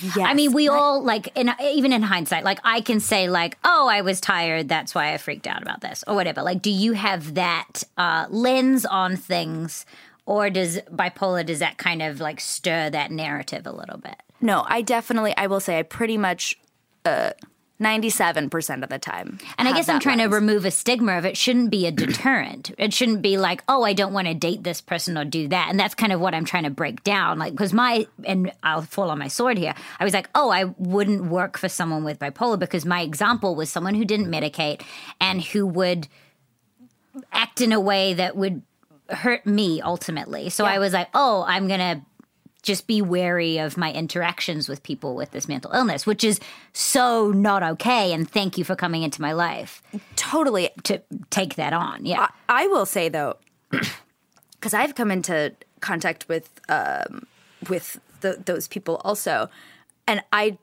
yes. 0.00 0.18
I 0.18 0.34
mean, 0.34 0.52
we 0.52 0.68
all 0.68 1.02
like, 1.02 1.36
in, 1.36 1.52
even 1.62 1.92
in 1.92 2.02
hindsight, 2.02 2.44
like 2.44 2.60
I 2.64 2.80
can 2.80 3.00
say, 3.00 3.28
like, 3.28 3.58
"Oh, 3.64 3.88
I 3.88 4.00
was 4.00 4.20
tired. 4.20 4.68
That's 4.68 4.94
why 4.94 5.12
I 5.12 5.18
freaked 5.18 5.46
out 5.46 5.62
about 5.62 5.80
this," 5.80 6.04
or 6.06 6.14
whatever. 6.14 6.42
Like, 6.42 6.62
do 6.62 6.70
you 6.70 6.94
have 6.94 7.34
that 7.34 7.84
uh, 7.96 8.26
lens 8.30 8.86
on 8.86 9.16
things, 9.16 9.84
or 10.26 10.50
does 10.50 10.80
bipolar 10.92 11.44
does 11.44 11.58
that 11.58 11.78
kind 11.78 12.02
of 12.02 12.20
like 12.20 12.40
stir 12.40 12.90
that 12.90 13.10
narrative 13.10 13.66
a 13.66 13.72
little 13.72 13.98
bit? 13.98 14.22
No. 14.40 14.64
I 14.66 14.82
definitely. 14.82 15.34
I 15.36 15.46
will 15.46 15.60
say 15.60 15.78
I 15.78 15.82
pretty 15.82 16.18
much 16.18 16.58
uh, 17.04 17.32
ninety-seven 17.78 18.50
percent 18.50 18.82
of 18.82 18.90
the 18.90 18.98
time. 18.98 19.38
And 19.56 19.66
I 19.66 19.72
guess 19.72 19.88
I'm 19.88 20.00
trying 20.00 20.18
lens. 20.18 20.30
to 20.30 20.34
remove 20.34 20.64
a 20.64 20.70
stigma 20.70 21.18
of 21.18 21.24
it. 21.24 21.36
Shouldn't 21.36 21.70
be 21.70 21.86
a 21.86 21.90
deterrent. 21.90 22.72
it 22.78 22.92
shouldn't 22.92 23.22
be 23.22 23.38
like, 23.38 23.62
oh, 23.68 23.82
I 23.82 23.92
don't 23.92 24.12
want 24.12 24.28
to 24.28 24.34
date 24.34 24.62
this 24.62 24.80
person 24.80 25.16
or 25.16 25.24
do 25.24 25.48
that. 25.48 25.68
And 25.70 25.80
that's 25.80 25.94
kind 25.94 26.12
of 26.12 26.20
what 26.20 26.34
I'm 26.34 26.44
trying 26.44 26.64
to 26.64 26.70
break 26.70 27.02
down. 27.04 27.38
Like, 27.38 27.52
because 27.52 27.72
my, 27.72 28.06
and 28.24 28.52
I'll 28.62 28.82
fall 28.82 29.10
on 29.10 29.18
my 29.18 29.28
sword 29.28 29.58
here. 29.58 29.74
I 29.98 30.04
was 30.04 30.12
like, 30.12 30.28
oh, 30.34 30.50
I 30.50 30.64
wouldn't 30.64 31.26
work 31.26 31.56
for 31.56 31.68
someone 31.68 32.04
with 32.04 32.18
bipolar 32.18 32.58
because 32.58 32.84
my 32.84 33.00
example 33.00 33.54
was 33.54 33.70
someone 33.70 33.94
who 33.94 34.04
didn't 34.04 34.30
medicate 34.30 34.82
and 35.20 35.42
who 35.42 35.66
would 35.66 36.08
act 37.32 37.60
in 37.60 37.72
a 37.72 37.80
way 37.80 38.14
that 38.14 38.36
would 38.36 38.62
hurt 39.08 39.44
me 39.44 39.80
ultimately. 39.80 40.50
So 40.50 40.64
I 40.64 40.78
was 40.78 40.92
like, 40.92 41.08
oh, 41.14 41.44
I'm 41.46 41.66
going 41.66 41.80
to 41.80 42.02
just 42.62 42.86
be 42.86 43.00
wary 43.02 43.58
of 43.58 43.76
my 43.76 43.92
interactions 43.92 44.68
with 44.68 44.82
people 44.82 45.14
with 45.14 45.30
this 45.30 45.48
mental 45.48 45.72
illness, 45.72 46.06
which 46.06 46.24
is 46.24 46.40
so 46.72 47.30
not 47.30 47.62
okay. 47.62 48.12
And 48.12 48.30
thank 48.30 48.58
you 48.58 48.64
for 48.64 48.76
coming 48.76 49.02
into 49.02 49.22
my 49.22 49.32
life 49.32 49.82
totally. 50.16 50.70
to 50.84 51.00
take 51.30 51.56
that 51.56 51.72
on. 51.72 52.04
Yeah. 52.04 52.28
I, 52.48 52.64
I 52.64 52.66
will 52.68 52.86
say 52.86 53.08
though, 53.08 53.36
because 54.52 54.74
I've 54.74 54.94
come 54.94 55.10
into 55.10 55.54
contact 55.80 56.28
with 56.28 56.60
um, 56.68 57.26
with 57.68 58.00
the, 58.20 58.42
those 58.44 58.68
people 58.68 59.00
also, 59.04 59.48
and 60.06 60.22
I 60.32 60.58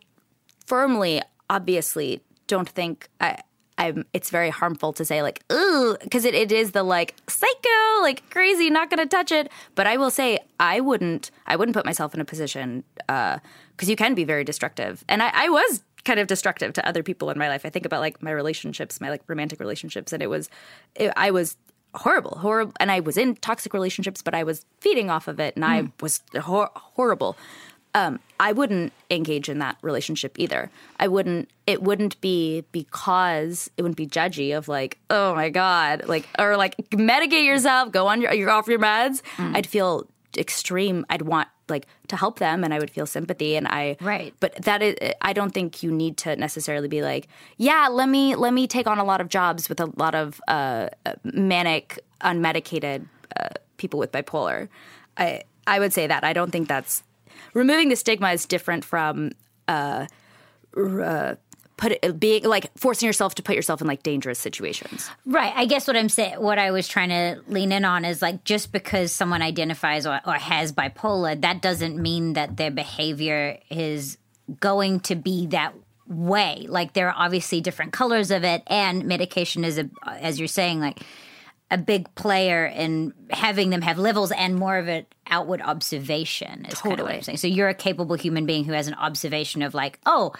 firmly, 0.65 1.21
obviously, 1.49 2.21
don't 2.47 2.69
think 2.69 3.09
I. 3.19 3.39
I'm, 3.77 4.05
it's 4.13 4.29
very 4.29 4.49
harmful 4.49 4.93
to 4.93 5.05
say 5.05 5.21
like 5.21 5.43
ooh 5.51 5.95
because 6.01 6.25
it, 6.25 6.33
it 6.33 6.51
is 6.51 6.71
the 6.71 6.83
like 6.83 7.15
psycho 7.27 8.01
like 8.01 8.27
crazy 8.29 8.69
not 8.69 8.89
gonna 8.89 9.05
touch 9.05 9.31
it. 9.31 9.51
But 9.75 9.87
i 9.87 9.97
will 9.97 10.11
say 10.11 10.39
i 10.59 10.79
wouldn't 10.79 11.31
i 11.45 11.55
wouldn't 11.55 11.75
put 11.75 11.85
myself 11.85 12.13
in 12.13 12.21
a 12.21 12.25
position 12.25 12.83
uh, 13.09 13.39
because 13.71 13.89
you 13.89 13.95
can 13.95 14.15
be 14.15 14.23
very 14.23 14.43
destructive. 14.43 15.03
And 15.07 15.21
I, 15.21 15.31
I 15.33 15.49
was 15.49 15.83
kind 16.03 16.19
of 16.19 16.27
destructive 16.27 16.73
to 16.73 16.87
other 16.87 17.03
people 17.03 17.29
in 17.29 17.37
my 17.37 17.49
life. 17.49 17.65
I 17.65 17.69
think 17.69 17.85
about 17.85 17.99
like 17.99 18.21
my 18.23 18.31
relationships 18.31 18.99
my 18.99 19.09
like 19.09 19.21
romantic 19.27 19.59
relationships 19.59 20.13
and 20.13 20.23
it 20.23 20.27
was 20.27 20.49
it, 20.95 21.11
i 21.15 21.31
was 21.31 21.57
horrible 21.95 22.37
horrible 22.39 22.73
and 22.79 22.91
i 22.91 22.99
was 22.99 23.17
in 23.17 23.35
toxic 23.35 23.73
relationships 23.73 24.21
but 24.21 24.35
i 24.35 24.43
was 24.43 24.65
feeding 24.81 25.09
off 25.09 25.27
of 25.27 25.39
it 25.39 25.55
and 25.55 25.65
i 25.65 25.81
hmm. 25.81 25.87
was 25.99 26.21
hor- 26.41 26.69
horrible 26.75 27.35
um, 27.95 28.19
I 28.39 28.51
wouldn't 28.51 28.93
engage 29.09 29.49
in 29.49 29.59
that 29.59 29.77
relationship 29.81 30.37
either. 30.37 30.69
I 30.99 31.07
wouldn't. 31.07 31.49
It 31.65 31.81
wouldn't 31.81 32.19
be 32.21 32.63
because 32.71 33.69
it 33.77 33.81
wouldn't 33.81 33.97
be 33.97 34.07
judgy 34.07 34.55
of 34.55 34.67
like, 34.67 34.99
oh 35.09 35.33
my 35.33 35.49
god, 35.49 36.07
like 36.07 36.27
or 36.37 36.57
like 36.57 36.77
medicate 36.91 37.45
yourself, 37.45 37.91
go 37.91 38.07
on 38.07 38.21
your 38.21 38.33
you're 38.33 38.49
off 38.49 38.67
your 38.67 38.79
meds. 38.79 39.21
I'd 39.37 39.67
feel 39.67 40.07
extreme. 40.37 41.05
I'd 41.09 41.23
want 41.23 41.47
like 41.69 41.87
to 42.07 42.15
help 42.15 42.39
them, 42.39 42.63
and 42.63 42.73
I 42.73 42.79
would 42.79 42.91
feel 42.91 43.05
sympathy, 43.05 43.55
and 43.55 43.67
I 43.67 43.97
Right. 43.99 44.33
But 44.39 44.55
that 44.63 44.81
is, 44.81 44.95
I 45.21 45.33
don't 45.33 45.53
think 45.53 45.83
you 45.83 45.91
need 45.91 46.17
to 46.17 46.35
necessarily 46.35 46.87
be 46.87 47.01
like, 47.01 47.27
yeah, 47.57 47.87
let 47.89 48.09
me 48.09 48.35
let 48.35 48.53
me 48.53 48.67
take 48.67 48.87
on 48.87 48.99
a 48.99 49.03
lot 49.03 49.21
of 49.21 49.29
jobs 49.29 49.69
with 49.69 49.79
a 49.79 49.91
lot 49.97 50.13
of 50.15 50.39
uh, 50.47 50.89
manic, 51.23 51.99
unmedicated 52.21 53.07
uh, 53.35 53.49
people 53.77 53.99
with 53.99 54.11
bipolar. 54.11 54.69
I 55.17 55.43
I 55.65 55.79
would 55.79 55.93
say 55.93 56.07
that 56.07 56.23
I 56.23 56.33
don't 56.33 56.51
think 56.51 56.67
that's 56.67 57.03
removing 57.53 57.89
the 57.89 57.95
stigma 57.95 58.31
is 58.31 58.45
different 58.45 58.85
from 58.85 59.31
uh, 59.67 60.07
uh, 60.75 61.35
put 61.77 61.91
it, 61.91 62.19
being 62.19 62.43
like 62.43 62.71
forcing 62.77 63.05
yourself 63.05 63.35
to 63.35 63.43
put 63.43 63.55
yourself 63.55 63.81
in 63.81 63.87
like 63.87 64.03
dangerous 64.03 64.39
situations. 64.39 65.09
Right. 65.25 65.53
I 65.55 65.65
guess 65.65 65.87
what 65.87 65.95
I'm 65.95 66.09
saying, 66.09 66.41
what 66.41 66.59
I 66.59 66.71
was 66.71 66.87
trying 66.87 67.09
to 67.09 67.41
lean 67.47 67.71
in 67.71 67.85
on 67.85 68.03
is 68.03 68.21
like 68.21 68.43
just 68.43 68.71
because 68.71 69.11
someone 69.11 69.41
identifies 69.41 70.05
or, 70.05 70.19
or 70.25 70.33
has 70.33 70.71
bipolar, 70.71 71.39
that 71.41 71.61
doesn't 71.61 71.97
mean 71.97 72.33
that 72.33 72.57
their 72.57 72.71
behavior 72.71 73.59
is 73.69 74.17
going 74.59 75.01
to 75.01 75.15
be 75.15 75.47
that 75.47 75.73
way. 76.07 76.65
Like 76.67 76.93
there 76.93 77.09
are 77.09 77.15
obviously 77.15 77.61
different 77.61 77.93
colors 77.93 78.31
of 78.31 78.43
it, 78.43 78.63
and 78.67 79.05
medication 79.05 79.63
is 79.63 79.77
a, 79.77 79.89
as 80.05 80.39
you're 80.39 80.47
saying, 80.47 80.79
like 80.79 80.99
a 81.69 81.77
big 81.77 82.13
player 82.15 82.65
in 82.65 83.13
having 83.29 83.69
them 83.69 83.81
have 83.81 83.97
levels 83.97 84.31
and 84.31 84.55
more 84.55 84.77
of 84.77 84.87
an 84.87 85.05
outward 85.27 85.61
observation 85.61 86.65
is 86.65 86.75
kind 86.75 86.75
of 86.75 86.85
what 86.85 86.95
Totally. 86.97 87.15
I'm 87.15 87.21
saying. 87.23 87.37
So 87.37 87.47
you're 87.47 87.67
a 87.67 87.73
capable 87.73 88.15
human 88.15 88.45
being 88.45 88.63
who 88.63 88.71
has 88.71 88.87
an 88.87 88.93
observation 88.93 89.61
of 89.61 89.73
like, 89.73 89.99
oh, 90.05 90.33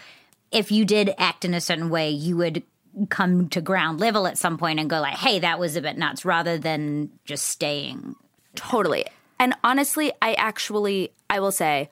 if 0.52 0.72
you 0.72 0.86
did 0.86 1.14
act 1.18 1.44
in 1.44 1.54
a 1.54 1.60
certain 1.60 1.90
way, 1.90 2.10
you 2.10 2.38
would 2.38 2.64
come 3.10 3.50
to 3.50 3.62
ground 3.62 4.00
level 4.00 4.26
at 4.26 4.38
some 4.38 4.58
point 4.58 4.80
and 4.80 4.90
go 4.90 5.00
like, 5.00 5.16
hey, 5.16 5.40
that 5.40 5.60
was 5.60 5.76
a 5.76 5.82
bit 5.82 5.98
nuts, 5.98 6.26
rather 6.26 6.58
than 6.58 7.12
just 7.26 7.46
staying. 7.46 8.16
Totally. 8.56 9.06
And 9.40 9.54
honestly, 9.64 10.12
I 10.22 10.34
actually 10.34 11.12
I 11.30 11.40
will 11.40 11.52
say 11.52 11.90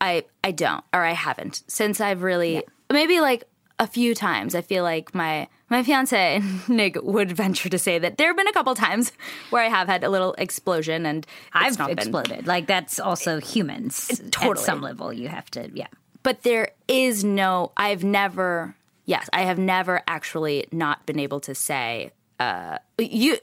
I 0.00 0.24
I 0.42 0.52
don't 0.52 0.84
or 0.94 1.04
I 1.04 1.12
haven't 1.12 1.62
since 1.66 2.00
I've 2.00 2.22
really 2.22 2.62
maybe 2.90 3.20
like 3.20 3.44
a 3.78 3.86
few 3.86 4.14
times 4.14 4.54
I 4.54 4.62
feel 4.62 4.82
like 4.84 5.14
my 5.14 5.48
my 5.68 5.82
fiance 5.82 6.40
Nick 6.68 6.96
would 7.02 7.32
venture 7.32 7.68
to 7.68 7.78
say 7.78 7.98
that 7.98 8.16
there 8.16 8.28
have 8.28 8.36
been 8.36 8.48
a 8.48 8.52
couple 8.52 8.74
times 8.74 9.12
where 9.50 9.62
I 9.62 9.68
have 9.68 9.86
had 9.86 10.04
a 10.04 10.08
little 10.08 10.34
explosion 10.38 11.04
and 11.04 11.26
I've 11.52 11.78
not 11.78 11.88
been 11.88 11.98
exploded. 11.98 12.46
Like 12.46 12.66
that's 12.66 12.98
also 12.98 13.40
humans. 13.40 14.08
At 14.10 14.32
Totally. 14.32 14.64
some 14.64 14.80
level, 14.80 15.12
you 15.12 15.28
have 15.28 15.50
to, 15.52 15.70
yeah. 15.74 15.88
but 16.22 16.42
there 16.42 16.70
is 16.88 17.24
no 17.24 17.72
i've 17.76 18.02
never 18.04 18.74
yes 19.04 19.28
i 19.32 19.42
have 19.42 19.58
never 19.58 20.02
actually 20.08 20.66
not 20.72 21.04
been 21.06 21.18
able 21.18 21.40
to 21.40 21.54
say 21.54 22.10
uh 22.40 22.78
you 22.98 23.38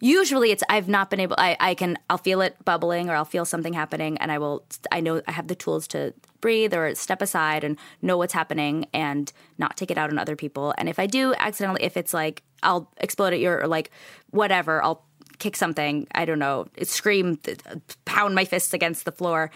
usually 0.00 0.50
it's 0.50 0.62
I've 0.68 0.88
not 0.88 1.10
been 1.10 1.20
able 1.20 1.36
I, 1.38 1.56
I 1.58 1.74
can 1.74 1.98
I'll 2.08 2.18
feel 2.18 2.40
it 2.40 2.56
bubbling 2.64 3.10
or 3.10 3.14
I'll 3.14 3.24
feel 3.24 3.44
something 3.44 3.72
happening 3.72 4.18
and 4.18 4.30
I 4.30 4.38
will 4.38 4.64
I 4.92 5.00
know 5.00 5.22
I 5.26 5.32
have 5.32 5.48
the 5.48 5.54
tools 5.54 5.88
to 5.88 6.14
breathe 6.40 6.74
or 6.74 6.94
step 6.94 7.20
aside 7.20 7.64
and 7.64 7.76
know 8.00 8.16
what's 8.16 8.32
happening 8.32 8.86
and 8.92 9.32
not 9.58 9.76
take 9.76 9.90
it 9.90 9.98
out 9.98 10.10
on 10.10 10.18
other 10.18 10.36
people. 10.36 10.74
And 10.78 10.88
if 10.88 10.98
I 10.98 11.06
do 11.06 11.34
accidentally 11.38 11.84
if 11.84 11.96
it's 11.96 12.14
like 12.14 12.42
I'll 12.62 12.90
explode 12.98 13.32
at 13.32 13.40
your 13.40 13.62
or 13.62 13.66
like 13.66 13.90
whatever, 14.30 14.82
I'll 14.82 15.04
kick 15.38 15.56
something, 15.56 16.06
I 16.14 16.24
don't 16.24 16.40
know, 16.40 16.66
scream, 16.82 17.38
pound 18.04 18.34
my 18.34 18.44
fists 18.44 18.74
against 18.74 19.04
the 19.04 19.12
floor. 19.12 19.50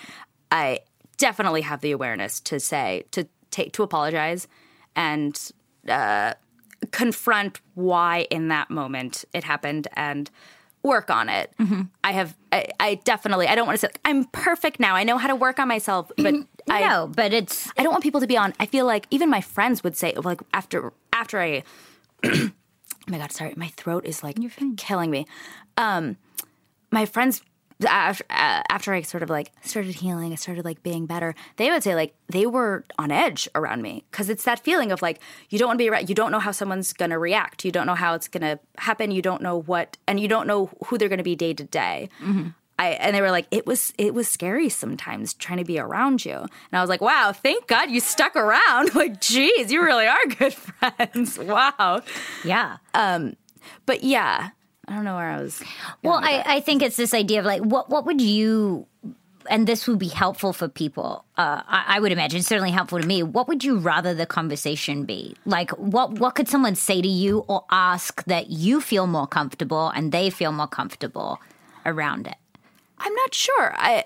I 0.51 0.81
definitely 1.17 1.63
have 1.63 1.81
the 1.81 1.93
awareness 1.93 2.41
to 2.41 2.61
say 2.61 3.05
to 3.13 3.27
take 3.51 3.73
to 3.73 3.83
apologize 3.83 4.49
and 4.97 5.39
uh, 5.89 6.35
confront 6.91 7.61
why 7.75 8.27
in 8.31 8.49
that 8.49 8.71
moment 8.71 9.25
it 9.33 9.45
happened 9.45 9.89
and 9.95 10.31
work 10.83 11.11
on 11.11 11.29
it. 11.29 11.53
Mm-hmm. 11.61 11.83
I 12.03 12.13
have, 12.13 12.37
I, 12.51 12.67
I, 12.81 12.95
definitely, 12.97 13.47
I 13.47 13.55
don't 13.55 13.67
want 13.67 13.81
to 13.81 13.87
say 13.87 13.93
I'm 14.05 14.25
perfect 14.27 14.81
now. 14.81 14.95
I 14.97 15.05
know 15.05 15.17
how 15.17 15.29
to 15.29 15.37
work 15.37 15.59
on 15.59 15.69
myself, 15.69 16.11
but 16.17 16.35
I 16.69 16.81
know, 16.87 17.07
but 17.15 17.33
it's, 17.33 17.71
I 17.79 17.83
don't 17.83 17.93
want 17.93 18.03
people 18.03 18.21
to 18.21 18.27
be 18.27 18.37
on. 18.37 18.53
I 18.59 18.67
feel 18.67 18.87
like 18.87 19.07
even 19.11 19.31
my 19.31 19.41
friends 19.41 19.85
would 19.85 19.97
say, 19.97 20.13
like 20.15 20.41
after 20.53 20.93
after 21.13 21.41
I, 21.41 21.63
oh 22.25 22.51
my 23.07 23.19
god, 23.19 23.33
sorry, 23.33 23.55
my 23.57 23.69
throat 23.69 24.05
is 24.05 24.23
like 24.23 24.39
killing 24.77 25.11
me. 25.11 25.27
Um, 25.77 26.17
my 26.91 27.07
friends 27.07 27.43
after, 27.85 28.25
after 28.31 28.93
I 28.93 29.03
sort 29.03 29.23
of 29.23 29.31
like 29.31 29.53
started 29.63 29.95
healing, 29.95 30.33
I 30.33 30.37
started 30.37 30.65
like 30.65 30.83
being 30.83 31.07
better. 31.07 31.35
They 31.57 31.71
would 31.71 31.83
say 31.83 31.95
like 31.95 32.15
they 32.29 32.47
were 32.47 32.85
on 32.99 33.11
edge 33.11 33.49
around 33.55 33.83
me 33.83 34.05
because 34.11 34.29
it's 34.29 34.45
that 34.45 34.61
feeling 34.61 34.93
of 34.93 35.03
like 35.03 35.21
you 35.51 35.59
don't 35.59 35.69
want 35.69 35.79
to 35.79 35.85
be 35.85 35.91
right. 35.91 36.09
You 36.09 36.15
don't 36.15 36.33
know 36.33 36.39
how 36.39 36.53
someone's 36.53 36.93
going 36.93 37.11
to 37.11 37.19
react. 37.19 37.65
You 37.65 37.73
don't 37.73 37.87
know 37.87 37.95
how 37.95 38.15
it's 38.15 38.29
going 38.29 38.43
to 38.43 38.59
happen. 38.79 39.11
You 39.11 39.23
don't 39.23 39.43
know 39.43 39.61
what, 39.61 39.97
and 40.07 40.19
you 40.19 40.29
don't 40.29 40.47
know 40.47 40.71
who 40.87 40.99
they're 40.99 41.09
going 41.09 41.19
to 41.19 41.25
be 41.25 41.37
day 41.37 41.55
to 41.55 41.65
day. 41.65 42.09
Mm-hmm. 42.23 42.49
I, 42.79 42.89
and 42.95 43.15
they 43.15 43.21
were 43.21 43.31
like, 43.31 43.47
it 43.51 43.65
was 43.65 43.93
it 43.97 44.13
was 44.13 44.29
scary 44.29 44.69
sometimes 44.69 45.35
trying 45.35 45.59
to 45.59 45.65
be 45.65 45.79
around 45.79 46.25
you. 46.25 46.35
And 46.35 46.49
I 46.73 46.81
was 46.81 46.91
like, 46.91 47.01
wow, 47.01 47.33
thank 47.33 47.69
God 47.69 47.91
you 47.91 48.01
stuck 48.01 48.35
around. 48.35 48.95
like, 48.95 49.21
geez, 49.21 49.71
you 49.71 49.83
really 49.85 50.07
are 50.07 50.27
good 50.27 50.55
friends. 50.81 51.39
wow. 51.39 52.03
Yeah. 52.45 52.79
Um, 52.95 53.37
but 53.87 54.03
yeah, 54.03 54.51
I 54.93 54.97
don't 54.97 55.05
know 55.05 55.17
where 55.17 55.31
I 55.31 55.41
was. 55.41 55.63
Well, 56.03 56.21
I, 56.23 56.43
I 56.45 56.61
think 56.61 56.83
it's 56.83 56.97
this 56.97 57.15
idea 57.15 57.41
of 57.41 57.47
like, 57.47 57.63
what 57.63 57.89
what 57.89 58.05
would 58.05 58.21
you, 58.21 58.87
and 59.49 59.67
this 59.67 59.89
would 59.89 59.99
be 59.99 60.09
helpful 60.09 60.53
for 60.53 60.69
people. 60.69 61.25
Uh, 61.39 61.63
I, 61.67 61.97
I, 61.97 62.01
would 62.01 62.13
imagine 62.13 62.43
certainly 62.43 62.73
helpful 62.73 63.01
to 63.01 63.07
me. 63.07 63.23
What 63.23 63.49
would 63.49 63.65
you 63.65 63.79
rather 63.79 64.13
the 64.13 64.27
conversation 64.27 65.05
be? 65.05 65.35
Like, 65.47 65.71
what 65.79 66.19
what 66.19 66.35
could 66.35 66.47
someone 66.47 66.75
say 66.75 67.01
to 67.01 67.09
you 67.09 67.39
or 67.49 67.65
ask 67.71 68.23
that 68.25 68.51
you 68.51 68.83
feel 68.83 69.07
more 69.07 69.27
comfortable 69.27 69.89
and 69.89 70.13
they 70.13 70.29
feel 70.29 70.53
more 70.53 70.67
comfortable 70.67 71.41
around 71.87 72.27
it? 72.27 72.37
I'm 72.99 73.15
not 73.15 73.35
sure. 73.35 73.73
I 73.75 74.05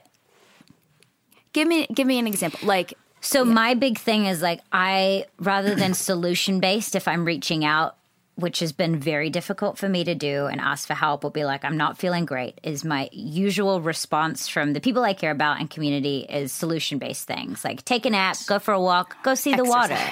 give 1.53 1.67
me 1.67 1.89
give 1.93 2.07
me 2.07 2.21
an 2.21 2.29
example. 2.29 2.61
Like, 2.63 2.95
so 3.21 3.43
yeah. 3.43 3.53
my 3.53 3.75
big 3.75 3.99
thing 3.99 4.27
is 4.27 4.41
like 4.41 4.61
I 4.71 5.27
rather 5.41 5.75
than 5.75 5.95
solution 5.95 6.61
based. 6.61 6.95
If 6.95 7.09
I'm 7.09 7.25
reaching 7.25 7.65
out 7.65 7.97
which 8.37 8.61
has 8.61 8.73
been 8.73 8.99
very 8.99 9.31
difficult 9.31 9.79
for 9.79 9.89
me 9.89 10.05
to 10.05 10.15
do 10.15 10.47
and 10.47 10.61
ask 10.61 10.87
for 10.87 10.95
help 10.95 11.23
will 11.23 11.31
be 11.31 11.45
like 11.45 11.65
i'm 11.65 11.77
not 11.77 11.99
feeling 11.99 12.25
great 12.25 12.59
is 12.63 12.85
my 12.85 13.09
usual 13.13 13.81
response 13.81 14.49
from 14.49 14.73
the 14.73 14.81
people 14.81 15.03
i 15.03 15.13
care 15.13 15.31
about 15.31 15.59
and 15.59 15.71
community 15.71 16.27
is 16.29 16.53
solution 16.53 16.99
based 16.99 17.27
things 17.27 17.65
like 17.65 17.85
take 17.85 18.07
a 18.07 18.11
nap 18.11 18.37
go 18.47 18.59
for 18.59 18.73
a 18.73 18.81
walk 18.81 19.17
go 19.23 19.35
see 19.35 19.55
the 19.55 19.65
water 19.65 19.99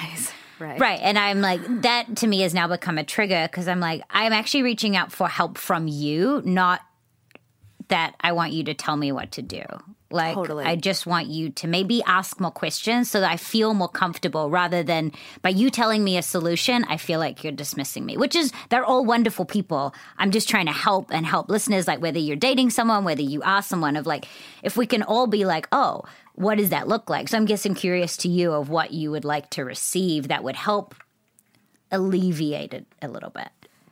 Right. 0.57 0.79
Right. 0.79 0.99
And 1.01 1.19
I'm 1.19 1.41
like, 1.41 1.59
that 1.81 2.15
to 2.17 2.27
me 2.27 2.39
has 2.41 2.53
now 2.53 2.67
become 2.67 2.97
a 2.97 3.03
trigger 3.03 3.45
because 3.51 3.67
I'm 3.67 3.79
like, 3.81 4.03
I'm 4.09 4.31
actually 4.31 4.63
reaching 4.63 4.95
out 4.95 5.11
for 5.11 5.27
help 5.27 5.57
from 5.57 5.87
you, 5.87 6.41
not 6.45 6.81
that 7.89 8.15
I 8.21 8.31
want 8.31 8.53
you 8.53 8.63
to 8.65 8.73
tell 8.73 8.97
me 8.97 9.11
what 9.11 9.31
to 9.33 9.41
do. 9.41 9.63
Like, 10.11 10.35
totally. 10.35 10.63
I 10.63 10.75
just 10.75 11.05
want 11.05 11.27
you 11.27 11.49
to 11.49 11.67
maybe 11.67 12.01
ask 12.03 12.39
more 12.39 12.51
questions 12.51 13.09
so 13.09 13.19
that 13.19 13.29
I 13.29 13.37
feel 13.37 13.73
more 13.73 13.89
comfortable 13.89 14.49
rather 14.49 14.83
than 14.83 15.11
by 15.41 15.49
you 15.49 15.69
telling 15.69 16.03
me 16.03 16.17
a 16.17 16.21
solution, 16.21 16.85
I 16.85 16.97
feel 16.97 17.19
like 17.19 17.43
you're 17.43 17.51
dismissing 17.51 18.05
me, 18.05 18.15
which 18.15 18.35
is, 18.35 18.53
they're 18.69 18.85
all 18.85 19.03
wonderful 19.03 19.45
people. 19.45 19.93
I'm 20.17 20.31
just 20.31 20.47
trying 20.47 20.67
to 20.67 20.71
help 20.71 21.11
and 21.11 21.25
help 21.25 21.49
listeners, 21.49 21.87
like 21.87 22.01
whether 22.01 22.19
you're 22.19 22.35
dating 22.35 22.69
someone, 22.69 23.03
whether 23.03 23.23
you 23.23 23.41
are 23.41 23.61
someone, 23.61 23.95
of 23.95 24.05
like, 24.05 24.25
if 24.63 24.77
we 24.77 24.85
can 24.85 25.03
all 25.03 25.27
be 25.27 25.43
like, 25.43 25.67
oh, 25.71 26.03
what 26.35 26.59
does 26.59 26.69
that 26.69 26.87
look 26.87 27.09
like? 27.09 27.27
So 27.27 27.37
I'm 27.37 27.45
guessing 27.45 27.73
curious 27.73 28.15
to 28.17 28.29
you 28.29 28.53
of 28.53 28.69
what 28.69 28.91
you 28.91 29.11
would 29.11 29.25
like 29.25 29.49
to 29.51 29.65
receive 29.65 30.27
that 30.27 30.43
would 30.43 30.55
help 30.55 30.95
alleviate 31.91 32.73
it 32.73 32.85
a 33.01 33.07
little 33.07 33.31
bit. 33.31 33.49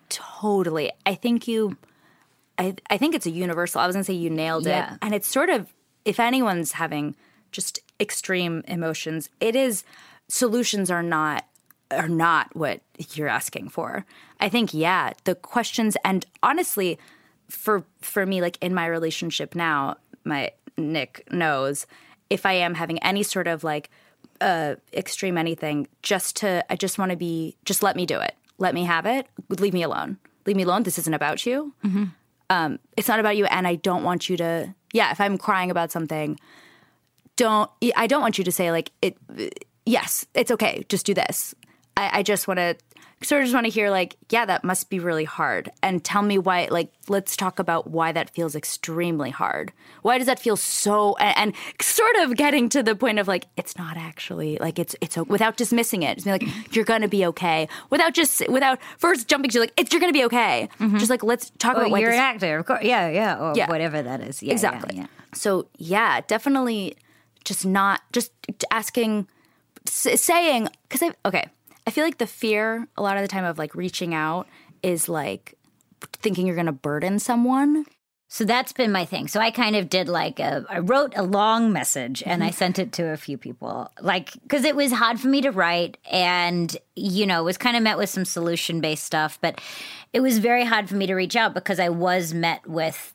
Totally. 0.09 0.91
I 1.05 1.15
think 1.15 1.47
you. 1.47 1.75
I, 2.57 2.75
I 2.89 2.97
think 2.97 3.15
it's 3.15 3.25
a 3.25 3.31
universal. 3.31 3.81
I 3.81 3.87
was 3.87 3.95
gonna 3.95 4.03
say 4.03 4.13
you 4.13 4.29
nailed 4.29 4.65
yeah. 4.65 4.93
it, 4.93 4.99
and 5.01 5.13
it's 5.13 5.27
sort 5.27 5.49
of 5.49 5.73
if 6.05 6.19
anyone's 6.19 6.73
having 6.73 7.15
just 7.51 7.79
extreme 7.99 8.63
emotions, 8.67 9.29
it 9.39 9.55
is 9.55 9.83
solutions 10.27 10.91
are 10.91 11.03
not 11.03 11.45
are 11.91 12.09
not 12.09 12.55
what 12.55 12.81
you're 13.13 13.27
asking 13.27 13.69
for. 13.69 14.05
I 14.39 14.49
think 14.49 14.73
yeah, 14.73 15.13
the 15.23 15.35
questions 15.35 15.95
and 16.03 16.25
honestly 16.41 16.99
for 17.49 17.85
for 18.01 18.25
me 18.25 18.41
like 18.41 18.57
in 18.61 18.73
my 18.73 18.87
relationship 18.87 19.55
now, 19.55 19.97
my 20.23 20.51
Nick 20.77 21.27
knows 21.31 21.85
if 22.29 22.45
I 22.45 22.53
am 22.53 22.73
having 22.73 23.01
any 23.03 23.23
sort 23.23 23.47
of 23.47 23.63
like 23.63 23.89
uh 24.41 24.75
extreme 24.93 25.37
anything 25.37 25.87
just 26.01 26.35
to 26.37 26.65
I 26.69 26.75
just 26.75 26.97
want 26.97 27.11
to 27.11 27.17
be 27.17 27.55
just 27.65 27.83
let 27.83 27.95
me 27.95 28.05
do 28.05 28.19
it. 28.19 28.35
Let 28.57 28.73
me 28.73 28.83
have 28.85 29.05
it. 29.05 29.27
Leave 29.49 29.73
me 29.73 29.83
alone. 29.83 30.17
Leave 30.45 30.55
me 30.55 30.63
alone. 30.63 30.83
This 30.83 30.99
isn't 30.99 31.13
about 31.13 31.45
you. 31.45 31.73
Mm-hmm. 31.85 32.05
Um, 32.53 32.79
it's 32.97 33.07
not 33.07 33.19
about 33.19 33.35
you 33.35 33.45
and 33.45 33.67
I 33.67 33.75
don't 33.75 34.03
want 34.03 34.29
you 34.29 34.37
to 34.37 34.75
yeah, 34.93 35.11
if 35.11 35.19
I'm 35.19 35.37
crying 35.37 35.71
about 35.71 35.91
something, 35.91 36.39
don't 37.35 37.69
I 37.95 38.07
don't 38.07 38.21
want 38.21 38.37
you 38.37 38.43
to 38.43 38.51
say 38.51 38.71
like 38.71 38.91
it. 39.01 39.17
Yes, 39.85 40.25
it's 40.33 40.51
okay. 40.51 40.85
Just 40.87 41.05
do 41.05 41.13
this. 41.13 41.55
I, 41.97 42.19
I 42.19 42.23
just 42.23 42.47
want 42.47 42.59
to 42.59 42.75
sort 43.25 43.41
of 43.41 43.45
just 43.45 43.53
want 43.53 43.65
to 43.65 43.71
hear 43.71 43.89
like, 43.89 44.15
yeah, 44.29 44.45
that 44.45 44.63
must 44.63 44.89
be 44.89 44.99
really 44.99 45.23
hard, 45.23 45.71
and 45.81 46.03
tell 46.03 46.21
me 46.21 46.37
why. 46.37 46.67
Like, 46.69 46.91
let's 47.07 47.35
talk 47.35 47.59
about 47.59 47.89
why 47.89 48.11
that 48.11 48.29
feels 48.29 48.55
extremely 48.55 49.29
hard. 49.29 49.71
Why 50.01 50.17
does 50.17 50.27
that 50.27 50.39
feel 50.39 50.57
so? 50.57 51.15
And, 51.17 51.37
and 51.37 51.53
sort 51.81 52.15
of 52.17 52.35
getting 52.35 52.69
to 52.69 52.83
the 52.83 52.95
point 52.95 53.19
of 53.19 53.27
like, 53.27 53.47
it's 53.57 53.77
not 53.77 53.97
actually 53.97 54.57
like 54.57 54.79
it's 54.79 54.95
it's 55.01 55.17
without 55.17 55.57
dismissing 55.57 56.03
it. 56.03 56.17
It's 56.17 56.25
like 56.25 56.43
you're 56.71 56.85
gonna 56.85 57.07
be 57.07 57.25
okay 57.27 57.67
without 57.89 58.13
just 58.13 58.47
without 58.49 58.79
first 58.97 59.27
jumping 59.27 59.51
to 59.51 59.59
like 59.59 59.73
it's 59.77 59.91
you're 59.91 60.01
gonna 60.01 60.13
be 60.13 60.25
okay. 60.25 60.69
Mm-hmm. 60.79 60.97
Just 60.97 61.09
like 61.09 61.23
let's 61.23 61.51
talk 61.59 61.77
about 61.77 61.89
you're 61.89 62.11
this, 62.11 62.19
an 62.19 62.23
actor, 62.23 62.57
of 62.57 62.65
course. 62.65 62.83
Yeah, 62.83 63.09
yeah, 63.09 63.37
or 63.37 63.53
yeah. 63.55 63.69
whatever 63.69 64.01
that 64.01 64.21
is. 64.21 64.43
Yeah, 64.43 64.53
exactly. 64.53 64.95
Yeah, 64.95 65.01
yeah. 65.01 65.07
So 65.33 65.67
yeah, 65.77 66.21
definitely 66.21 66.97
just 67.43 67.65
not 67.65 68.01
just 68.13 68.31
asking, 68.71 69.27
saying 69.85 70.69
because 70.87 71.03
I 71.03 71.13
okay 71.27 71.45
I 71.85 71.91
feel 71.91 72.03
like 72.03 72.17
the 72.17 72.27
fear 72.27 72.87
a 72.97 73.01
lot 73.01 73.17
of 73.17 73.23
the 73.23 73.27
time 73.27 73.45
of 73.45 73.57
like 73.57 73.75
reaching 73.75 74.13
out 74.13 74.47
is 74.81 75.09
like 75.09 75.57
thinking 76.13 76.45
you're 76.45 76.55
going 76.55 76.65
to 76.67 76.71
burden 76.71 77.19
someone. 77.19 77.85
So 78.29 78.45
that's 78.45 78.73
been 78.73 78.91
my 78.91 79.05
thing. 79.05 79.27
So 79.27 79.39
I 79.39 79.51
kind 79.51 79.75
of 79.75 79.89
did 79.89 80.09
like 80.09 80.39
a, 80.39 80.65
I 80.67 80.79
wrote 80.79 81.13
a 81.15 81.21
long 81.21 81.71
message 81.71 82.23
and 82.25 82.43
I 82.43 82.47
mm-hmm. 82.47 82.55
sent 82.55 82.79
it 82.79 82.91
to 82.93 83.09
a 83.09 83.17
few 83.17 83.37
people, 83.37 83.91
like, 84.01 84.33
because 84.41 84.63
it 84.63 84.75
was 84.75 84.91
hard 84.91 85.19
for 85.19 85.27
me 85.27 85.41
to 85.41 85.51
write 85.51 85.99
and, 86.11 86.75
you 86.95 87.27
know, 87.27 87.43
was 87.43 87.59
kind 87.59 87.77
of 87.77 87.83
met 87.83 87.99
with 87.99 88.09
some 88.09 88.25
solution 88.25 88.81
based 88.81 89.03
stuff, 89.03 89.37
but 89.39 89.61
it 90.13 90.21
was 90.21 90.39
very 90.39 90.65
hard 90.65 90.89
for 90.89 90.95
me 90.95 91.05
to 91.05 91.13
reach 91.13 91.35
out 91.35 91.53
because 91.53 91.79
I 91.79 91.89
was 91.89 92.33
met 92.33 92.65
with 92.67 93.13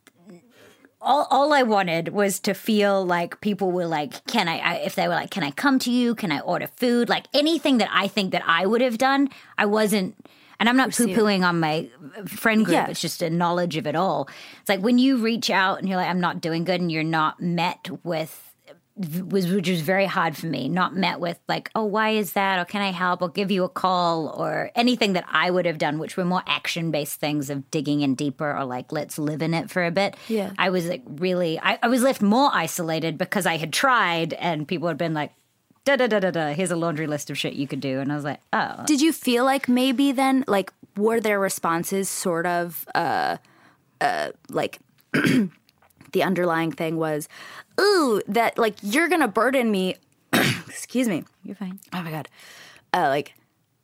all, 1.09 1.27
all 1.31 1.53
I 1.55 1.63
wanted 1.63 2.11
was 2.11 2.39
to 2.41 2.53
feel 2.53 3.05
like 3.05 3.41
people 3.41 3.73
were 3.73 3.87
like, 3.87 4.25
can 4.27 4.47
I, 4.47 4.59
I, 4.59 4.75
if 4.77 4.95
they 4.95 5.09
were 5.09 5.15
like, 5.15 5.31
can 5.31 5.43
I 5.43 5.51
come 5.51 5.79
to 5.81 5.91
you? 5.91 6.15
Can 6.15 6.31
I 6.31 6.41
order 6.41 6.67
food? 6.67 7.09
Like 7.09 7.27
anything 7.33 7.79
that 7.79 7.89
I 7.91 8.09
think 8.09 8.33
that 8.33 8.43
I 8.47 8.67
would 8.67 8.83
have 8.83 8.99
done, 8.99 9.31
I 9.57 9.65
wasn't, 9.65 10.15
and 10.61 10.69
I'm 10.69 10.77
not 10.77 10.95
poo 10.95 11.07
pooing 11.07 11.49
on 11.49 11.61
my 11.61 11.89
friend 12.27 12.63
group. 12.63 12.75
Yeah. 12.75 12.91
It's 12.91 13.01
just 13.01 13.23
a 13.23 13.31
knowledge 13.31 13.79
of 13.79 13.87
it 13.87 13.97
all. 13.97 14.29
It's 14.61 14.69
like 14.69 14.81
when 14.81 14.99
you 14.99 15.17
reach 15.17 15.49
out 15.49 15.79
and 15.79 15.89
you're 15.89 15.97
like, 15.97 16.09
I'm 16.11 16.21
not 16.21 16.43
doing 16.43 16.65
good 16.65 16.81
and 16.81 16.93
you're 16.93 17.03
not 17.03 17.41
met 17.41 17.89
with 18.05 18.48
was 19.29 19.47
which 19.53 19.69
was 19.69 19.81
very 19.81 20.07
hard 20.07 20.37
for 20.37 20.47
me 20.47 20.69
not 20.69 20.95
met 20.95 21.21
with 21.21 21.39
like 21.49 21.71
oh 21.75 21.85
why 21.85 22.11
is 22.11 22.33
that? 22.33 22.59
Or 22.59 22.65
can 22.65 22.83
i 22.83 22.91
help? 22.91 23.23
Or 23.23 23.29
give 23.29 23.51
you 23.51 23.65
a 23.65 23.69
call? 23.69 24.29
Or 24.29 24.71
anything 24.75 25.13
that 25.13 25.25
i 25.29 25.51
would 25.51 25.67
have 25.67 25.79
done 25.79 25.99
which 25.99 26.17
were 26.17 26.25
more 26.25 26.43
action 26.47 26.91
based 26.91 27.21
things 27.21 27.49
of 27.51 27.71
digging 27.71 28.01
in 28.01 28.15
deeper 28.15 28.57
or 28.57 28.65
like 28.65 28.91
let's 28.91 29.19
live 29.19 29.43
in 29.43 29.55
it 29.55 29.71
for 29.71 29.85
a 29.85 29.91
bit. 29.91 30.17
Yeah. 30.27 30.53
I 30.59 30.71
was 30.71 30.87
like 30.87 31.03
really 31.07 31.59
i, 31.61 31.79
I 31.83 31.89
was 31.89 32.03
left 32.03 32.21
more 32.23 32.51
isolated 32.53 33.17
because 33.19 33.47
i 33.47 33.57
had 33.57 33.73
tried 33.73 34.33
and 34.35 34.67
people 34.67 34.89
had 34.89 34.99
been 34.99 35.15
like 35.15 35.33
da 35.85 35.97
da 35.97 36.07
da 36.07 36.19
da 36.19 36.31
da 36.31 36.53
here's 36.53 36.71
a 36.71 36.77
laundry 36.77 37.07
list 37.07 37.31
of 37.31 37.39
shit 37.39 37.55
you 37.55 37.69
could 37.69 37.81
do. 37.81 38.01
And 38.01 38.11
i 38.13 38.15
was 38.17 38.25
like 38.25 38.41
oh. 38.53 38.85
Did 38.87 39.01
you 39.01 39.13
feel 39.13 39.45
like 39.45 39.69
maybe 39.69 40.13
then 40.13 40.45
like 40.47 40.73
were 40.97 41.21
their 41.21 41.39
responses 41.39 42.09
sort 42.09 42.47
of 42.47 42.87
uh 42.95 43.37
uh 44.01 44.31
like 44.51 44.79
the 46.13 46.23
underlying 46.23 46.73
thing 46.73 46.97
was, 46.97 47.29
ooh, 47.81 48.21
that 48.29 48.59
like 48.59 48.77
you're 48.83 49.09
gonna 49.09 49.29
burden 49.29 49.71
me. 49.71 49.97
excuse 50.33 51.09
me. 51.09 51.25
You're 51.43 51.57
fine. 51.57 51.79
Oh 51.93 52.03
my 52.03 52.11
god. 52.11 52.29
Uh, 52.93 53.09
like 53.09 53.35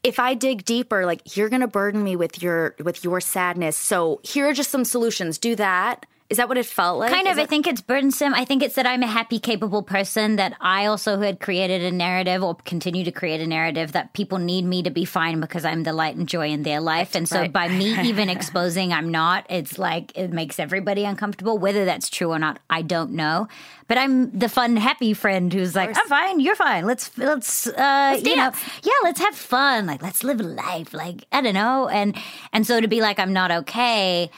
if 0.03 0.19
I 0.19 0.35
dig 0.35 0.65
deeper, 0.65 1.07
like 1.07 1.37
you're 1.37 1.49
gonna 1.49 1.69
burden 1.69 2.03
me 2.03 2.17
with 2.17 2.43
your 2.43 2.75
with 2.83 3.05
your 3.05 3.21
sadness. 3.21 3.77
So 3.77 4.21
here 4.23 4.49
are 4.49 4.55
just 4.55 4.71
some 4.71 4.85
solutions. 4.85 5.39
Do 5.39 5.57
that. 5.57 6.07
Is 6.35 6.39
that 6.39 6.49
what 6.49 6.59
it 6.59 6.67
felt 6.67 6.99
like? 6.99 7.13
Kind 7.13 7.29
of. 7.29 7.35
Is 7.35 7.39
I 7.39 7.43
it- 7.43 7.49
think 7.49 7.69
it's 7.69 7.81
burdensome. 7.81 8.35
I 8.35 8.45
think 8.45 8.61
it's 8.61 8.75
that 8.75 8.87
I'm 8.89 9.05
a 9.05 9.07
happy, 9.07 9.39
capable 9.39 9.85
person, 9.85 10.35
that 10.35 10.57
I 10.61 10.87
also 10.87 11.21
had 11.21 11.39
created 11.39 11.81
a 11.83 11.93
narrative 11.93 12.43
or 12.43 12.57
continue 12.65 13.05
to 13.05 13.13
create 13.13 13.41
a 13.41 13.47
narrative 13.47 13.93
that 13.93 14.15
people 14.15 14.39
need 14.39 14.65
me 14.65 14.83
to 14.83 14.91
be 14.91 15.05
fine 15.05 15.39
because 15.41 15.65
I'm 15.65 15.85
the 15.85 15.93
light 15.93 16.17
and 16.17 16.29
joy 16.29 16.49
in 16.49 16.65
their 16.65 16.81
life. 16.81 17.15
And 17.15 17.29
so 17.29 17.39
Right. 17.43 17.53
by 17.53 17.69
me 17.69 17.97
even 18.03 18.29
exposing 18.37 18.93
I'm 18.93 19.13
not, 19.13 19.47
it's 19.49 19.79
like 19.79 20.11
it 20.19 20.33
makes 20.33 20.59
everybody 20.59 21.05
uncomfortable. 21.05 21.57
Whether 21.57 21.85
that's 21.85 22.11
true 22.11 22.31
or 22.31 22.41
not, 22.41 22.59
I 22.69 22.83
don't 22.83 23.13
know. 23.13 23.47
But 23.87 23.99
I'm 23.99 24.37
the 24.37 24.49
fun, 24.49 24.77
happy 24.77 25.15
friend 25.15 25.53
who's 25.53 25.77
like, 25.77 25.91
I'm 25.97 26.09
fine, 26.09 26.41
you're 26.41 26.57
fine. 26.57 26.85
Let's, 26.85 27.17
let's, 27.17 27.69
uh, 27.69 28.19
you 28.21 28.35
know, 28.35 28.51
yeah, 28.83 28.93
let's 29.05 29.21
have 29.21 29.37
fun. 29.37 29.87
Like, 29.87 30.03
let's 30.03 30.25
live 30.25 30.41
life. 30.41 30.93
Like, 30.93 31.27
I 31.31 31.43
don't 31.43 31.55
know. 31.55 31.89
And, 31.89 32.17
and 32.53 32.67
so 32.67 32.81
to 32.81 32.89
be 32.89 33.01
like, 33.03 33.21
I'm 33.21 33.33
not 33.33 33.53
okay 33.53 34.31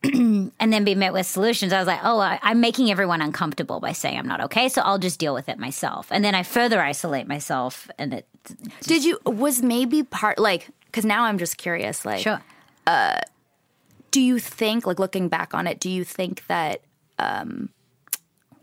and 0.04 0.52
then 0.58 0.84
be 0.84 0.94
met 0.94 1.12
with 1.12 1.26
solutions. 1.26 1.72
I 1.72 1.78
was 1.78 1.88
like, 1.88 2.00
oh, 2.04 2.20
I, 2.20 2.38
I'm 2.42 2.60
making 2.60 2.90
everyone 2.90 3.20
uncomfortable 3.20 3.80
by 3.80 3.92
saying 3.92 4.16
I'm 4.16 4.28
not 4.28 4.40
okay, 4.42 4.68
so 4.68 4.80
I'll 4.82 4.98
just 4.98 5.18
deal 5.18 5.34
with 5.34 5.48
it 5.48 5.58
myself. 5.58 6.06
And 6.10 6.24
then 6.24 6.34
I 6.34 6.44
further 6.44 6.80
isolate 6.80 7.26
myself, 7.26 7.90
and 7.98 8.14
it 8.14 8.26
Did 8.82 9.04
you 9.04 9.18
was 9.26 9.60
maybe 9.60 10.04
part 10.04 10.38
like 10.38 10.68
because 10.86 11.04
now 11.04 11.24
I'm 11.24 11.38
just 11.38 11.56
curious. 11.58 12.04
Like, 12.04 12.20
sure. 12.20 12.40
do 14.12 14.20
you 14.20 14.38
think 14.38 14.86
like 14.86 15.00
looking 15.00 15.28
back 15.28 15.52
on 15.52 15.66
it? 15.66 15.80
Do 15.80 15.90
you 15.90 16.04
think 16.04 16.46
that? 16.46 16.82
um 17.18 17.70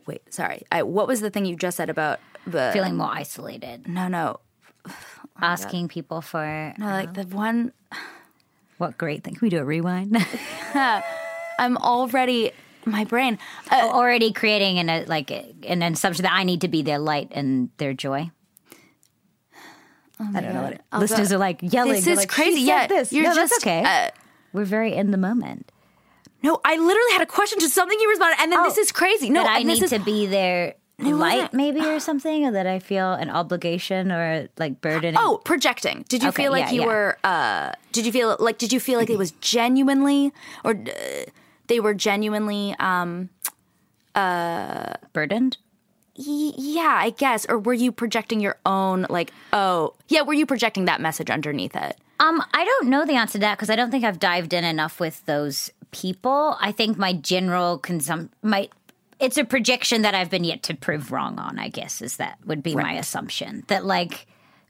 Wait, 0.05 0.21
sorry. 0.33 0.61
I, 0.71 0.83
what 0.83 1.07
was 1.07 1.21
the 1.21 1.29
thing 1.29 1.45
you 1.45 1.55
just 1.55 1.77
said 1.77 1.89
about 1.89 2.19
the? 2.45 2.69
Feeling 2.73 2.95
more 2.95 3.09
isolated, 3.11 3.87
no, 3.87 4.07
no, 4.07 4.39
asking 5.41 5.87
people 5.89 6.21
for 6.21 6.73
no. 6.77 6.85
Like 6.85 7.13
the 7.13 7.23
one. 7.23 7.73
what 8.77 8.97
great 8.97 9.23
thing. 9.23 9.33
Can 9.33 9.45
we 9.45 9.49
do 9.49 9.59
a 9.59 9.65
rewind? 9.65 10.15
I'm 11.59 11.77
already 11.77 12.51
my 12.85 13.03
brain. 13.03 13.39
Uh, 13.71 13.89
Already 13.91 14.31
creating 14.31 14.77
an 14.79 15.05
like 15.07 15.31
an 15.31 15.81
assumption 15.81 16.23
that 16.23 16.33
I 16.33 16.43
need 16.43 16.61
to 16.61 16.67
be 16.67 16.81
their 16.83 16.99
light 16.99 17.29
and 17.31 17.69
their 17.77 17.93
joy. 17.93 18.29
I 20.19 20.39
don't 20.39 20.53
know 20.53 20.61
what 20.61 20.73
it, 20.73 20.81
I'll 20.91 21.01
listeners 21.01 21.29
go- 21.29 21.35
are 21.35 21.39
like 21.39 21.59
yelling. 21.61 21.93
This 21.93 22.07
is 22.07 22.17
like, 22.17 22.29
crazy. 22.29 22.61
Yeah, 22.61 22.87
this. 22.87 23.11
you're 23.11 23.25
no, 23.25 23.35
just, 23.35 23.53
okay. 23.61 23.83
uh, 23.83 24.11
We're 24.53 24.63
very 24.63 24.93
in 24.93 25.11
the 25.11 25.17
moment. 25.17 25.71
no, 26.41 26.61
I 26.63 26.77
literally 26.77 27.11
had 27.11 27.21
a 27.21 27.25
question 27.25 27.59
to 27.59 27.67
something 27.67 27.97
you 27.99 28.09
responded, 28.09 28.37
and 28.41 28.51
then 28.51 28.63
this 28.63 28.77
Oh, 28.77 28.81
is 28.81 28.91
crazy. 28.93 29.29
No, 29.29 29.43
that 29.43 29.57
I 29.57 29.63
need 29.63 29.83
is, 29.83 29.89
to 29.89 29.99
be 29.99 30.25
their 30.25 30.75
wasn't- 30.99 31.19
light, 31.19 31.53
maybe, 31.53 31.81
or 31.81 31.99
something, 31.99 32.45
or 32.45 32.51
that 32.51 32.65
I 32.65 32.79
feel 32.79 33.11
an 33.13 33.29
obligation 33.29 34.09
or 34.11 34.47
like 34.57 34.79
burden. 34.79 35.15
Oh, 35.17 35.41
projecting. 35.43 36.05
Did 36.07 36.23
you 36.23 36.29
Okay, 36.29 36.43
feel 36.43 36.51
like 36.53 36.65
yeah, 36.67 36.71
you 36.71 36.81
yeah. 36.81 36.87
were? 36.87 37.17
uh 37.25 37.71
Did 37.91 38.05
you 38.05 38.13
feel 38.13 38.37
like? 38.39 38.57
Did 38.57 38.71
you 38.71 38.79
feel 38.79 38.97
like 38.99 39.09
it 39.09 39.17
was 39.17 39.31
genuinely, 39.41 40.31
or 40.63 40.71
uh, 40.71 41.29
they 41.67 41.79
were 41.79 41.93
genuinely? 41.93 42.75
um 42.79 43.29
burdened. 45.13 45.57
y- 46.17 46.53
Yeah, 46.57 46.95
I 47.01 47.09
guess. 47.11 47.45
Or 47.47 47.59
were 47.59 47.73
you 47.73 47.91
projecting 47.91 48.39
your 48.39 48.57
own? 48.65 49.05
Like, 49.09 49.31
oh, 49.53 49.93
yeah. 50.07 50.21
Were 50.21 50.33
you 50.33 50.45
projecting 50.45 50.85
that 50.85 51.01
message 51.01 51.29
underneath 51.29 51.75
it? 51.75 51.97
Um, 52.19 52.41
I 52.53 52.63
don't 52.63 52.87
know 52.89 53.05
the 53.05 53.15
answer 53.15 53.33
to 53.33 53.39
that 53.39 53.57
because 53.57 53.69
I 53.69 53.75
don't 53.75 53.91
think 53.91 54.05
I've 54.05 54.19
dived 54.19 54.53
in 54.53 54.63
enough 54.63 54.99
with 55.01 55.25
those 55.25 55.69
people. 55.91 56.55
I 56.61 56.71
think 56.71 56.97
my 56.97 57.11
general 57.13 57.77
consum 57.79 58.29
my 58.41 58.69
it's 59.19 59.37
a 59.37 59.43
projection 59.45 60.01
that 60.01 60.13
I've 60.15 60.29
been 60.29 60.43
yet 60.45 60.63
to 60.63 60.75
prove 60.75 61.11
wrong 61.11 61.39
on. 61.39 61.59
I 61.59 61.67
guess 61.69 62.01
is 62.01 62.17
that 62.17 62.37
would 62.45 62.63
be 62.63 62.75
my 62.75 62.93
assumption 62.93 63.63
that 63.67 63.85
like. 63.85 64.27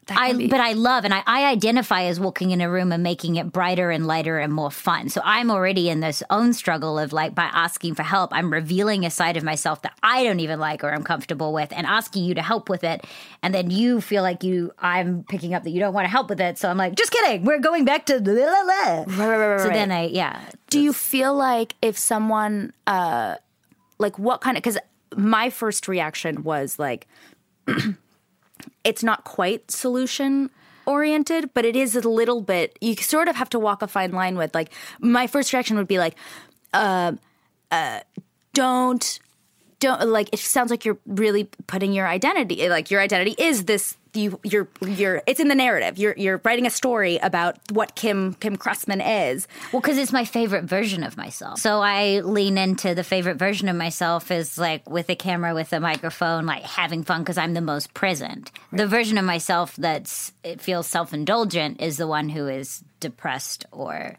I, 0.10 0.34
be- 0.34 0.47
but 0.47 0.60
I 0.60 0.74
love 0.74 1.03
and 1.03 1.14
I, 1.14 1.24
I 1.26 1.45
identify 1.45 2.03
as 2.03 2.20
walking 2.20 2.51
in 2.51 2.62
a 2.62 2.70
room 2.70 2.91
and 2.91 3.01
making 3.01 3.38
it 3.38 3.51
brighter 3.51 3.89
and 3.89 4.06
lighter 4.06 4.38
and 4.38 4.53
more 4.53 4.70
fun. 4.70 5.10
So 5.10 5.22
I'm 5.24 5.49
already 5.49 5.89
in 5.89 5.99
this 5.99 6.22
own 6.30 6.53
struggle 6.53 6.99
of 6.99 7.12
like 7.12 7.34
by 7.34 7.45
asking 7.45 7.95
for 7.95 8.03
help, 8.03 8.32
I'm 8.34 8.53
revealing 8.53 9.06
a 9.06 9.10
side 9.10 9.36
of 9.38 9.43
myself 9.43 9.82
that 9.82 9.97
I 10.03 10.24
don't 10.24 10.39
even 10.39 10.60
like 10.60 10.84
or 10.84 10.91
I'm 10.93 11.03
comfortable 11.03 11.53
with 11.53 11.74
and 11.74 11.88
asking 11.88 12.26
you 12.26 12.36
to 12.36 12.41
help 12.41 12.70
with 12.70 12.84
it. 12.84 13.06
And 13.41 13.53
then 13.53 13.72
you 13.72 14.01
feel 14.01 14.22
like 14.22 14.43
you 14.43 14.72
I'm 14.80 15.24
picking 15.24 15.53
up 15.53 15.64
that 15.64 15.72
you 15.72 15.80
don't 15.80 15.93
want 15.93 16.06
to 16.06 16.12
help 16.12 16.30
with 16.30 16.39
it. 16.39 16.58
So 16.58 16.70
I'm 16.70 16.78
like, 16.78 16.95
just 16.95 17.12
kidding. 17.12 17.43
We're 17.43 17.60
going 17.60 17.86
back 17.86 18.06
to 18.08 18.20
blah, 18.22 18.34
blah, 18.34 18.64
blah. 18.64 18.74
Right, 18.74 19.08
right, 19.18 19.47
right, 19.53 19.60
So 19.62 19.70
then 19.70 19.91
I 19.91 20.06
yeah. 20.08 20.39
Do 20.70 20.80
you 20.80 20.93
feel 20.93 21.34
like 21.36 21.74
if 21.82 21.97
someone, 21.97 22.74
uh 22.86 23.36
like, 23.97 24.20
what 24.20 24.41
kind 24.41 24.58
of? 24.58 24.64
Because 24.64 24.78
my 25.16 25.49
first 25.49 25.88
reaction 25.88 26.43
was 26.43 26.78
like, 26.78 27.08
it's 28.84 29.03
not 29.03 29.24
quite 29.24 29.72
solution 29.72 30.49
oriented, 30.86 31.53
but 31.53 31.66
it 31.66 31.76
is 31.76 31.95
a 31.95 32.07
little 32.07 32.41
bit. 32.41 32.78
You 32.82 32.95
sort 32.95 33.28
of 33.28 33.36
have 33.36 33.49
to 33.51 33.59
walk 33.59 33.82
a 33.82 33.88
fine 33.88 34.11
line 34.11 34.38
with. 34.38 34.53
Like, 34.53 34.72
my 34.99 35.28
first 35.28 35.51
reaction 35.53 35.78
would 35.78 35.88
be 35.88 35.97
like, 35.97 36.16
uh, 36.74 37.13
uh, 37.72 38.01
don't. 38.53 39.20
Don't 39.80 40.08
like 40.10 40.30
it 40.34 40.40
sounds 40.40 40.72
like 40.72 40.86
you're 40.86 40.98
really 41.06 41.50
putting 41.68 41.94
your 41.94 42.08
identity 42.08 42.70
like 42.70 42.90
your 42.92 43.02
identity 43.02 43.36
is 43.38 43.66
this 43.66 43.98
you 44.16 44.40
you're 44.44 44.68
you're 44.82 45.22
it's 45.28 45.40
in 45.40 45.48
the 45.48 45.56
narrative 45.56 45.98
you're 45.98 46.16
you're 46.18 46.42
writing 46.44 46.66
a 46.66 46.70
story 46.70 47.18
about 47.18 47.58
what 47.72 47.96
Kim 47.96 48.34
Kim 48.36 48.56
Crossman 48.56 49.02
is 49.02 49.48
Well, 49.72 49.82
because 49.82 49.98
it's 49.98 50.14
my 50.14 50.26
favorite 50.26 50.64
version 50.64 51.04
of 51.04 51.18
myself. 51.18 51.60
So 51.60 51.82
I 51.82 52.22
lean 52.22 52.58
into 52.58 52.96
the 52.96 53.04
favorite 53.04 53.38
version 53.38 53.68
of 53.68 53.76
myself 53.76 54.32
is 54.32 54.58
like 54.58 54.90
with 54.90 55.10
a 55.10 55.16
camera, 55.16 55.54
with 55.54 55.74
a 55.74 55.80
microphone, 55.80 56.46
like 56.46 56.64
having 56.64 57.04
fun 57.04 57.22
because 57.22 57.38
I'm 57.38 57.54
the 57.54 57.62
most 57.62 57.94
present. 57.94 58.52
The 58.72 58.88
version 58.88 59.18
of 59.18 59.26
myself 59.26 59.76
that's 59.76 60.32
it 60.44 60.62
feels 60.62 60.88
self 60.88 61.14
indulgent 61.14 61.82
is 61.82 61.98
the 61.98 62.08
one 62.08 62.30
who 62.30 62.48
is 62.48 62.84
depressed 63.00 63.66
or. 63.72 64.16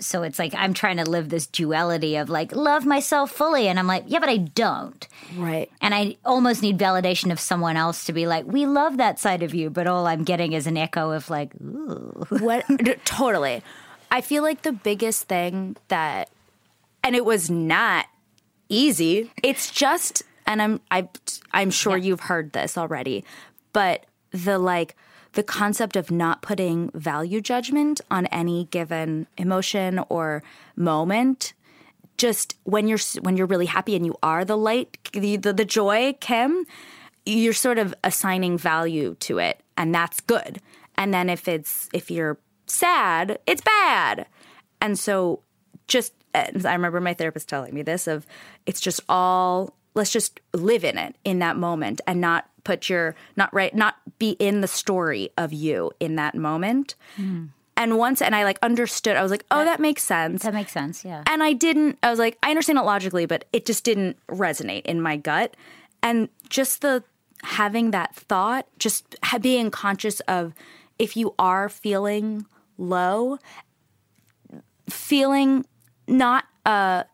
So 0.00 0.22
it's 0.22 0.38
like 0.38 0.54
I'm 0.56 0.74
trying 0.74 0.98
to 0.98 1.04
live 1.04 1.28
this 1.28 1.46
duality 1.46 2.16
of 2.16 2.28
like 2.28 2.54
love 2.54 2.86
myself 2.86 3.30
fully, 3.30 3.68
and 3.68 3.78
I'm 3.78 3.86
like, 3.86 4.04
yeah, 4.06 4.18
but 4.18 4.28
I 4.28 4.38
don't. 4.38 5.06
right 5.36 5.70
And 5.80 5.94
I 5.94 6.16
almost 6.24 6.62
need 6.62 6.78
validation 6.78 7.32
of 7.32 7.40
someone 7.40 7.76
else 7.76 8.04
to 8.04 8.12
be 8.12 8.26
like, 8.26 8.46
we 8.46 8.66
love 8.66 8.96
that 8.98 9.18
side 9.18 9.42
of 9.42 9.54
you, 9.54 9.70
but 9.70 9.86
all 9.86 10.06
I'm 10.06 10.24
getting 10.24 10.52
is 10.52 10.66
an 10.66 10.76
echo 10.76 11.12
of 11.12 11.30
like, 11.30 11.54
ooh. 11.60 12.26
What 12.38 12.64
totally. 13.04 13.62
I 14.10 14.20
feel 14.20 14.42
like 14.42 14.62
the 14.62 14.72
biggest 14.72 15.24
thing 15.24 15.76
that 15.88 16.30
and 17.02 17.14
it 17.14 17.24
was 17.24 17.50
not 17.50 18.06
easy. 18.68 19.30
It's 19.42 19.70
just 19.70 20.22
and 20.46 20.62
I'm 20.62 20.80
I 20.90 21.08
I'm 21.52 21.70
sure 21.70 21.96
you've 21.96 22.20
heard 22.20 22.52
this 22.52 22.78
already, 22.78 23.24
but 23.72 24.04
the 24.32 24.58
like 24.58 24.96
the 25.32 25.42
concept 25.42 25.96
of 25.96 26.10
not 26.10 26.42
putting 26.42 26.90
value 26.90 27.40
judgment 27.40 28.00
on 28.10 28.26
any 28.26 28.66
given 28.66 29.26
emotion 29.36 30.00
or 30.08 30.42
moment. 30.76 31.52
Just 32.16 32.56
when 32.64 32.88
you're 32.88 32.98
when 33.20 33.36
you're 33.36 33.46
really 33.46 33.66
happy 33.66 33.94
and 33.94 34.04
you 34.04 34.16
are 34.22 34.44
the 34.44 34.56
light 34.56 34.98
the, 35.12 35.36
the, 35.36 35.52
the 35.52 35.64
joy 35.64 36.14
kim 36.20 36.64
you're 37.24 37.52
sort 37.52 37.78
of 37.78 37.94
assigning 38.02 38.58
value 38.58 39.14
to 39.20 39.38
it 39.38 39.62
and 39.76 39.94
that's 39.94 40.20
good. 40.20 40.60
And 40.96 41.14
then 41.14 41.30
if 41.30 41.46
it's 41.46 41.88
if 41.92 42.10
you're 42.10 42.38
sad 42.66 43.38
it's 43.46 43.62
bad. 43.62 44.26
And 44.80 44.98
so 44.98 45.42
just 45.86 46.12
and 46.34 46.66
i 46.66 46.72
remember 46.72 47.00
my 47.00 47.14
therapist 47.14 47.48
telling 47.48 47.74
me 47.74 47.82
this 47.82 48.06
of 48.06 48.26
it's 48.66 48.80
just 48.80 49.00
all 49.08 49.74
let's 49.94 50.12
just 50.12 50.40
live 50.52 50.84
in 50.84 50.96
it 50.96 51.16
in 51.24 51.40
that 51.40 51.56
moment 51.56 52.00
and 52.06 52.20
not 52.20 52.48
put 52.68 52.90
your 52.90 53.14
not 53.34 53.48
right 53.54 53.74
not 53.74 53.94
be 54.18 54.32
in 54.32 54.60
the 54.60 54.68
story 54.68 55.30
of 55.38 55.54
you 55.54 55.90
in 56.00 56.16
that 56.16 56.34
moment 56.34 56.94
and 57.76 57.96
once 57.96 58.20
and 58.20 58.34
i 58.34 58.44
like 58.44 58.58
understood 58.62 59.16
i 59.16 59.22
was 59.22 59.30
like 59.30 59.44
oh 59.50 59.64
that 59.64 59.80
makes 59.80 60.02
sense 60.02 60.42
That 60.42 60.52
makes 60.52 60.72
sense, 60.72 61.02
yeah. 61.02 61.22
and 61.26 61.42
I 61.42 61.52
didn't, 61.54 61.98
I 62.02 62.10
was 62.10 62.18
like, 62.18 62.36
I 62.42 62.50
understand 62.50 62.78
it 62.78 62.82
logically, 62.84 63.24
but 63.24 63.46
it 63.56 63.64
just 63.64 63.84
didn't 63.84 64.16
resonate 64.28 64.84
in 64.84 65.00
my 65.00 65.16
gut. 65.16 65.56
And 66.02 66.28
just 66.50 66.82
the 66.82 67.04
having 67.42 67.90
that 67.92 68.14
thought, 68.14 68.66
just 68.78 69.16
being 69.40 69.70
conscious 69.70 70.20
of 70.36 70.52
if 70.98 71.16
you 71.16 71.34
are 71.38 71.68
feeling 71.68 72.44
low, 72.76 73.38
feeling 74.90 75.64
not, 76.06 76.44
uh, 76.66 77.04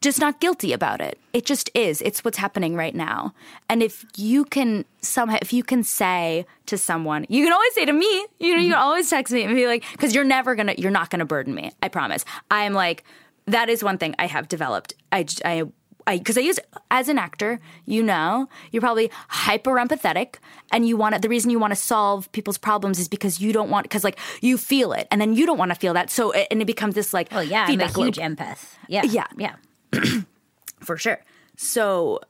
just 0.00 0.20
not 0.20 0.40
guilty 0.40 0.72
about 0.72 1.00
it. 1.00 1.18
It 1.32 1.44
just 1.46 1.70
is. 1.74 2.02
It's 2.02 2.24
what's 2.24 2.38
happening 2.38 2.74
right 2.76 2.94
now. 2.94 3.32
And 3.68 3.82
if 3.82 4.04
you 4.16 4.44
can 4.44 4.84
somehow, 5.00 5.38
if 5.42 5.52
you 5.52 5.62
can 5.62 5.82
say 5.82 6.46
to 6.66 6.76
someone, 6.78 7.26
you 7.28 7.44
can 7.44 7.52
always 7.52 7.74
say 7.74 7.84
to 7.84 7.92
me, 7.92 8.26
you 8.38 8.54
know, 8.54 8.60
you 8.60 8.70
can 8.70 8.78
always 8.78 9.08
text 9.10 9.32
me 9.32 9.42
and 9.42 9.54
be 9.54 9.66
like, 9.66 9.84
because 9.92 10.14
you're 10.14 10.24
never 10.24 10.54
gonna, 10.54 10.74
you're 10.78 10.90
not 10.90 11.10
gonna 11.10 11.24
burden 11.26 11.54
me. 11.54 11.72
I 11.82 11.88
promise. 11.88 12.24
I'm 12.50 12.72
like, 12.74 13.04
that 13.46 13.68
is 13.68 13.82
one 13.84 13.98
thing 13.98 14.14
I 14.18 14.26
have 14.26 14.48
developed. 14.48 14.94
I, 15.12 15.24
I, 15.44 15.64
because 16.08 16.38
I 16.38 16.40
use 16.40 16.60
as 16.92 17.08
an 17.08 17.18
actor, 17.18 17.58
you 17.84 18.00
know, 18.00 18.48
you're 18.70 18.80
probably 18.80 19.10
hyper 19.28 19.72
empathetic, 19.72 20.36
and 20.70 20.86
you 20.86 20.96
want 20.96 21.16
to. 21.16 21.20
The 21.20 21.28
reason 21.28 21.50
you 21.50 21.58
want 21.58 21.72
to 21.72 21.76
solve 21.76 22.30
people's 22.30 22.58
problems 22.58 23.00
is 23.00 23.08
because 23.08 23.40
you 23.40 23.52
don't 23.52 23.70
want, 23.70 23.84
because 23.84 24.04
like 24.04 24.16
you 24.40 24.56
feel 24.56 24.92
it, 24.92 25.08
and 25.10 25.20
then 25.20 25.34
you 25.34 25.46
don't 25.46 25.58
want 25.58 25.72
to 25.72 25.74
feel 25.74 25.94
that. 25.94 26.10
So, 26.10 26.30
and 26.30 26.62
it 26.62 26.64
becomes 26.64 26.94
this 26.94 27.12
like, 27.12 27.26
oh 27.32 27.40
yeah, 27.40 27.62
I'm 27.62 27.64
a 27.64 27.70
feedback 27.72 27.96
loop 27.96 28.14
huge 28.14 28.18
empath. 28.24 28.74
Yeah, 28.86 29.02
Yeah. 29.02 29.26
yeah. 29.36 29.56
for 30.80 30.96
sure. 30.96 31.20
So 31.56 32.20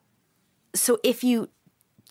so 0.75 0.99
if 1.03 1.25
you 1.25 1.49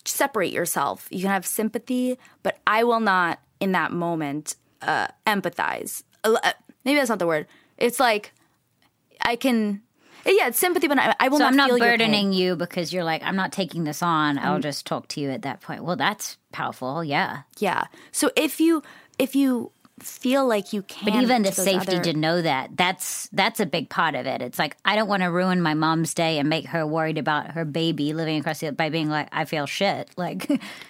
separate 0.06 0.52
yourself, 0.52 1.08
you 1.12 1.22
can 1.22 1.30
have 1.30 1.46
sympathy, 1.46 2.18
but 2.44 2.60
I 2.68 2.84
will 2.84 3.00
not 3.00 3.40
in 3.60 3.72
that 3.74 3.92
moment 3.92 4.56
uh, 4.82 5.08
empathize. 5.26 6.04
Uh, 6.24 6.38
maybe 6.84 6.98
that's 6.98 7.10
not 7.10 7.20
the 7.20 7.28
word. 7.28 7.48
It's 7.78 8.00
like 8.00 8.34
I 9.22 9.36
can. 9.36 9.82
Yeah, 10.28 10.48
it's 10.48 10.58
sympathy, 10.58 10.88
but 10.88 10.98
I, 10.98 11.14
I 11.20 11.28
will 11.28 11.38
So 11.38 11.44
not. 11.44 11.54
I'm 11.54 11.58
not 11.58 11.80
burdening 11.80 12.34
you 12.34 12.56
because 12.56 12.92
you're 12.92 13.04
like, 13.04 13.22
I'm 13.22 13.36
not 13.36 13.52
taking 13.52 13.84
this 13.84 14.02
on. 14.02 14.40
I'll 14.40 14.60
just 14.60 14.88
talk 14.88 15.08
to 15.10 15.22
you 15.22 15.30
at 15.30 15.44
that 15.44 15.62
point. 15.62 15.84
Well, 15.84 15.96
that's 15.96 16.40
powerful. 16.52 17.04
Yeah. 17.04 17.42
Yeah. 17.60 17.86
So 18.12 18.32
if 18.36 18.60
you 18.60 18.82
if 19.20 19.36
you 19.36 19.72
feel 20.00 20.46
like 20.46 20.74
you 20.74 20.82
can, 20.82 21.06
But 21.14 21.24
even 21.24 21.44
the 21.44 21.52
safety 21.54 21.96
other- 21.96 22.04
to 22.04 22.14
know 22.14 22.42
that 22.42 22.76
that's 22.76 23.30
that's 23.32 23.60
a 23.60 23.66
big 23.66 23.90
part 23.90 24.14
of 24.16 24.26
it. 24.26 24.42
It's 24.42 24.60
like 24.60 24.76
I 24.84 24.96
don't 24.96 25.08
want 25.08 25.24
to 25.24 25.28
ruin 25.28 25.62
my 25.62 25.74
mom's 25.74 26.14
day 26.14 26.38
and 26.38 26.50
make 26.50 26.66
her 26.68 26.86
worried 26.86 27.18
about 27.18 27.52
her 27.52 27.64
baby 27.64 28.14
living 28.14 28.38
across 28.40 28.60
the 28.60 28.72
by 28.74 28.90
being 28.90 29.10
like 29.10 29.30
I 29.32 29.46
feel 29.46 29.66
shit. 29.66 30.10
Like 30.18 30.48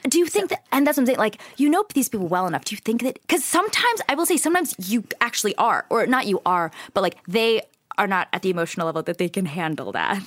Do 0.10 0.18
you 0.18 0.26
think 0.26 0.50
that? 0.50 0.64
And 0.72 0.88
that's 0.88 0.98
what 0.98 1.04
I'm 1.04 1.06
saying. 1.08 1.20
Like 1.20 1.40
you 1.58 1.70
know 1.70 1.86
these 1.94 2.10
people 2.10 2.28
well 2.28 2.48
enough. 2.48 2.66
Do 2.66 2.74
you 2.76 2.82
think 2.84 3.04
that? 3.04 3.20
Because 3.22 3.44
sometimes 3.46 4.02
I 4.10 4.16
will 4.16 4.26
say 4.26 4.38
sometimes 4.38 4.74
you 4.80 5.04
actually 5.22 5.56
are, 5.58 5.86
or 5.90 6.08
not 6.08 6.26
you 6.26 6.42
are, 6.46 6.72
but 6.94 7.02
like 7.02 7.18
they 7.28 7.62
are 7.98 8.08
not 8.08 8.28
at 8.34 8.42
the 8.42 8.50
emotional 8.50 8.86
level 8.88 9.04
that 9.04 9.18
they 9.20 9.30
can 9.30 9.46
handle 9.46 9.92
that. 9.92 10.22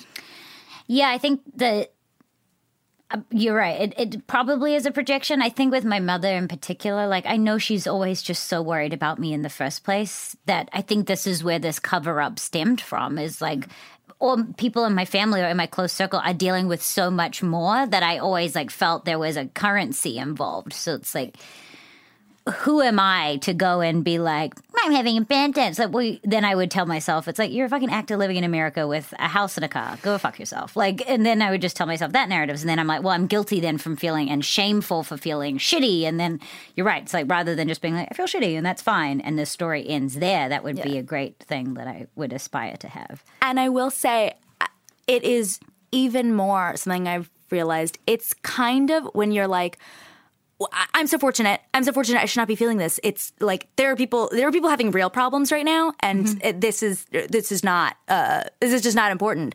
Yeah, 0.86 1.10
I 1.10 1.18
think 1.18 1.40
that 1.56 1.88
uh, 1.88 1.90
Uh, 3.10 3.20
you're 3.30 3.56
right. 3.56 3.80
It, 3.80 3.94
it 4.14 4.26
probably 4.26 4.74
is 4.74 4.84
a 4.84 4.90
projection. 4.90 5.40
I 5.40 5.48
think 5.48 5.72
with 5.72 5.84
my 5.84 5.98
mother 5.98 6.28
in 6.28 6.46
particular, 6.46 7.06
like 7.06 7.24
I 7.24 7.36
know 7.36 7.56
she's 7.56 7.86
always 7.86 8.20
just 8.20 8.44
so 8.44 8.60
worried 8.60 8.92
about 8.92 9.18
me 9.18 9.32
in 9.32 9.42
the 9.42 9.48
first 9.48 9.82
place 9.82 10.36
that 10.44 10.68
I 10.72 10.82
think 10.82 11.06
this 11.06 11.26
is 11.26 11.42
where 11.42 11.58
this 11.58 11.78
cover 11.78 12.20
up 12.20 12.38
stemmed 12.38 12.80
from 12.80 13.18
is 13.18 13.40
like 13.40 13.68
or 14.20 14.42
people 14.56 14.84
in 14.84 14.94
my 14.94 15.04
family 15.04 15.40
or 15.40 15.46
in 15.46 15.56
my 15.56 15.66
close 15.66 15.92
circle 15.92 16.20
are 16.22 16.34
dealing 16.34 16.66
with 16.66 16.82
so 16.82 17.10
much 17.10 17.42
more 17.42 17.86
that 17.86 18.02
I 18.02 18.18
always 18.18 18.54
like 18.54 18.70
felt 18.70 19.04
there 19.04 19.18
was 19.18 19.36
a 19.36 19.46
currency 19.46 20.18
involved. 20.18 20.72
So 20.72 20.94
it's 20.94 21.14
like 21.14 21.36
who 22.50 22.80
am 22.80 22.98
I 22.98 23.36
to 23.42 23.54
go 23.54 23.80
and 23.80 24.04
be 24.04 24.18
like, 24.18 24.54
I'm 24.82 24.92
having 24.92 25.16
a 25.18 25.20
bad 25.22 25.54
day? 25.54 25.72
Like, 25.76 25.92
well, 25.92 26.16
then 26.24 26.44
I 26.44 26.54
would 26.54 26.70
tell 26.70 26.86
myself, 26.86 27.28
it's 27.28 27.38
like, 27.38 27.52
you're 27.52 27.66
a 27.66 27.68
fucking 27.68 27.90
actor 27.90 28.16
living 28.16 28.36
in 28.36 28.44
America 28.44 28.86
with 28.86 29.12
a 29.18 29.28
house 29.28 29.56
and 29.56 29.64
a 29.64 29.68
car. 29.68 29.98
Go 30.02 30.16
fuck 30.18 30.38
yourself. 30.38 30.76
Like, 30.76 31.02
and 31.08 31.26
then 31.26 31.42
I 31.42 31.50
would 31.50 31.60
just 31.60 31.76
tell 31.76 31.86
myself 31.86 32.12
that 32.12 32.28
narratives. 32.28 32.62
And 32.62 32.68
then 32.68 32.78
I'm 32.78 32.86
like, 32.86 33.02
well, 33.02 33.12
I'm 33.12 33.26
guilty 33.26 33.60
then 33.60 33.78
from 33.78 33.96
feeling 33.96 34.30
and 34.30 34.44
shameful 34.44 35.02
for 35.02 35.16
feeling 35.16 35.58
shitty. 35.58 36.04
And 36.04 36.18
then 36.18 36.40
you're 36.76 36.86
right. 36.86 37.02
It's 37.02 37.14
like, 37.14 37.30
rather 37.30 37.54
than 37.54 37.68
just 37.68 37.82
being 37.82 37.94
like, 37.94 38.08
I 38.10 38.14
feel 38.14 38.26
shitty 38.26 38.56
and 38.56 38.64
that's 38.64 38.82
fine. 38.82 39.20
And 39.20 39.38
the 39.38 39.46
story 39.46 39.86
ends 39.88 40.14
there. 40.14 40.48
That 40.48 40.64
would 40.64 40.82
be 40.82 40.96
a 40.98 41.02
great 41.02 41.38
thing 41.40 41.74
that 41.74 41.88
I 41.88 42.06
would 42.16 42.32
aspire 42.32 42.76
to 42.76 42.88
have. 42.88 43.22
And 43.42 43.58
I 43.58 43.68
will 43.68 43.90
say, 43.90 44.34
it 45.06 45.24
is 45.24 45.58
even 45.90 46.34
more 46.34 46.76
something 46.76 47.08
I've 47.08 47.30
realized. 47.50 47.98
It's 48.06 48.34
kind 48.34 48.90
of 48.90 49.04
when 49.14 49.32
you're 49.32 49.48
like, 49.48 49.78
I'm 50.94 51.06
so 51.06 51.18
fortunate. 51.18 51.60
I'm 51.72 51.84
so 51.84 51.92
fortunate. 51.92 52.20
I 52.20 52.24
should 52.24 52.40
not 52.40 52.48
be 52.48 52.56
feeling 52.56 52.78
this. 52.78 52.98
It's 53.04 53.32
like 53.40 53.68
there 53.76 53.92
are 53.92 53.96
people. 53.96 54.28
There 54.32 54.48
are 54.48 54.52
people 54.52 54.70
having 54.70 54.90
real 54.90 55.10
problems 55.10 55.52
right 55.52 55.64
now, 55.64 55.92
and 56.00 56.26
it, 56.42 56.60
this 56.60 56.82
is 56.82 57.06
this 57.10 57.52
is 57.52 57.62
not. 57.62 57.96
Uh, 58.08 58.44
this 58.60 58.72
is 58.72 58.82
just 58.82 58.96
not 58.96 59.12
important. 59.12 59.54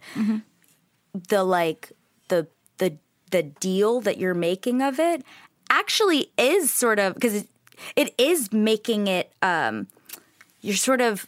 The 1.28 1.44
like 1.44 1.92
the 2.30 2.48
the 2.78 2.98
the 3.32 3.44
deal 3.44 4.00
that 4.02 4.18
you're 4.18 4.34
making 4.34 4.82
of 4.82 5.00
it 5.00 5.24
actually 5.70 6.32
is 6.38 6.72
sort 6.72 7.00
of 7.00 7.16
because 7.16 7.36
it, 7.36 7.48
it 7.96 8.14
is 8.18 8.54
making 8.54 9.08
it. 9.08 9.34
Um, 9.42 9.88
you're 10.62 10.78
sort 10.78 11.02
of 11.02 11.28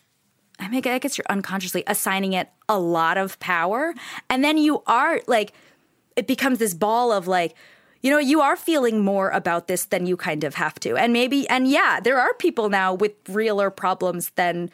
I 0.60 0.70
mean, 0.70 0.82
I 0.86 1.00
guess 1.00 1.18
you're 1.18 1.26
unconsciously 1.30 1.84
assigning 1.88 2.34
it 2.34 2.50
a 2.70 2.80
lot 2.80 3.18
of 3.18 3.40
power. 3.40 3.94
And 4.30 4.44
then 4.44 4.58
you 4.58 4.84
are 4.88 5.22
like, 5.28 5.54
it 6.16 6.28
becomes 6.28 6.60
this 6.60 6.74
ball 6.74 7.12
of 7.12 7.28
like, 7.28 7.56
you 8.06 8.12
know, 8.12 8.20
you 8.20 8.40
are 8.40 8.56
feeling 8.56 9.04
more 9.04 9.32
about 9.32 9.66
this 9.68 9.86
than 9.86 10.06
you 10.06 10.16
kind 10.16 10.44
of 10.44 10.54
have 10.54 10.80
to. 10.82 10.96
And 10.96 11.12
maybe, 11.12 11.50
and 11.50 11.68
yeah, 11.68 12.00
there 12.00 12.20
are 12.20 12.36
people 12.36 12.70
now 12.70 12.94
with 12.94 13.14
realer 13.28 13.72
problems 13.72 14.30
than, 14.36 14.70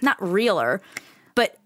not 0.00 0.16
realer, 0.22 0.80
but 1.34 1.58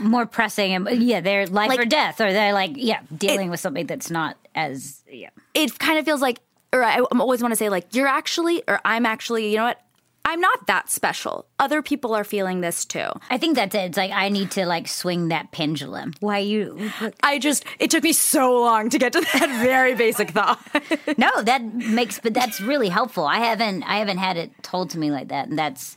More 0.00 0.26
pressing. 0.26 0.74
And 0.74 1.02
yeah, 1.02 1.20
they're 1.20 1.46
life 1.46 1.68
Like- 1.68 1.80
or 1.80 1.84
death, 1.84 2.20
or 2.20 2.32
they're 2.32 2.52
like, 2.52 2.72
yeah, 2.74 3.00
dealing 3.16 3.50
with 3.50 3.60
something 3.60 3.86
that's 3.86 4.10
not 4.10 4.36
as, 4.54 5.02
yeah. 5.08 5.30
it 5.54 5.78
kind 5.78 5.98
of 5.98 6.04
feels 6.04 6.20
like, 6.20 6.40
or 6.72 6.82
I 6.82 6.98
always 6.98 7.40
want 7.40 7.52
to 7.52 7.56
say, 7.56 7.68
like, 7.68 7.94
you're 7.94 8.08
actually, 8.08 8.62
or 8.66 8.80
I'm 8.84 9.06
actually, 9.06 9.50
you 9.50 9.58
know 9.58 9.64
what? 9.64 9.80
I'm 10.28 10.40
not 10.40 10.66
that 10.66 10.90
special. 10.90 11.46
Other 11.60 11.82
people 11.82 12.12
are 12.12 12.24
feeling 12.24 12.60
this 12.60 12.84
too. 12.84 13.06
I 13.30 13.38
think 13.38 13.54
that's 13.54 13.76
it. 13.76 13.82
It's 13.82 13.96
like 13.96 14.10
I 14.10 14.28
need 14.28 14.50
to 14.52 14.66
like 14.66 14.88
swing 14.88 15.28
that 15.28 15.52
pendulum. 15.52 16.14
Why 16.18 16.38
you? 16.38 16.90
I 17.22 17.38
just, 17.38 17.64
it 17.78 17.92
took 17.92 18.02
me 18.02 18.12
so 18.12 18.60
long 18.60 18.90
to 18.90 18.98
get 18.98 19.12
to 19.12 19.20
that 19.32 19.62
very 19.62 19.94
basic 19.94 20.30
thought. 20.30 20.60
no, 21.16 21.30
that 21.42 21.62
makes, 21.64 22.18
but 22.18 22.34
that's 22.34 22.60
really 22.60 22.88
helpful. 22.88 23.24
I 23.24 23.38
haven't, 23.38 23.84
I 23.84 23.98
haven't 23.98 24.18
had 24.18 24.36
it 24.36 24.50
told 24.64 24.90
to 24.90 24.98
me 24.98 25.12
like 25.12 25.28
that, 25.28 25.48
and 25.48 25.56
that's 25.56 25.96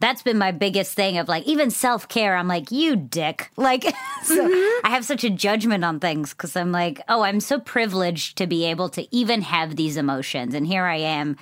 that's 0.00 0.22
been 0.22 0.36
my 0.36 0.50
biggest 0.50 0.94
thing 0.94 1.16
of 1.16 1.28
like 1.28 1.44
even 1.44 1.70
self 1.70 2.08
care. 2.08 2.34
I'm 2.34 2.48
like 2.48 2.72
you 2.72 2.96
dick, 2.96 3.48
like 3.56 3.84
so 4.24 4.48
mm-hmm. 4.48 4.86
I 4.86 4.90
have 4.90 5.04
such 5.04 5.22
a 5.22 5.30
judgment 5.30 5.84
on 5.84 6.00
things 6.00 6.34
because 6.34 6.56
I'm 6.56 6.72
like, 6.72 7.00
oh, 7.08 7.22
I'm 7.22 7.38
so 7.38 7.60
privileged 7.60 8.36
to 8.38 8.48
be 8.48 8.64
able 8.64 8.88
to 8.90 9.06
even 9.14 9.42
have 9.42 9.76
these 9.76 9.96
emotions, 9.96 10.52
and 10.52 10.66
here 10.66 10.84
I 10.84 10.96
am, 10.96 11.36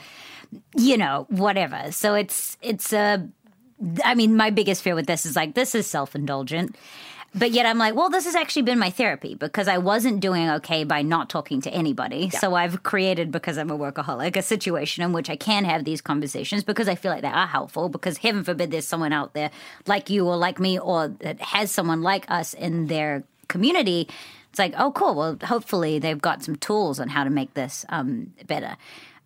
you 0.77 0.97
know, 0.97 1.27
whatever. 1.29 1.93
So 1.93 2.15
it's 2.15 2.57
it's 2.63 2.93
a. 2.93 3.29
I 4.05 4.15
mean, 4.15 4.37
my 4.37 4.51
biggest 4.51 4.83
fear 4.83 4.95
with 4.95 5.07
this 5.07 5.25
is 5.25 5.37
like 5.37 5.55
this 5.55 5.75
is 5.75 5.87
self 5.87 6.15
indulgent. 6.15 6.77
But 7.33 7.53
yet 7.53 7.65
I'm 7.65 7.79
like, 7.79 7.95
well, 7.95 8.11
this 8.11 8.25
has 8.25 8.35
actually 8.35 8.63
been 8.63 8.79
my 8.79 8.91
therapy 8.91 9.37
because 9.37 9.69
I 9.69 9.79
wasn't 9.79 10.19
doing 10.21 10.51
okay 10.51 10.83
by 10.83 11.03
not 11.03 11.31
talking 11.31 11.61
to 11.63 11.71
anybody. 11.71 12.29
So 12.31 12.55
I've 12.55 12.83
created, 12.83 13.31
because 13.31 13.57
I'm 13.57 13.71
a 13.71 13.79
workaholic, 13.79 14.37
a 14.37 14.43
situation 14.43 15.05
in 15.05 15.13
which 15.13 15.31
I 15.31 15.37
can 15.37 15.65
have 15.65 15.85
these 15.85 16.01
conversations 16.01 16.65
because 16.65 16.89
I 16.89 16.97
feel 16.97 17.13
like 17.13 17.23
they 17.23 17.29
are 17.29 17.47
helpful. 17.47 17.89
Because 17.89 18.19
heaven 18.19 18.43
forbid 18.43 18.73
there's 18.73 18.87
someone 18.87 19.13
out 19.13 19.35
there 19.35 19.53
like 19.87 20.11
you 20.11 20.27
or 20.27 20.37
like 20.37 20.59
me 20.59 20.79
or 20.79 21.09
that 21.21 21.41
has 21.41 21.71
someone 21.71 22.03
like 22.03 22.29
us 22.29 22.53
in 22.53 22.89
their 22.89 23.23
community. 23.47 24.09
It's 24.51 24.59
like, 24.59 24.75
oh, 24.77 24.91
cool. 24.91 25.15
Well, 25.15 25.39
hopefully 25.45 26.01
they've 26.01 26.21
got 26.21 26.43
some 26.43 26.57
tools 26.57 26.99
on 26.99 27.09
how 27.09 27.23
to 27.23 27.31
make 27.31 27.55
this 27.55 27.87
um, 27.91 28.33
better. 28.49 28.77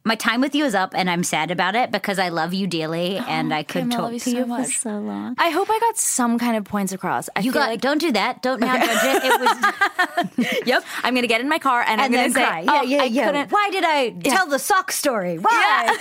My 0.06 0.16
time 0.16 0.42
with 0.42 0.54
you 0.54 0.66
is 0.66 0.74
up, 0.74 0.92
and 0.94 1.08
I'm 1.08 1.24
sad 1.24 1.50
about 1.50 1.74
it 1.74 1.90
because 1.90 2.18
I 2.18 2.28
love 2.28 2.52
you 2.52 2.66
dearly, 2.66 3.18
oh, 3.20 3.24
and 3.26 3.54
I 3.54 3.62
could 3.62 3.82
Kim, 3.84 3.92
I 3.92 3.96
talk 3.96 4.12
you 4.12 4.18
to 4.20 4.30
so 4.30 4.36
you 4.36 4.44
for 4.46 4.64
so 4.64 4.98
long. 4.98 5.34
I 5.38 5.48
hope 5.48 5.68
I 5.70 5.78
got 5.80 5.96
some 5.96 6.38
kind 6.38 6.56
of 6.58 6.64
points 6.64 6.92
across. 6.92 7.30
I 7.34 7.40
You 7.40 7.52
feel 7.52 7.62
got 7.62 7.70
like 7.70 7.80
don't 7.80 7.98
do 7.98 8.12
that. 8.12 8.42
Don't 8.42 8.60
now 8.60 8.76
judge 8.76 8.98
it. 9.02 9.24
It 9.24 9.40
was 9.40 10.56
Yep. 10.66 10.84
I'm 11.02 11.14
gonna 11.14 11.26
get 11.26 11.40
in 11.40 11.48
my 11.48 11.58
car 11.58 11.82
and, 11.86 12.00
I'm 12.00 12.12
gonna 12.12 12.30
say, 12.30 12.44
cry. 12.44 12.64
oh, 12.68 12.82
yeah, 12.82 12.82
yeah, 12.82 13.02
I 13.02 13.04
yeah. 13.06 13.26
couldn't. 13.26 13.50
Why 13.50 13.68
did 13.70 13.84
I 13.86 14.10
tell 14.10 14.46
the 14.46 14.58
sock 14.58 14.92
story? 14.92 15.38
Why? 15.38 15.96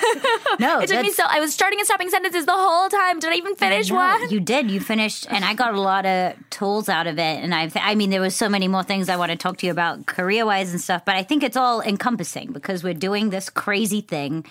no, 0.60 0.82
It 0.82 0.90
took 0.90 1.02
me 1.02 1.12
so. 1.12 1.24
I 1.28 1.40
was 1.40 1.54
starting 1.54 1.80
and 1.80 1.86
stopping 1.86 2.10
sentences 2.10 2.46
the 2.46 2.52
whole 2.52 2.90
time. 2.90 3.20
Did 3.20 3.32
I 3.32 3.36
even 3.36 3.56
finish 3.56 3.90
one? 3.90 4.30
You 4.30 4.40
did. 4.40 4.70
You 4.70 4.80
finished, 4.82 5.28
and 5.30 5.46
I 5.46 5.54
got 5.54 5.74
a 5.74 5.80
lot 5.82 6.06
of 6.06 6.34
tools 6.50 6.90
out 6.90 7.08
of 7.08 7.18
it. 7.18 7.22
And 7.44 7.56
I, 7.56 7.72
I 7.76 7.96
mean, 7.96 8.10
there 8.10 8.22
was 8.22 8.36
so 8.36 8.50
many 8.50 8.68
more 8.68 8.84
things 8.84 9.08
I 9.10 9.16
want 9.16 9.32
to 9.32 9.38
talk 9.38 9.58
to 9.60 9.66
you 9.66 9.72
about 9.72 10.06
career 10.06 10.46
wise 10.46 10.72
and 10.72 10.82
stuff. 10.82 11.06
But 11.06 11.16
I 11.16 11.24
think 11.24 11.44
it's 11.44 11.58
all 11.58 11.82
encompassing 11.82 12.52
because 12.52 12.84
we're 12.84 12.94
doing 12.94 13.30
this 13.30 13.50
crazy 13.50 13.93
thing. 14.02 14.46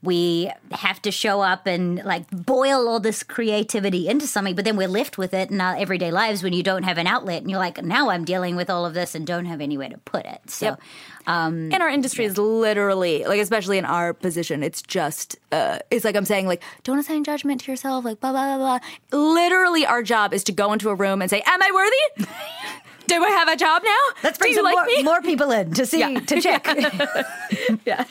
We 0.00 0.48
have 0.70 1.02
to 1.02 1.10
show 1.10 1.40
up 1.40 1.66
and 1.66 2.04
like 2.04 2.30
boil 2.30 2.86
all 2.86 3.00
this 3.00 3.24
creativity 3.24 4.06
into 4.06 4.28
something, 4.28 4.54
but 4.54 4.64
then 4.64 4.76
we're 4.76 4.86
left 4.86 5.18
with 5.18 5.34
it 5.34 5.50
in 5.50 5.60
our 5.60 5.74
everyday 5.74 6.12
lives 6.12 6.40
when 6.44 6.52
you 6.52 6.62
don't 6.62 6.84
have 6.84 6.98
an 6.98 7.08
outlet, 7.08 7.42
and 7.42 7.50
you're 7.50 7.58
like, 7.58 7.82
now 7.82 8.08
I'm 8.10 8.24
dealing 8.24 8.54
with 8.54 8.70
all 8.70 8.86
of 8.86 8.94
this 8.94 9.16
and 9.16 9.26
don't 9.26 9.46
have 9.46 9.60
anywhere 9.60 9.88
to 9.88 9.98
put 9.98 10.24
it. 10.24 10.48
So. 10.48 10.66
Yep. 10.66 10.80
and 11.26 11.82
our 11.82 11.88
industry 11.88 12.24
is 12.26 12.38
literally 12.38 13.24
like, 13.24 13.40
especially 13.40 13.76
in 13.76 13.84
our 13.84 14.14
position, 14.14 14.62
it's 14.62 14.82
just. 14.82 15.36
Uh, 15.50 15.80
it's 15.90 16.04
like 16.04 16.14
I'm 16.14 16.24
saying, 16.24 16.46
like, 16.46 16.62
don't 16.84 16.98
assign 17.00 17.24
judgment 17.24 17.62
to 17.62 17.72
yourself. 17.72 18.04
Like, 18.04 18.20
blah 18.20 18.30
blah 18.30 18.56
blah 18.56 18.78
blah. 18.78 19.18
Literally, 19.18 19.84
our 19.84 20.04
job 20.04 20.32
is 20.32 20.44
to 20.44 20.52
go 20.52 20.72
into 20.72 20.90
a 20.90 20.94
room 20.94 21.22
and 21.22 21.28
say, 21.28 21.42
"Am 21.44 21.60
I 21.60 21.70
worthy? 21.74 22.30
Do 23.08 23.24
I 23.24 23.30
have 23.30 23.48
a 23.48 23.56
job 23.56 23.82
now? 23.84 24.20
Let's 24.22 24.38
bring 24.38 24.54
some 24.54 24.64
like 24.64 24.74
more, 24.74 24.84
me?" 24.84 25.02
more 25.02 25.22
people 25.22 25.50
in 25.50 25.72
to 25.74 25.84
see 25.86 26.00
Yeah. 26.00 26.20
to 26.20 26.40
check. 26.40 26.66
Yeah. 27.84 28.04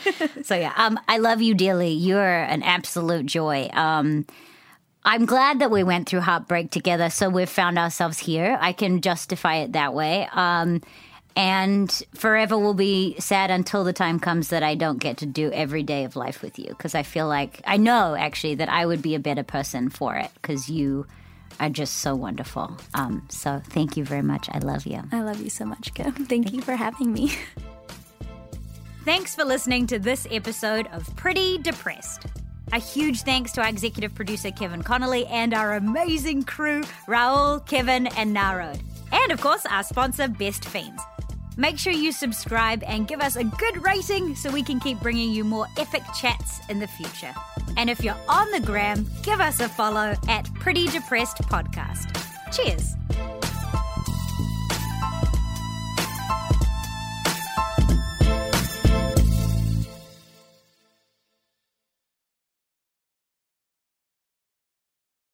so 0.44 0.56
yeah, 0.56 0.74
um, 0.76 1.00
I 1.08 1.18
love 1.20 1.42
you 1.42 1.54
dearly. 1.54 1.92
You're 1.92 2.24
an 2.44 2.64
absolute 2.64 3.26
joy. 3.28 3.70
Um, 3.74 4.26
I'm 5.06 5.26
glad 5.26 5.60
that 5.60 5.72
we 5.72 5.84
went 5.84 6.10
through 6.10 6.22
heartbreak 6.22 6.72
together, 6.72 7.10
so 7.10 7.30
we've 7.30 7.50
found 7.50 7.78
ourselves 7.80 8.18
here. 8.20 8.58
I 8.60 8.74
can 8.74 9.02
justify 9.02 9.56
it 9.58 9.74
that 9.74 9.94
way. 9.94 10.28
Um, 10.34 10.82
and 11.36 11.92
forever 12.16 12.58
will 12.58 12.74
be 12.74 13.16
sad 13.20 13.52
until 13.52 13.84
the 13.84 13.94
time 13.94 14.20
comes 14.20 14.48
that 14.50 14.64
I 14.64 14.74
don't 14.76 14.98
get 15.00 15.18
to 15.18 15.26
do 15.28 15.52
every 15.52 15.84
day 15.84 16.04
of 16.04 16.16
life 16.16 16.42
with 16.42 16.58
you 16.58 16.66
because 16.70 16.96
I 16.96 17.04
feel 17.04 17.28
like 17.28 17.62
I 17.66 17.78
know 17.78 18.16
actually 18.16 18.56
that 18.56 18.70
I 18.70 18.86
would 18.88 19.04
be 19.04 19.14
a 19.14 19.20
better 19.20 19.44
person 19.44 19.90
for 19.90 20.16
it 20.16 20.32
because 20.42 20.68
you 20.70 21.06
are 21.60 21.70
just 21.70 21.98
so 21.98 22.16
wonderful. 22.16 22.78
Um, 22.94 23.26
so 23.30 23.62
thank 23.70 23.98
you 23.98 24.04
very 24.04 24.22
much. 24.22 24.48
I 24.52 24.60
love 24.60 24.86
you. 24.86 25.02
I 25.12 25.22
love 25.22 25.42
you 25.42 25.50
so 25.50 25.66
much, 25.66 25.94
Kim. 25.94 26.12
Thank 26.26 26.54
you 26.54 26.62
for 26.62 26.76
having 26.76 27.12
me. 27.14 27.34
Thanks 29.06 29.34
for 29.36 29.46
listening 29.46 29.88
to 29.88 30.00
this 30.00 30.28
episode 30.30 30.88
of 30.92 31.16
Pretty 31.16 31.58
Depressed. 31.58 32.26
A 32.74 32.80
huge 32.80 33.22
thanks 33.22 33.54
to 33.54 33.62
our 33.62 33.70
executive 33.70 34.14
producer 34.14 34.52
Kevin 34.52 34.84
Connolly 34.84 35.26
and 35.28 35.54
our 35.54 35.76
amazing 35.76 36.44
crew 36.44 36.82
Raul, 37.08 37.66
Kevin, 37.66 38.08
and 38.08 38.34
Narod. 38.34 38.82
And 39.14 39.32
of 39.32 39.40
course, 39.40 39.66
our 39.66 39.84
sponsor 39.84 40.28
Best 40.28 40.66
Fiends. 40.66 41.02
Make 41.60 41.80
sure 41.80 41.92
you 41.92 42.12
subscribe 42.12 42.84
and 42.84 43.08
give 43.08 43.20
us 43.20 43.36
a 43.36 43.44
good 43.44 43.84
rating 43.84 44.36
so 44.36 44.52
we 44.52 44.62
can 44.62 44.80
keep 44.80 45.00
bringing 45.00 45.32
you 45.32 45.44
more 45.44 45.66
epic 45.78 46.04
chats 46.16 46.60
in 46.70 46.78
the 46.78 46.86
future. 46.86 47.34
And 47.78 47.90
if 47.90 48.04
you're 48.04 48.18
on 48.30 48.52
the 48.52 48.60
gram, 48.60 49.08
give 49.24 49.42
us 49.42 49.60
a 49.60 49.68
follow 49.68 50.16
at 50.28 50.54
Pretty 50.54 50.88
Depressed 50.88 51.38
Podcast. 51.38 52.14
Cheers. 52.54 53.37